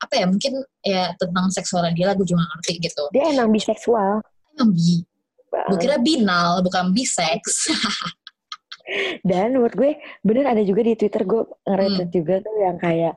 apa 0.00 0.14
ya 0.16 0.24
mungkin 0.24 0.64
ya 0.80 1.12
tentang 1.20 1.52
seksualnya 1.52 1.92
dia 1.92 2.08
lah 2.08 2.14
gue 2.16 2.24
juga 2.24 2.48
ngerti 2.48 2.80
gitu. 2.80 3.04
Dia 3.12 3.28
emang 3.28 3.52
biseksual. 3.52 4.24
Emang 4.56 4.72
bi. 4.72 5.04
Gue 5.52 5.76
kira 5.76 6.00
binal 6.00 6.64
bukan 6.64 6.96
biseks. 6.96 7.68
Dan 9.28 9.52
menurut 9.52 9.74
gue 9.76 9.90
bener 10.24 10.48
ada 10.48 10.62
juga 10.64 10.80
di 10.86 10.96
Twitter 10.96 11.28
gue 11.28 11.44
ngeretweet 11.68 12.08
hmm. 12.08 12.16
juga 12.16 12.34
tuh 12.40 12.54
yang 12.56 12.76
kayak 12.80 13.14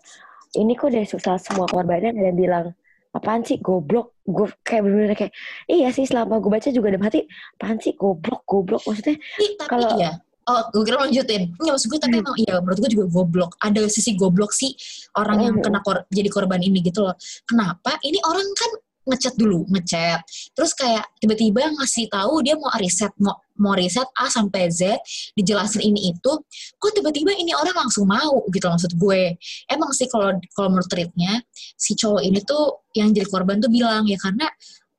ini 0.58 0.74
kok 0.74 0.90
dari 0.92 1.06
salah 1.06 1.40
semua 1.40 1.70
korbannya 1.70 2.10
ada 2.12 2.34
yang 2.34 2.38
bilang 2.38 2.66
apaan 3.14 3.42
sih 3.46 3.62
goblok 3.62 4.18
gue 4.26 4.50
kayak 4.66 4.82
bener-bener 4.86 5.18
kayak 5.18 5.34
iya 5.70 5.90
sih 5.94 6.06
selama 6.06 6.42
gue 6.42 6.50
baca 6.50 6.70
juga 6.70 6.94
ada 6.94 7.02
hati 7.02 7.26
apaan 7.58 7.78
sih 7.82 7.94
goblok 7.94 8.46
goblok 8.46 8.82
maksudnya 8.86 9.18
kalau 9.66 9.98
iya 9.98 10.18
oh 10.50 10.62
gue 10.74 10.84
kira 10.84 10.98
lanjutin. 11.06 11.54
Nggak 11.62 11.74
maksud 11.78 11.88
gue 11.94 12.00
tapi 12.02 12.16
hmm. 12.18 12.24
emang 12.26 12.36
iya 12.42 12.56
menurut 12.58 12.78
gue 12.82 12.92
juga 12.98 13.06
goblok. 13.14 13.52
Ada 13.62 13.86
sisi 13.86 14.18
goblok 14.18 14.52
sih 14.52 14.74
orang 15.16 15.40
yang 15.46 15.56
hmm. 15.62 15.64
kena 15.66 15.80
kor 15.86 16.04
jadi 16.10 16.30
korban 16.34 16.60
ini 16.66 16.82
gitu 16.82 17.06
loh. 17.06 17.16
Kenapa? 17.46 18.02
Ini 18.02 18.18
orang 18.26 18.48
kan 18.58 18.72
ngechat 19.10 19.34
dulu 19.38 19.66
ngechat. 19.74 20.22
Terus 20.54 20.72
kayak 20.78 21.06
tiba-tiba 21.18 21.66
ngasih 21.74 22.10
tahu 22.14 22.46
dia 22.46 22.54
mau 22.58 22.70
riset 22.78 23.14
mau 23.18 23.38
mau 23.60 23.74
riset 23.76 24.06
A 24.16 24.30
sampai 24.30 24.72
Z 24.72 25.02
dijelasin 25.36 25.84
ini 25.84 26.14
itu 26.16 26.32
kok 26.78 26.92
tiba-tiba 26.96 27.34
ini 27.36 27.52
orang 27.52 27.76
langsung 27.88 28.08
mau 28.08 28.46
gitu 28.54 28.70
loh, 28.70 28.78
maksud 28.78 28.94
gue. 28.96 29.36
Emang 29.68 29.92
sih 29.92 30.08
kalau 30.08 30.38
kalau 30.54 30.70
menurut 30.74 30.88
treatnya 30.88 31.42
si 31.76 31.98
cowok 31.98 32.22
ini 32.22 32.40
tuh 32.46 32.86
yang 32.94 33.10
jadi 33.12 33.28
korban 33.28 33.60
tuh 33.60 33.72
bilang 33.72 34.06
ya 34.06 34.16
karena 34.22 34.48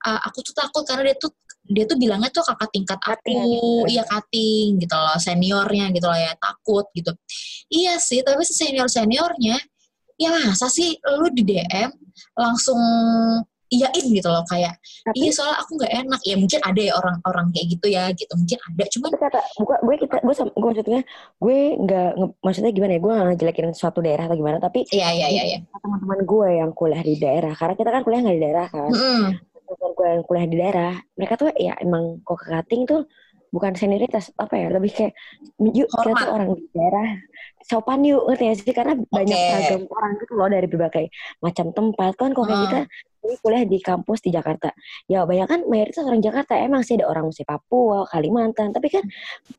uh, 0.07 0.21
aku 0.27 0.43
tuh 0.45 0.55
takut 0.57 0.83
karena 0.85 1.13
dia 1.13 1.17
tuh 1.17 1.33
dia 1.67 1.85
tuh 1.87 1.97
bilangnya 2.01 2.31
tuh 2.35 2.43
kakak 2.43 2.71
tingkat 2.75 3.01
aku, 3.01 3.87
iya 3.87 4.03
kating 4.03 4.81
gitu 4.83 4.97
loh, 4.97 5.17
seniornya 5.21 5.93
gitu 5.95 6.07
loh 6.11 6.19
ya, 6.19 6.33
takut 6.41 6.87
gitu. 6.97 7.15
Iya 7.71 8.01
sih, 8.03 8.27
tapi 8.27 8.43
senior 8.43 8.91
seniornya, 8.91 9.57
ya 10.19 10.29
masa 10.35 10.67
sih 10.67 10.99
lu 11.17 11.31
di 11.33 11.43
DM 11.47 11.91
langsung 12.37 12.81
iyain 13.71 14.05
gitu 14.11 14.27
loh 14.27 14.43
kayak 14.51 14.75
tapi, 15.07 15.15
iya 15.23 15.31
soal 15.31 15.55
aku 15.55 15.79
nggak 15.79 15.95
enak. 15.95 16.21
Ya 16.27 16.35
mungkin 16.35 16.59
ada 16.59 16.81
ya 16.83 16.93
orang-orang 16.99 17.47
kayak 17.55 17.67
gitu 17.79 17.87
ya 17.87 18.11
gitu. 18.19 18.33
Mungkin 18.35 18.59
ada 18.59 18.85
cuma 18.91 19.07
kata 19.15 19.41
buka 19.63 19.77
gue 19.87 19.97
kita 20.03 20.17
gue 20.27 20.35
gue 20.35 20.69
maksudnya 20.75 21.01
gue 21.39 21.59
nggak 21.79 22.11
maksudnya 22.43 22.71
gimana 22.75 22.93
ya 22.99 23.01
gue 23.01 23.13
nggak 23.15 23.27
ngejelekin 23.31 23.71
suatu 23.71 24.03
daerah 24.03 24.27
atau 24.27 24.35
gimana 24.35 24.59
tapi 24.59 24.83
iya 24.91 25.15
iya 25.15 25.31
iya, 25.31 25.43
iya. 25.55 25.59
teman-teman 25.71 26.21
gue 26.27 26.49
yang 26.51 26.71
kuliah 26.75 26.99
di 26.99 27.15
daerah 27.15 27.55
karena 27.55 27.75
kita 27.79 27.91
kan 27.95 28.03
kuliah 28.03 28.21
nggak 28.27 28.37
di 28.37 28.43
daerah 28.43 28.67
kan. 28.67 28.91
Mm 28.91 28.99
-hmm 28.99 29.50
teman 29.71 29.91
gue 29.95 30.07
yang 30.07 30.23
kuliah 30.27 30.47
di 30.51 30.57
daerah 30.59 30.95
mereka 31.15 31.35
tuh 31.39 31.49
ya 31.55 31.75
emang 31.79 32.19
kok 32.27 32.43
kating 32.43 32.83
tuh 32.91 33.07
bukan 33.51 33.75
senioritas 33.75 34.31
apa 34.39 34.55
ya 34.55 34.67
lebih 34.71 34.91
kayak 34.95 35.13
yuk 35.59 35.91
kita 35.91 36.11
tuh 36.15 36.31
orang 36.31 36.49
di 36.55 36.65
daerah 36.71 37.09
sopan 37.65 38.03
yuk 38.03 38.25
ngerti 38.27 38.45
ya 38.49 38.55
sih 38.57 38.75
karena 38.75 38.95
okay. 38.97 39.09
banyak 39.13 39.39
ragam 39.39 39.83
orang 39.93 40.13
gitu 40.19 40.33
loh 40.35 40.49
dari 40.49 40.67
berbagai 40.67 41.07
macam 41.45 41.67
tempat 41.77 42.13
kan 42.17 42.31
kok 42.33 42.45
kayak 42.49 42.57
hmm. 42.57 42.67
kita 42.67 42.81
ini 43.21 43.37
kuliah 43.45 43.65
di 43.69 43.79
kampus 43.81 44.25
di 44.25 44.31
Jakarta. 44.33 44.73
Ya 45.05 45.29
banyak 45.29 45.45
kan 45.45 45.61
mayoritas 45.69 46.05
orang 46.09 46.25
Jakarta. 46.25 46.57
Emang 46.57 46.81
sih 46.81 46.97
ada 46.97 47.09
orang 47.09 47.29
musik 47.29 47.45
Papua, 47.45 48.09
Kalimantan. 48.09 48.73
Tapi 48.73 48.89
kan 48.89 49.05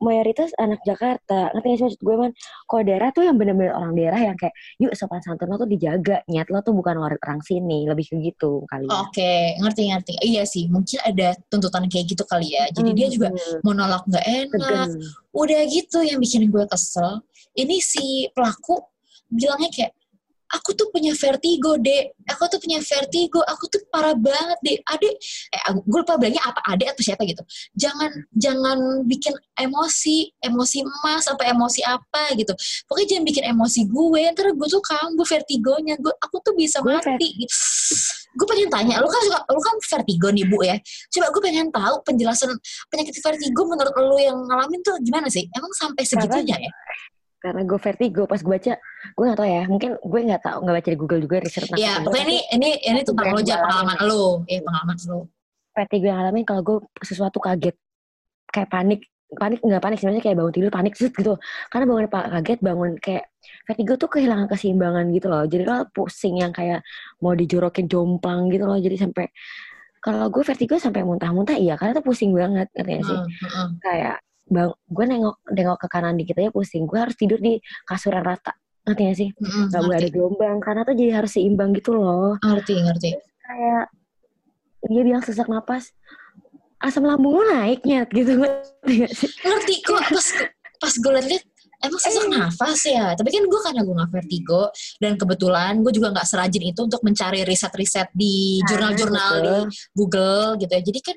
mayoritas 0.02 0.50
anak 0.58 0.82
Jakarta. 0.82 1.54
Ngerti 1.54 1.68
gak 1.70 1.78
sih 1.78 1.86
maksud 1.86 2.02
gue 2.02 2.16
man? 2.18 2.32
Kalau 2.66 2.82
daerah 2.82 3.10
tuh 3.14 3.24
yang 3.26 3.38
bener-bener 3.38 3.74
orang 3.74 3.94
daerah 3.94 4.18
yang 4.18 4.38
kayak, 4.38 4.54
yuk 4.82 4.94
sopan 4.98 5.22
santun 5.22 5.54
lo 5.54 5.62
tuh 5.62 5.70
dijaga. 5.70 6.26
Niat 6.26 6.50
lo 6.50 6.66
tuh 6.66 6.74
bukan 6.74 6.98
orang, 6.98 7.22
orang 7.22 7.42
sini. 7.46 7.86
Lebih 7.86 8.06
ke 8.10 8.16
gitu 8.34 8.66
kali 8.66 8.90
ya. 8.90 8.98
Oke, 8.98 9.22
okay. 9.22 9.44
ngerti-ngerti. 9.62 10.14
Iya 10.26 10.44
sih, 10.50 10.66
mungkin 10.66 10.98
ada 11.06 11.38
tuntutan 11.54 11.86
kayak 11.86 12.06
gitu 12.10 12.26
kali 12.26 12.58
ya. 12.58 12.66
Jadi 12.74 12.90
hmm. 12.90 12.98
dia 12.98 13.08
juga 13.14 13.28
mau 13.62 13.78
nolak 13.78 14.04
gak 14.10 14.26
enak. 14.26 14.50
Tegen. 14.58 15.21
Udah 15.32 15.62
gitu 15.68 16.04
yang 16.04 16.20
bikin 16.20 16.48
gue 16.52 16.64
kesel. 16.68 17.24
Ini 17.56 17.80
si 17.84 18.28
pelaku 18.32 18.80
bilangnya 19.32 19.72
kayak, 19.72 19.92
aku 20.52 20.76
tuh 20.76 20.92
punya 20.92 21.16
vertigo 21.16 21.80
dek. 21.80 22.12
Aku 22.36 22.52
tuh 22.52 22.60
punya 22.60 22.84
vertigo. 22.84 23.40
Aku 23.48 23.72
tuh 23.72 23.80
parah 23.88 24.12
banget 24.16 24.60
dek. 24.60 24.78
Adek 24.84 25.16
eh 25.56 25.62
gue 25.72 26.00
lupa 26.04 26.20
bilangnya 26.20 26.44
apa 26.44 26.60
adek 26.76 26.92
atau 26.92 27.04
siapa 27.08 27.24
gitu. 27.24 27.40
Jangan 27.80 28.12
jangan 28.36 28.78
bikin 29.08 29.32
emosi 29.56 30.36
emosi 30.44 30.84
emas 30.84 31.24
sampai 31.24 31.56
emosi 31.56 31.82
apa 31.88 32.36
gitu. 32.36 32.52
Pokoknya 32.88 33.08
jangan 33.16 33.26
bikin 33.28 33.44
emosi 33.56 33.82
gue. 33.88 34.22
Ntar 34.36 34.52
gue 34.52 34.68
tuh 34.68 34.84
kambuh 34.84 35.28
vertigonya. 35.28 35.96
Gue 36.00 36.12
aku 36.20 36.44
tuh 36.44 36.54
bisa 36.56 36.84
mati 36.84 37.28
gitu. 37.40 37.56
Gue 38.32 38.48
pengen 38.48 38.70
tanya 38.72 38.96
lu 39.04 39.08
kan 39.12 39.22
suka 39.28 39.40
lu 39.52 39.60
kan 39.60 39.76
vertigo 39.80 40.28
nih 40.32 40.46
bu 40.48 40.58
ya. 40.64 40.76
Coba 41.12 41.28
gue 41.32 41.42
pengen 41.44 41.68
tahu 41.70 41.96
penjelasan 42.08 42.50
penyakit 42.88 43.16
vertigo 43.20 43.62
menurut 43.68 43.94
lu 43.96 44.18
yang 44.20 44.38
ngalamin 44.48 44.80
tuh 44.84 44.96
gimana 45.04 45.28
sih? 45.28 45.48
Emang 45.52 45.72
sampai 45.76 46.04
segitunya 46.08 46.58
ya? 46.58 46.72
karena 47.42 47.66
gue 47.66 47.80
vertigo 47.82 48.30
pas 48.30 48.38
gue 48.38 48.54
baca 48.54 48.74
gue 49.18 49.24
gak 49.26 49.40
tau 49.42 49.50
ya 49.50 49.66
mungkin 49.66 49.98
gue 49.98 50.20
gak 50.30 50.46
tau 50.46 50.62
nggak 50.62 50.76
baca 50.78 50.90
di 50.94 50.98
Google 51.02 51.22
juga 51.26 51.36
riset 51.42 51.66
tentang 51.66 51.82
ya 51.82 51.98
pokoknya 52.06 52.26
ini 52.30 52.38
ini 52.54 52.70
ini 52.86 53.02
tentang 53.02 53.34
lo 53.34 53.42
aja 53.42 53.56
pengalaman 53.66 53.98
lo 54.06 54.26
eh 54.46 54.62
pengalaman 54.62 54.98
lo 55.10 55.20
vertigo 55.74 56.06
yang 56.06 56.18
ngalamin 56.22 56.46
kalau 56.46 56.62
gue 56.62 56.78
sesuatu 57.02 57.42
kaget 57.42 57.74
kayak 58.54 58.70
panik 58.70 59.02
panik 59.32 59.60
nggak 59.64 59.82
panik 59.82 59.98
sebenarnya 60.04 60.24
kayak 60.24 60.38
bangun 60.38 60.54
tidur 60.54 60.72
panik 60.72 60.94
sih 61.00 61.10
gitu. 61.12 61.34
Karena 61.72 61.86
bangun 61.88 62.08
kaget 62.12 62.60
bangun 62.60 62.92
kayak 63.00 63.26
vertigo 63.66 63.94
tuh 63.96 64.10
kehilangan 64.12 64.48
keseimbangan 64.52 65.06
gitu 65.16 65.28
loh. 65.32 65.44
Jadi 65.48 65.64
lo 65.64 65.88
pusing 65.92 66.44
yang 66.44 66.52
kayak 66.52 66.84
mau 67.24 67.34
dijorokin 67.36 67.88
jomplang 67.88 68.52
gitu 68.52 68.66
loh. 68.68 68.78
Jadi 68.78 68.96
sampai 69.00 69.26
kalau 70.02 70.28
gue 70.34 70.44
vertigo 70.44 70.76
sampai 70.82 71.06
muntah-muntah 71.06 71.56
iya 71.56 71.78
karena 71.78 72.02
tuh 72.02 72.06
pusing 72.06 72.34
banget 72.34 72.68
katanya 72.74 73.02
sih? 73.06 73.18
Hmm, 73.18 73.30
hmm. 73.30 73.70
kayak 73.80 74.18
bang 74.52 74.72
gue 74.76 75.06
nengok 75.08 75.36
nengok 75.48 75.78
ke 75.80 75.88
kanan 75.88 76.16
dikit 76.20 76.36
aja 76.42 76.52
pusing. 76.52 76.84
Gue 76.90 77.00
harus 77.00 77.16
tidur 77.16 77.40
di 77.40 77.62
kasur 77.88 78.12
yang 78.12 78.26
rata 78.26 78.52
ngerti 78.82 79.02
gak 79.06 79.18
sih? 79.18 79.30
Mm-hmm, 79.30 79.66
nggak 79.70 79.82
boleh 79.86 79.98
ada 80.02 80.10
gelombang 80.10 80.58
karena 80.58 80.82
tuh 80.82 80.96
jadi 80.98 81.12
harus 81.22 81.32
seimbang 81.38 81.70
gitu 81.78 81.94
loh. 81.94 82.34
Ngerti 82.42 82.74
ngerti. 82.82 83.10
Kayak 83.46 83.84
dia 84.90 85.02
bilang 85.06 85.22
sesak 85.22 85.46
napas 85.46 85.94
asam 86.82 87.06
lambung 87.06 87.38
lo 87.40 87.44
naiknya 87.46 88.06
gitu. 88.10 88.42
Ngerti 89.46 89.76
kok 89.86 90.02
pas 90.10 90.28
pas 90.82 90.94
gue 90.98 91.12
liat 91.14 91.46
emang 91.82 92.00
sesak 92.02 92.26
eh. 92.26 92.30
nafas 92.30 92.82
ya? 92.86 93.06
Tapi 93.18 93.30
kan 93.34 93.44
gue 93.46 93.60
karena 93.62 93.82
gue 93.82 93.96
gak 93.98 94.12
vertigo 94.14 94.62
dan 95.02 95.14
kebetulan 95.18 95.74
gue 95.82 95.94
juga 95.94 96.14
gak 96.14 96.28
serajin 96.30 96.64
itu 96.74 96.82
untuk 96.86 97.02
mencari 97.02 97.42
riset-riset 97.46 98.10
di 98.14 98.62
nah, 98.62 98.66
jurnal-jurnal 98.70 99.34
di 99.42 99.56
Google 99.98 100.58
gitu 100.62 100.72
ya. 100.72 100.82
Jadi 100.82 101.00
kan 101.02 101.16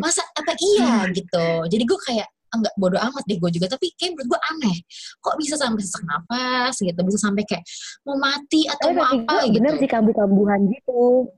masa 0.00 0.22
apa 0.36 0.52
iya 0.60 1.08
gitu. 1.12 1.46
Jadi 1.68 1.84
gue 1.84 1.98
kayak 2.04 2.28
enggak 2.54 2.74
bodoh 2.78 3.00
amat 3.02 3.24
deh 3.26 3.38
gue 3.40 3.50
juga. 3.50 3.66
Tapi 3.72 3.86
kayak 3.96 4.14
menurut 4.14 4.28
gue 4.36 4.40
aneh. 4.54 4.76
Kok 5.20 5.36
bisa 5.40 5.54
sampai 5.56 5.82
sesak 5.82 6.04
nafas 6.04 6.74
gitu? 6.78 7.00
Bisa 7.04 7.18
sampai 7.24 7.42
kayak 7.48 7.64
mau 8.04 8.16
mati 8.20 8.68
atau 8.68 8.92
mau 8.92 9.08
apa 9.08 9.48
gitu 9.48 9.60
bener 9.60 9.74
sih 9.80 9.88
kambuh-kambuhan 9.88 10.60
gitu 10.68 11.28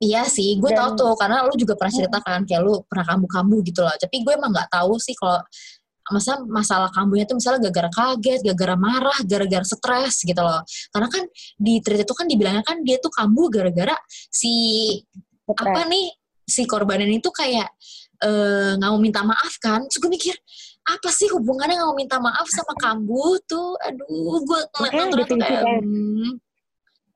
Iya 0.00 0.24
sih, 0.28 0.56
gue 0.56 0.70
tau 0.72 0.96
tuh 0.96 1.12
karena 1.16 1.44
lu 1.44 1.54
juga 1.56 1.76
pernah 1.76 1.92
cerita 1.92 2.18
kan 2.24 2.44
kayak 2.44 2.62
lu 2.64 2.80
pernah 2.86 3.04
kambuh-kambuh 3.04 3.60
gitu 3.64 3.80
loh. 3.84 3.94
Tapi 3.96 4.16
gue 4.24 4.32
emang 4.32 4.50
nggak 4.52 4.68
tahu 4.72 4.96
sih 4.96 5.14
kalau 5.16 5.40
masa 6.10 6.42
masalah 6.42 6.90
kambuhnya 6.90 7.22
tuh 7.28 7.38
misalnya 7.38 7.70
gara-gara 7.70 7.90
kaget, 7.94 8.40
gara-gara 8.42 8.74
marah, 8.74 9.18
gara-gara 9.22 9.62
stres 9.62 10.26
gitu 10.26 10.42
loh. 10.42 10.60
Karena 10.90 11.08
kan 11.08 11.22
di 11.60 11.78
treat 11.84 12.02
itu 12.02 12.14
kan 12.16 12.26
dibilangnya 12.26 12.64
kan 12.66 12.82
dia 12.82 12.98
tuh 12.98 13.12
kambuh 13.14 13.46
gara-gara 13.52 13.94
si 14.32 14.52
apa 15.50 15.86
nih 15.86 16.14
si 16.50 16.66
korbanan 16.66 17.10
itu 17.10 17.30
kayak 17.30 17.70
uh, 18.26 18.74
nggak 18.78 18.90
mau 18.90 19.00
minta 19.00 19.22
maaf 19.22 19.54
kan 19.62 19.86
terus 19.86 19.98
gue 20.02 20.10
mikir 20.10 20.34
apa 20.90 21.08
sih 21.14 21.30
hubungannya 21.30 21.78
nggak 21.78 21.88
mau 21.88 21.98
minta 21.98 22.16
maaf 22.18 22.46
sama 22.50 22.74
kambu 22.74 23.38
tuh 23.46 23.78
aduh 23.78 24.42
gue 24.42 24.60
ngeliat 24.74 25.28
tuh 25.28 25.38
kayak 25.38 25.62
hmm. 25.82 26.30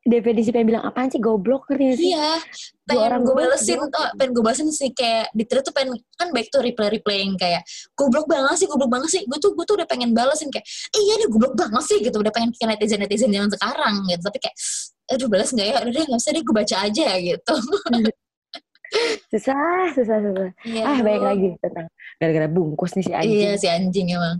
Definisi 0.04 0.52
pengen 0.52 0.76
bilang 0.76 0.84
apaan 0.84 1.08
sih 1.08 1.16
goblok 1.16 1.64
ngerti 1.72 1.96
sih? 1.96 2.12
Iya, 2.12 2.36
pengen 2.84 3.02
orang 3.08 3.20
gue 3.24 3.34
balesin 3.34 3.80
tuh, 3.88 4.06
pengen 4.20 4.30
gue 4.36 4.44
balesin 4.44 4.68
sih 4.68 4.92
kayak 4.92 5.32
di 5.32 5.48
Twitter 5.48 5.64
tuh 5.64 5.72
pengen 5.72 5.96
kan 6.20 6.28
baik 6.28 6.52
tuh 6.52 6.60
reply 6.60 6.92
reply 6.92 7.24
yang 7.24 7.34
kayak 7.40 7.64
goblok 7.96 8.28
banget 8.28 8.60
sih, 8.60 8.68
goblok 8.68 8.92
banget 8.92 9.10
sih. 9.16 9.22
Gue 9.24 9.40
tuh 9.40 9.56
gue 9.56 9.64
tuh 9.64 9.80
udah 9.80 9.88
pengen 9.88 10.12
balesin 10.12 10.52
kayak 10.52 10.68
iya 10.92 11.16
nih 11.16 11.28
goblok 11.32 11.56
banget 11.56 11.84
sih 11.88 11.98
gitu, 12.04 12.16
udah 12.20 12.32
pengen 12.36 12.52
kayak 12.52 12.76
netizen 12.76 13.00
netizen 13.00 13.32
zaman 13.32 13.48
sekarang 13.48 13.94
gitu. 14.12 14.22
Tapi 14.28 14.38
kayak 14.44 14.56
aduh 15.04 15.28
balas 15.32 15.50
nggak 15.56 15.66
ya? 15.66 15.76
Udah 15.80 15.92
deh 15.96 16.04
nggak 16.04 16.20
usah 16.20 16.30
deh, 16.36 16.42
gue 16.44 16.54
baca 16.54 16.76
aja 16.84 17.06
gitu. 17.18 17.54
Susah, 19.32 19.90
susah, 19.90 20.22
susah. 20.22 20.50
Iya, 20.62 20.82
ah, 20.86 20.98
baik 21.02 21.18
aduh. 21.18 21.28
lagi 21.34 21.48
tentang 21.58 21.86
gara-gara 22.22 22.46
bungkus 22.46 22.94
nih 22.94 23.02
si 23.02 23.12
anjing. 23.12 23.40
Iya 23.42 23.50
si 23.58 23.66
anjing 23.66 24.06
emang. 24.14 24.38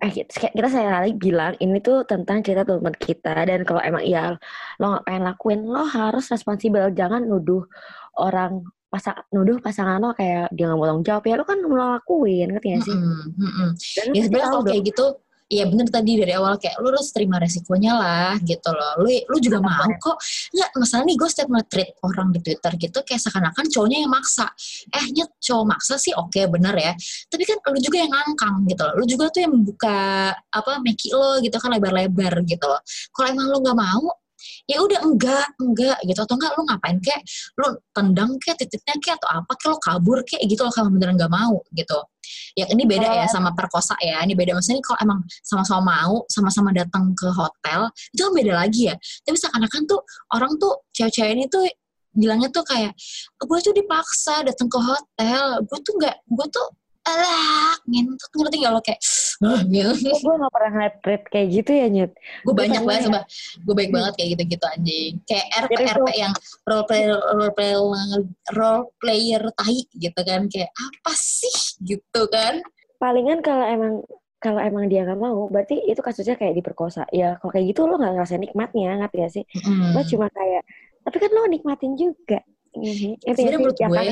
Eh, 0.00 0.12
kita, 0.16 0.48
saya 0.72 1.04
lagi 1.04 1.12
bilang 1.12 1.52
ini 1.60 1.76
tuh 1.84 2.08
tentang 2.08 2.40
cerita 2.40 2.64
teman 2.64 2.96
kita 2.96 3.36
dan 3.44 3.68
kalau 3.68 3.84
emang 3.84 4.00
iya 4.00 4.32
lo 4.80 4.84
nggak 4.96 5.04
pengen 5.04 5.22
lakuin 5.28 5.60
lo 5.68 5.84
harus 5.84 6.24
responsibel 6.32 6.88
jangan 6.96 7.20
nuduh 7.20 7.68
orang 8.16 8.64
pasang 8.88 9.20
nuduh 9.28 9.60
pasangan 9.60 10.00
lo 10.00 10.16
kayak 10.16 10.48
dia 10.56 10.72
nggak 10.72 10.78
mau 10.80 10.88
tanggung 10.88 11.04
jawab 11.04 11.22
ya 11.28 11.34
lo 11.36 11.44
kan 11.44 11.58
mau 11.60 11.76
lakuin 11.76 12.48
ngerti 12.48 12.68
gak 12.74 12.82
sih? 12.88 12.96
Mm-mm, 12.96 13.20
mm-mm. 13.38 13.68
Dan 13.76 14.04
lo 14.08 14.12
Ya 14.16 14.20
pasti 14.24 14.24
sebenarnya 14.24 14.48
kalau 14.48 14.64
kayak 14.64 14.82
gitu, 14.88 15.04
ya 15.50 15.66
bener 15.66 15.90
tadi 15.90 16.14
dari 16.14 16.30
awal 16.38 16.54
kayak 16.62 16.78
lu 16.78 16.94
harus 16.94 17.10
terima 17.10 17.42
resikonya 17.42 17.92
lah 17.98 18.32
gitu 18.46 18.70
loh. 18.70 19.02
Lu 19.02 19.10
lu 19.10 19.36
juga 19.42 19.58
mau 19.58 19.90
kok. 19.98 20.16
Nggak, 20.54 20.70
masalah 20.78 21.02
nih 21.02 21.16
gue 21.18 21.28
setiap 21.28 21.48
nge-treat 21.50 21.90
orang 22.06 22.28
di 22.30 22.38
Twitter 22.38 22.72
gitu 22.78 22.98
kayak 23.02 23.20
seakan-akan 23.20 23.64
cowoknya 23.66 23.98
yang 24.06 24.12
maksa. 24.14 24.46
Eh 24.94 25.04
nyet 25.10 25.30
cowok 25.42 25.66
maksa 25.66 25.94
sih 25.98 26.14
oke 26.14 26.40
bener 26.46 26.74
ya. 26.78 26.92
Tapi 27.26 27.42
kan 27.42 27.58
lu 27.74 27.78
juga 27.82 27.96
yang 27.98 28.12
ngangkang 28.14 28.56
gitu 28.70 28.82
loh. 28.86 28.94
Lu 29.02 29.04
juga 29.10 29.24
tuh 29.34 29.40
yang 29.42 29.52
membuka 29.58 29.98
apa 30.38 30.72
meki 30.78 31.10
lo 31.18 31.42
gitu 31.42 31.56
kan 31.58 31.74
lebar-lebar 31.74 32.46
gitu 32.46 32.64
loh. 32.70 32.80
Kalau 33.10 33.26
emang 33.34 33.46
lu 33.50 33.58
nggak 33.58 33.78
mau 33.78 34.19
ya 34.66 34.78
udah 34.82 35.00
enggak 35.04 35.46
enggak 35.60 35.98
gitu. 36.06 36.20
Atau 36.22 36.36
enggak 36.38 36.52
lu 36.56 36.62
ngapain 36.68 36.96
kayak 37.02 37.22
lu 37.58 37.68
tendang 37.92 38.30
kayak 38.42 38.56
titiknya 38.60 38.94
kayak 39.02 39.16
atau 39.22 39.28
apa 39.42 39.52
kayak 39.58 39.70
lu 39.70 39.78
kabur 39.80 40.18
kayak 40.26 40.42
gitu 40.48 40.60
loh 40.66 40.72
kalau 40.74 40.88
beneran 40.92 41.14
nggak 41.18 41.32
mau 41.32 41.60
gitu. 41.74 41.98
Ya 42.54 42.66
ini 42.70 42.84
beda 42.86 43.08
ya 43.10 43.26
sama 43.26 43.54
perkosa 43.56 43.96
ya 44.02 44.22
ini 44.22 44.34
beda. 44.36 44.54
Maksudnya 44.56 44.82
kalau 44.84 44.98
emang 45.02 45.20
sama-sama 45.42 45.82
mau 45.82 46.14
sama-sama 46.28 46.70
datang 46.70 47.12
ke 47.16 47.28
hotel 47.32 47.90
itu 48.14 48.20
kan 48.20 48.32
beda 48.36 48.52
lagi 48.54 48.82
ya. 48.92 48.96
Tapi 49.26 49.36
seakan-akan 49.36 49.82
tuh 49.88 50.00
orang 50.34 50.52
tuh 50.60 50.72
cewek-cewek 50.94 51.32
ini 51.34 51.44
tuh 51.48 51.64
bilangnya 52.10 52.50
tuh 52.50 52.66
kayak 52.66 52.92
gue 53.38 53.58
tuh 53.62 53.70
dipaksa 53.70 54.42
datang 54.42 54.66
ke 54.66 54.78
hotel 54.82 55.62
gue 55.62 55.78
tuh 55.78 55.94
nggak 55.94 56.16
gue 56.26 56.46
tuh 56.50 56.66
alah 57.06 57.74
ngentut 57.88 58.30
ngerti 58.36 58.56
gak 58.60 58.72
lo 58.76 58.80
kayak 58.84 59.00
gitu 59.40 60.12
gue 60.20 60.34
gak 60.36 60.52
pernah 60.52 60.70
ngeliat 60.76 60.94
tweet 61.00 61.22
kayak 61.32 61.48
gitu 61.48 61.70
ya 61.72 61.86
Nyet. 61.88 62.12
gue 62.44 62.54
banyak 62.54 62.82
banget 62.84 63.02
sama 63.08 63.20
gue 63.64 63.74
baik 63.74 63.90
banget 63.90 64.12
kayak 64.20 64.28
gitu-gitu 64.36 64.66
anjing 64.68 65.12
kayak 65.24 65.46
RP 65.64 65.80
RP 65.80 66.08
yang 66.12 66.32
role 66.68 66.84
player 66.84 67.16
role 67.16 67.52
player 67.56 67.80
role 68.52 68.84
player 69.00 69.42
tai 69.56 69.80
gitu 69.96 70.20
kan 70.20 70.44
kayak 70.52 70.70
apa 70.76 71.12
sih 71.16 71.80
gitu 71.80 72.28
kan 72.28 72.60
Palingan 73.00 73.40
kalau 73.40 73.64
emang 73.64 74.04
kalau 74.40 74.60
emang 74.60 74.88
dia 74.88 75.04
nggak 75.04 75.20
mau, 75.20 75.52
berarti 75.52 75.84
itu 75.84 76.00
kasusnya 76.00 76.36
kayak 76.36 76.56
diperkosa. 76.56 77.04
Ya 77.12 77.36
kalau 77.36 77.52
kayak 77.52 77.76
gitu 77.76 77.84
lo 77.84 78.00
nggak 78.00 78.16
ngerasain 78.16 78.40
nikmatnya, 78.40 78.96
ngerti 78.96 79.16
gak 79.20 79.32
sih? 79.36 79.44
Mm. 79.68 79.92
Lo 79.92 80.00
cuma 80.08 80.26
kayak, 80.32 80.62
tapi 81.04 81.16
kan 81.20 81.30
lo 81.36 81.44
nikmatin 81.44 81.92
juga. 81.92 82.40
Ngerti 82.72 83.20
gak 83.20 83.36
Sebenarnya 83.36 83.60
menurut 83.60 83.76
gue, 83.76 84.04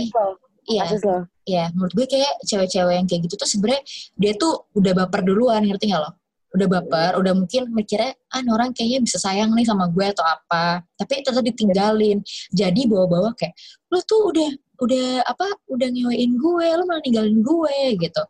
iya 0.69 0.85
kasus 0.85 1.01
lo. 1.01 1.25
Ya 1.49 1.65
menurut 1.73 1.93
gue 1.97 2.07
kayak 2.07 2.45
cewek-cewek 2.45 2.95
yang 3.01 3.07
kayak 3.09 3.21
gitu 3.25 3.35
tuh 3.41 3.49
sebenarnya 3.49 3.83
dia 4.21 4.33
tuh 4.37 4.69
udah 4.77 4.93
baper 5.05 5.21
duluan 5.25 5.65
ngerti 5.65 5.89
gak 5.89 6.03
lo? 6.05 6.11
Udah 6.53 6.67
baper 6.69 7.13
udah 7.21 7.33
mungkin 7.37 7.73
mikirnya 7.73 8.13
ah 8.33 8.41
orang 8.53 8.73
kayaknya 8.77 9.05
bisa 9.05 9.17
sayang 9.21 9.53
nih 9.57 9.65
sama 9.65 9.89
gue 9.89 10.07
atau 10.09 10.25
apa. 10.25 10.85
Tapi 10.97 11.25
tetap 11.25 11.41
ditinggalin. 11.45 12.21
Jadi 12.53 12.85
bawa-bawa 12.89 13.33
kayak 13.37 13.57
lo 13.89 14.01
tuh 14.05 14.33
udah 14.33 14.51
udah 14.79 15.09
apa 15.27 15.47
udah 15.73 15.89
ngewein 15.91 16.39
gue 16.39 16.67
lo 16.77 16.83
malah 16.87 17.03
ninggalin 17.03 17.41
gue 17.41 17.79
gitu. 17.99 18.23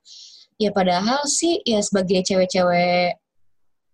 Ya 0.59 0.71
padahal 0.75 1.23
sih 1.27 1.63
ya 1.63 1.79
sebagai 1.83 2.23
cewek-cewek 2.27 3.19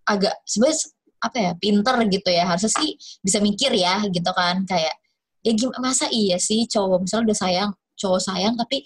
agak 0.08 0.36
sebenarnya 0.44 0.92
apa 1.24 1.36
ya 1.40 1.52
pinter 1.56 1.96
gitu 2.12 2.28
ya 2.28 2.44
harusnya 2.44 2.72
sih 2.72 3.00
bisa 3.24 3.40
mikir 3.40 3.72
ya 3.72 4.04
gitu 4.08 4.30
kan. 4.32 4.64
Kayak 4.64 4.96
ya 5.44 5.52
gimana 5.52 5.92
masa 5.92 6.08
iya 6.08 6.40
sih 6.40 6.64
cowok 6.64 7.04
misalnya 7.04 7.24
udah 7.32 7.38
sayang 7.38 7.70
cowok 7.98 8.20
sayang 8.22 8.54
tapi 8.58 8.82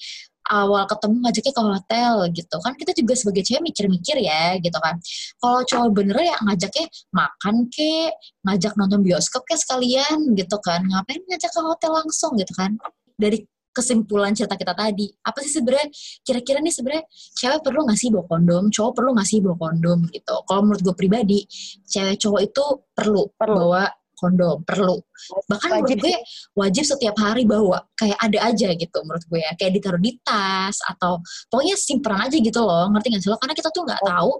awal 0.48 0.88
ketemu 0.88 1.16
ngajaknya 1.28 1.52
ke 1.52 1.62
hotel 1.62 2.12
gitu. 2.32 2.56
Kan 2.64 2.72
kita 2.80 2.92
juga 2.96 3.14
sebagai 3.14 3.42
cewek 3.44 3.62
mikir-mikir 3.62 4.16
ya 4.24 4.56
gitu 4.58 4.78
kan. 4.80 4.96
Kalau 5.38 5.60
cowok 5.68 5.88
bener 5.92 6.16
ya 6.24 6.36
ngajaknya 6.44 6.86
makan 7.12 7.54
ke 7.68 8.12
ngajak 8.48 8.72
nonton 8.80 9.00
bioskop 9.04 9.44
ke 9.44 9.54
sekalian 9.60 10.32
gitu 10.34 10.56
kan. 10.64 10.80
Ngapain 10.88 11.20
ngajak 11.28 11.50
ke 11.52 11.60
hotel 11.60 11.90
langsung 11.92 12.32
gitu 12.40 12.52
kan. 12.56 12.80
Dari 13.20 13.44
kesimpulan 13.68 14.34
cerita 14.34 14.58
kita 14.58 14.74
tadi 14.74 15.06
apa 15.22 15.38
sih 15.44 15.52
sebenarnya? 15.54 15.86
Kira-kira 16.26 16.58
nih 16.58 16.74
sebenarnya 16.74 17.04
cewek 17.38 17.60
perlu 17.62 17.86
nggak 17.86 17.98
sih 18.00 18.08
bawa 18.10 18.24
kondom? 18.26 18.64
Cowok 18.72 18.92
perlu 18.96 19.10
nggak 19.14 19.28
sih 19.28 19.38
bawa 19.44 19.56
kondom 19.60 19.98
gitu. 20.10 20.34
Kalau 20.48 20.60
menurut 20.66 20.80
gue 20.82 20.94
pribadi 20.96 21.38
cewek 21.86 22.16
cowok 22.18 22.40
itu 22.42 22.64
perlu, 22.96 23.22
Perlu. 23.38 23.54
bawa 23.54 23.84
kondom 24.18 24.66
perlu. 24.66 24.98
Bahkan 25.46 25.68
menurut 25.70 25.94
Wajib. 25.94 26.02
gue 26.02 26.16
wajib 26.58 26.84
setiap 26.84 27.16
hari 27.22 27.46
bawa 27.46 27.86
kayak 27.94 28.18
ada 28.18 28.38
aja 28.50 28.68
gitu 28.74 28.98
menurut 29.06 29.24
gue 29.30 29.40
ya. 29.40 29.52
Kayak 29.54 29.72
ditaruh 29.78 30.02
di 30.02 30.18
tas 30.26 30.76
atau 30.84 31.22
pokoknya 31.48 31.78
simpenan 31.78 32.26
aja 32.26 32.36
gitu 32.36 32.60
loh 32.60 32.90
ngerti 32.90 33.06
gak 33.14 33.22
sih 33.22 33.30
lo? 33.30 33.38
Karena 33.38 33.54
kita 33.54 33.70
tuh 33.70 33.82
nggak 33.86 34.02
tahu 34.02 34.32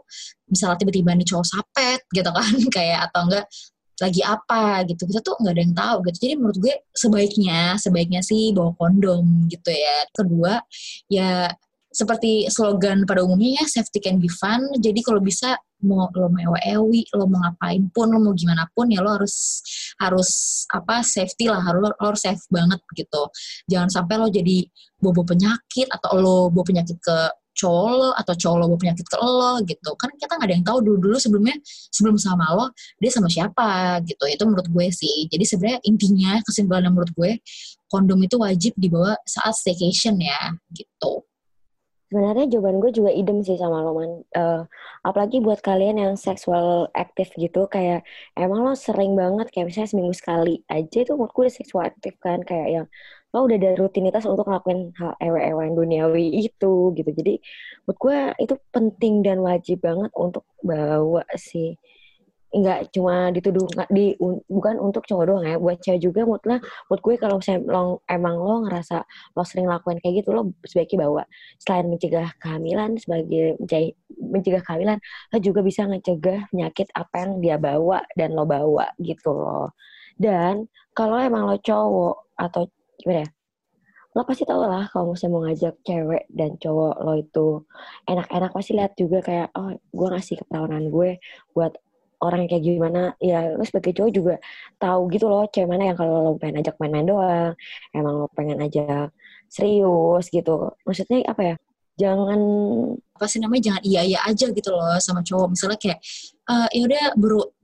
misalnya 0.51 0.77
tiba-tiba 0.83 1.11
nih 1.15 1.27
cowok 1.31 1.47
sapet 1.47 2.01
gitu 2.11 2.31
kan 2.35 2.53
kayak 2.77 2.99
atau 3.11 3.21
enggak 3.31 3.45
lagi 3.99 4.23
apa 4.23 4.63
gitu. 4.87 5.03
Kita 5.07 5.21
tuh 5.23 5.35
nggak 5.39 5.55
ada 5.55 5.63
yang 5.63 5.75
tahu 5.75 5.97
gitu. 6.11 6.17
Jadi 6.27 6.35
menurut 6.39 6.59
gue 6.59 6.75
sebaiknya 6.95 7.61
sebaiknya 7.79 8.21
sih 8.23 8.51
bawa 8.51 8.75
kondom 8.75 9.47
gitu 9.51 9.71
ya. 9.71 9.97
Kedua 10.15 10.59
ya 11.11 11.51
seperti 11.89 12.47
slogan 12.53 13.09
pada 13.09 13.25
umumnya 13.25 13.59
ya 13.59 13.65
safety 13.67 13.99
can 13.99 14.23
be 14.23 14.31
fun. 14.31 14.63
Jadi 14.79 15.03
kalau 15.03 15.19
bisa 15.19 15.59
mau 15.85 16.11
lo 16.11 16.27
mau 16.27 16.55
ewi 16.59 17.07
lo 17.15 17.31
mau 17.31 17.39
ngapain 17.43 17.87
pun 17.95 18.11
lo 18.11 18.19
mau 18.19 18.35
gimana 18.35 18.67
pun 18.75 18.91
ya 18.91 18.99
lo 18.99 19.15
harus 19.15 19.63
harus 20.03 20.31
apa 20.75 21.07
safety 21.07 21.47
lah 21.47 21.63
harus 21.63 21.81
lo, 21.87 21.91
lo 21.95 22.07
harus 22.15 22.23
safe 22.23 22.43
banget 22.51 22.81
gitu. 22.95 23.23
Jangan 23.71 23.89
sampai 23.91 24.15
lo 24.19 24.27
jadi 24.27 24.67
bobo 24.99 25.23
penyakit 25.23 25.87
atau 25.91 26.11
lo 26.19 26.37
bawa 26.51 26.65
penyakit 26.67 26.99
ke 26.99 27.19
cowok 27.59 27.91
lo 27.91 28.11
atau 28.15 28.35
cowok 28.39 28.57
lo 28.59 28.65
bawa 28.75 28.81
penyakit 28.81 29.07
ke 29.07 29.17
lo 29.19 29.53
gitu. 29.67 29.91
Kan 29.95 30.11
kita 30.19 30.33
nggak 30.35 30.49
ada 30.51 30.55
yang 30.55 30.67
tahu 30.67 30.79
dulu 30.83 30.99
dulu 30.99 31.17
sebelumnya 31.19 31.57
sebelum 31.95 32.17
sama 32.19 32.47
lo 32.55 32.67
dia 32.99 33.11
sama 33.15 33.29
siapa 33.31 34.03
gitu. 34.03 34.25
Itu 34.27 34.43
menurut 34.51 34.67
gue 34.71 34.87
sih. 34.91 35.31
Jadi 35.31 35.45
sebenarnya 35.47 35.79
intinya 35.87 36.33
kesimpulan 36.43 36.91
menurut 36.91 37.13
gue 37.15 37.39
kondom 37.87 38.19
itu 38.23 38.37
wajib 38.39 38.73
dibawa 38.77 39.17
saat 39.25 39.55
staycation 39.57 40.19
ya 40.21 40.55
gitu 40.75 41.25
Sebenarnya 42.09 42.49
jawaban 42.57 42.81
gue 42.81 42.89
juga 42.89 43.13
idem 43.13 43.45
sih 43.45 43.61
sama 43.61 43.85
lo, 43.85 43.93
Man. 43.93 44.25
Eh, 44.33 44.61
apalagi 45.05 45.45
buat 45.45 45.61
kalian 45.61 45.97
yang 46.01 46.15
seksual 46.17 46.89
aktif 46.97 47.29
gitu, 47.37 47.69
kayak 47.69 48.01
emang 48.33 48.65
lo 48.65 48.73
sering 48.73 49.13
banget, 49.13 49.53
kayak 49.53 49.69
misalnya 49.69 49.91
seminggu 49.93 50.15
sekali 50.17 50.65
aja 50.73 50.97
itu 51.05 51.13
menurut 51.13 51.33
gue 51.37 51.45
udah 51.45 51.57
seksual 51.61 51.85
aktif 51.85 52.17
kan, 52.25 52.41
kayak 52.49 52.69
yang 52.73 52.87
lo 53.37 53.45
udah 53.45 53.57
ada 53.61 53.71
rutinitas 53.77 54.25
untuk 54.25 54.49
ngelakuin 54.49 54.81
hal 54.97 55.13
ewe-ewean 55.21 55.77
duniawi 55.77 56.25
itu 56.49 56.97
gitu. 56.97 57.11
Jadi 57.13 57.33
menurut 57.85 57.99
gue 58.01 58.19
itu 58.49 58.55
penting 58.73 59.15
dan 59.21 59.39
wajib 59.45 59.77
banget 59.85 60.09
untuk 60.17 60.45
bawa 60.65 61.29
sih. 61.37 61.77
Nggak 62.49 62.97
cuma 62.97 63.29
dituduh, 63.29 63.69
nggak 63.69 63.93
di, 63.93 64.17
bukan 64.49 64.81
untuk 64.81 65.05
cowok 65.05 65.25
doang 65.29 65.45
ya, 65.45 65.61
buat 65.61 65.77
cewek 65.85 66.01
juga 66.01 66.25
lah- 66.25 66.65
menurut 66.89 67.01
gue 67.05 67.15
kalau 67.21 67.37
misalnya 67.37 67.61
lo, 67.69 68.01
emang 68.09 68.41
lo 68.41 68.65
ngerasa 68.65 69.05
lo 69.37 69.45
sering 69.45 69.69
lakuin 69.69 70.01
kayak 70.01 70.25
gitu, 70.25 70.33
lo 70.33 70.57
sebaiknya 70.65 71.05
bawa. 71.05 71.23
Selain 71.61 71.85
mencegah 71.93 72.33
kehamilan 72.41 72.97
sebagai 72.97 73.53
mencegah, 73.61 73.93
mencegah 74.17 74.63
kehamilan 74.65 74.97
lo 75.33 75.37
juga 75.45 75.61
bisa 75.61 75.85
mencegah 75.85 76.49
penyakit 76.49 76.89
apa 76.97 77.15
yang 77.21 77.33
dia 77.45 77.57
bawa 77.61 78.01
dan 78.17 78.33
lo 78.33 78.49
bawa 78.49 78.89
gitu 78.97 79.29
loh. 79.37 79.77
Dan 80.17 80.73
kalau 80.97 81.21
emang 81.21 81.45
lo 81.53 81.61
cowok 81.61 82.33
atau 82.41 82.65
gimana 83.05 83.29
ya 83.29 83.31
lo 84.17 84.25
pasti 84.27 84.43
tau 84.49 84.65
lah 84.65 84.89
kalau 84.91 85.15
misalnya 85.15 85.33
mau 85.37 85.43
ngajak 85.47 85.75
cewek 85.87 86.25
dan 86.33 86.51
cowok 86.59 86.95
lo 87.05 87.13
itu 87.15 87.49
enak-enak 88.09 88.51
pasti 88.57 88.73
lihat 88.75 88.93
juga 88.99 89.19
kayak 89.23 89.49
oh 89.55 89.71
gue 89.77 90.09
ngasih 90.11 90.37
keperawanan 90.43 90.85
gue 90.91 91.11
buat 91.55 91.73
orang 92.19 92.51
kayak 92.51 92.63
gimana 92.67 93.15
ya 93.23 93.55
lo 93.55 93.63
sebagai 93.63 93.95
cowok 93.95 94.13
juga 94.15 94.35
tahu 94.83 95.01
gitu 95.15 95.27
loh 95.31 95.47
cewek 95.53 95.69
mana 95.71 95.83
yang 95.95 95.97
kalau 95.99 96.15
lo 96.27 96.31
pengen 96.41 96.61
ajak 96.63 96.75
main-main 96.83 97.07
doang 97.07 97.53
emang 97.95 98.15
lo 98.25 98.27
pengen 98.35 98.59
ajak 98.63 99.15
serius 99.49 100.25
gitu. 100.29 100.75
Maksudnya 100.87 101.25
apa 101.31 101.43
ya 101.43 101.55
jangan 101.99 102.41
apa 103.17 103.27
sih 103.27 103.39
namanya 103.43 103.63
jangan 103.73 103.83
iya 103.83 104.01
iya 104.07 104.19
aja 104.27 104.47
gitu 104.51 104.69
loh 104.71 104.99
sama 105.03 105.21
cowok. 105.27 105.49
Misalnya 105.55 105.79
kayak 105.79 105.99
eh 106.49 106.69
ya 106.79 106.83
udah 106.89 107.05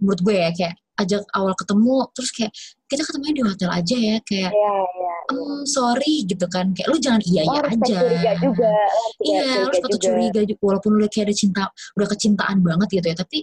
menurut 0.01 0.21
gue 0.23 0.37
ya 0.37 0.51
kayak 0.55 0.75
ajak 0.95 1.23
awal 1.35 1.55
ketemu 1.55 1.97
terus 2.15 2.31
kayak 2.31 2.53
kita 2.87 3.03
ketemu 3.03 3.25
di 3.33 3.43
hotel 3.43 3.71
aja 3.71 3.97
ya 3.97 4.17
kayak 4.23 4.53
Iya, 4.55 4.75
iya. 4.79 5.13
em 5.33 5.41
sorry 5.67 6.15
gitu 6.29 6.47
kan 6.47 6.71
kayak 6.71 6.89
lu 6.93 6.99
jangan 7.01 7.19
iya 7.25 7.43
Lo 7.43 7.51
iya 7.51 7.59
harus 7.59 7.73
aja 7.75 7.97
curiga 7.99 8.33
juga. 8.39 8.71
lo 8.71 9.25
iya 9.25 9.41
curiga 9.43 9.63
lu 9.65 9.77
patut 9.83 10.01
curiga 10.01 10.41
juga 10.45 10.61
walaupun 10.63 10.91
lu 10.95 11.07
kayak 11.09 11.25
ada 11.27 11.35
cinta 11.35 11.63
udah 11.97 12.09
kecintaan 12.09 12.57
banget 12.61 12.89
gitu 12.93 13.07
ya 13.09 13.17
tapi 13.17 13.39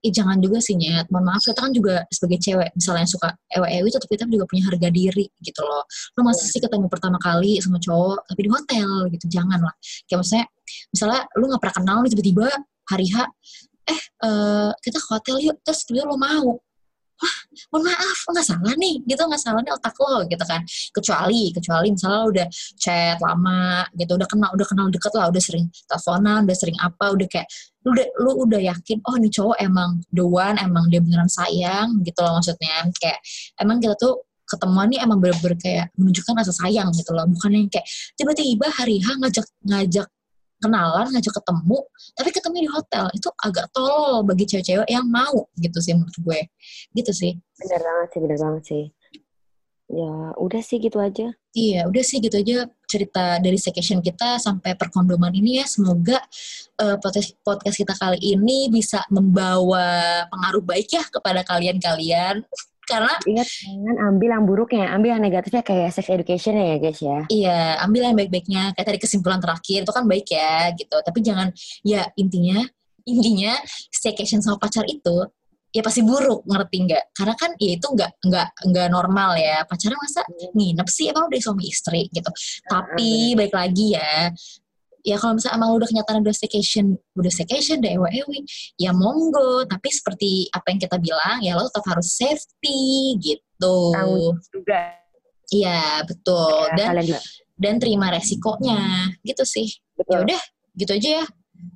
eh, 0.00 0.12
jangan 0.14 0.36
juga 0.38 0.58
sih 0.62 0.74
nyet 0.78 1.06
mohon 1.10 1.24
maaf 1.26 1.42
kita 1.42 1.60
kan 1.60 1.72
juga 1.74 1.94
sebagai 2.08 2.38
cewek 2.38 2.68
misalnya 2.72 3.02
yang 3.02 3.12
suka 3.12 3.28
ewe-ewe 3.52 3.88
tetap 3.90 4.08
kita 4.08 4.24
juga 4.26 4.44
punya 4.46 4.62
harga 4.64 4.88
diri 4.88 5.26
gitu 5.42 5.60
loh 5.60 5.82
lu 6.14 6.20
masa 6.22 6.46
Iya. 6.46 6.50
sih 6.54 6.60
ketemu 6.62 6.86
pertama 6.86 7.18
kali 7.18 7.58
sama 7.60 7.76
cowok 7.76 8.18
tapi 8.24 8.40
di 8.40 8.50
hotel 8.50 8.88
gitu 9.10 9.26
jangan 9.28 9.60
lah 9.60 9.74
kayak 10.06 10.18
maksudnya 10.22 10.46
misalnya 10.94 11.20
lu 11.36 11.44
nggak 11.50 11.60
pernah 11.60 11.76
kenal 11.76 11.96
nih 12.00 12.10
tiba-tiba 12.14 12.46
hari 12.86 13.06
H 13.10 13.16
eh 13.86 14.00
eh, 14.22 14.70
kita 14.78 14.98
ke 14.98 15.08
hotel 15.10 15.36
yuk 15.42 15.56
terus 15.60 15.82
tiba-tiba 15.84 16.06
lu 16.06 16.18
mau 16.18 16.48
wah 17.16 17.36
mohon 17.72 17.82
maaf 17.88 18.20
nggak 18.28 18.46
salah 18.46 18.74
nih 18.76 19.00
gitu 19.08 19.22
nggak 19.24 19.42
salah 19.42 19.60
nih 19.64 19.72
otak 19.72 19.96
lo 19.98 20.24
gitu 20.28 20.44
kan. 20.44 20.60
Kecuali 20.92 21.42
kecuali 21.52 21.88
misalnya 21.92 22.18
lo 22.20 22.26
udah 22.32 22.46
chat 22.76 23.18
lama 23.20 23.84
gitu 23.96 24.12
udah 24.16 24.28
kenal 24.28 24.50
udah 24.52 24.66
kenal 24.68 24.86
deket 24.92 25.12
lah 25.16 25.26
udah 25.32 25.42
sering 25.42 25.66
teleponan 25.88 26.40
udah 26.46 26.56
sering 26.56 26.76
apa 26.80 27.04
udah 27.12 27.26
kayak 27.28 27.48
lu 27.86 27.94
udah 27.94 28.06
lu 28.18 28.30
udah 28.44 28.60
yakin 28.60 28.98
oh 29.06 29.16
nih 29.16 29.30
cowok 29.30 29.56
emang 29.62 29.90
the 30.10 30.24
one 30.24 30.56
emang 30.58 30.84
dia 30.90 31.00
beneran 31.00 31.30
sayang 31.30 32.02
gitu 32.02 32.18
loh 32.20 32.38
maksudnya. 32.38 32.86
Kayak 32.98 33.18
emang 33.62 33.78
kita 33.80 33.94
tuh 33.96 34.26
ketemuan 34.46 34.86
nih 34.90 35.02
emang 35.02 35.18
bener-bener 35.18 35.58
kayak 35.58 35.86
menunjukkan 35.98 36.34
rasa 36.38 36.54
sayang 36.54 36.88
gitu 36.94 37.10
loh. 37.10 37.26
Bukan 37.26 37.50
yang 37.50 37.66
kayak 37.66 37.86
tiba-tiba 38.14 38.66
hari 38.70 39.02
H 39.02 39.06
ngajak 39.18 39.46
ngajak 39.66 40.06
kenalan 40.66 41.06
ngajak 41.14 41.32
ketemu 41.32 41.78
tapi 42.18 42.28
ketemu 42.34 42.56
di 42.66 42.70
hotel 42.74 43.04
itu 43.14 43.28
agak 43.40 43.66
tolol 43.70 44.26
bagi 44.26 44.44
cewek-cewek 44.44 44.90
yang 44.90 45.06
mau 45.06 45.46
gitu 45.56 45.78
sih 45.78 45.94
menurut 45.94 46.18
gue 46.18 46.40
gitu 46.98 47.12
sih 47.14 47.32
Bener 47.56 47.80
banget 47.80 48.08
sih, 48.12 48.20
bener 48.20 48.38
banget 48.38 48.64
sih. 48.68 48.84
Ya 49.86 50.34
udah 50.36 50.62
sih 50.66 50.78
gitu 50.82 50.98
aja. 50.98 51.30
Iya, 51.56 51.86
udah 51.86 52.02
sih 52.04 52.18
gitu 52.18 52.36
aja 52.36 52.66
cerita 52.90 53.38
dari 53.38 53.56
staycation 53.56 54.02
kita 54.02 54.36
sampai 54.36 54.76
perkondoman 54.76 55.32
ini 55.32 55.62
ya. 55.62 55.64
Semoga 55.64 56.20
eh, 56.76 56.96
podcast, 57.00 57.38
podcast 57.40 57.76
kita 57.80 57.94
kali 57.96 58.18
ini 58.20 58.68
bisa 58.68 59.00
membawa 59.08 60.26
pengaruh 60.28 60.64
baik 60.66 60.90
ya 60.90 61.04
kepada 61.06 61.46
kalian-kalian. 61.46 62.44
Karena 62.86 63.12
Ingat 63.26 63.46
jangan 63.50 63.96
ambil 64.14 64.28
yang 64.38 64.44
buruknya, 64.46 64.86
ambil 64.94 65.18
yang 65.18 65.22
negatifnya 65.26 65.62
kayak 65.66 65.90
sex 65.90 66.06
education 66.06 66.54
ya 66.54 66.78
guys 66.78 67.00
ya. 67.02 67.18
iya, 67.28 67.58
ambil 67.82 68.06
yang 68.06 68.16
baik-baiknya. 68.16 68.62
Kayak 68.78 68.86
tadi 68.94 68.98
kesimpulan 69.02 69.42
terakhir 69.42 69.82
itu 69.82 69.92
kan 69.92 70.04
baik 70.06 70.26
ya 70.30 70.70
gitu. 70.78 70.96
Tapi 71.02 71.18
jangan 71.20 71.50
ya 71.82 72.06
intinya 72.14 72.62
intinya 73.06 73.54
staycation 73.90 74.42
sama 74.42 74.58
pacar 74.58 74.86
itu 74.86 75.26
ya 75.76 75.84
pasti 75.84 76.00
buruk 76.00 76.48
ngerti 76.48 76.76
nggak 76.88 77.04
karena 77.12 77.34
kan 77.36 77.50
ya 77.60 77.70
itu 77.76 77.86
nggak 77.86 78.10
nggak 78.24 78.48
nggak 78.72 78.88
normal 78.88 79.36
ya 79.36 79.60
pacaran 79.68 80.00
masa 80.00 80.24
nginep 80.56 80.88
sih 80.88 81.12
emang 81.12 81.28
udah 81.28 81.36
suami 81.36 81.68
istri 81.68 82.08
gitu 82.08 82.30
tapi 82.64 83.36
baik 83.36 83.52
lagi 83.52 83.92
ya 83.92 84.32
ya 85.06 85.16
kalau 85.22 85.38
misalnya 85.38 85.62
emang 85.62 85.70
udah 85.78 85.86
kenyataan 85.86 86.18
udah 86.26 86.34
staycation 86.34 86.98
udah 87.14 87.30
staycation 87.30 87.78
udah 87.78 87.92
ewe 87.94 88.08
ewe 88.26 88.38
ya 88.74 88.90
monggo. 88.90 89.62
Tapi 89.70 89.88
seperti 89.94 90.50
apa 90.50 90.66
yang 90.74 90.80
kita 90.82 90.96
bilang 90.98 91.38
ya 91.40 91.54
lo 91.54 91.70
tetap 91.70 91.86
harus 91.86 92.10
safety 92.10 93.14
gitu. 93.22 93.76
Tanggung 93.94 94.42
juga. 94.50 94.82
iya 95.54 96.02
betul. 96.02 96.74
Ya, 96.74 96.90
dan 96.90 97.06
juga. 97.06 97.20
dan 97.54 97.74
terima 97.78 98.10
resikonya. 98.10 99.14
Gitu 99.22 99.46
sih. 99.46 99.70
Ya 100.10 100.26
udah 100.26 100.42
gitu 100.74 100.90
aja 100.90 101.10
ya. 101.22 101.24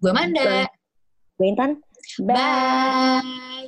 Gue 0.02 0.10
Manda. 0.10 0.66
Gue 1.38 1.46
Intan. 1.46 1.78
Bye. 2.18 2.34
bye 2.34 3.59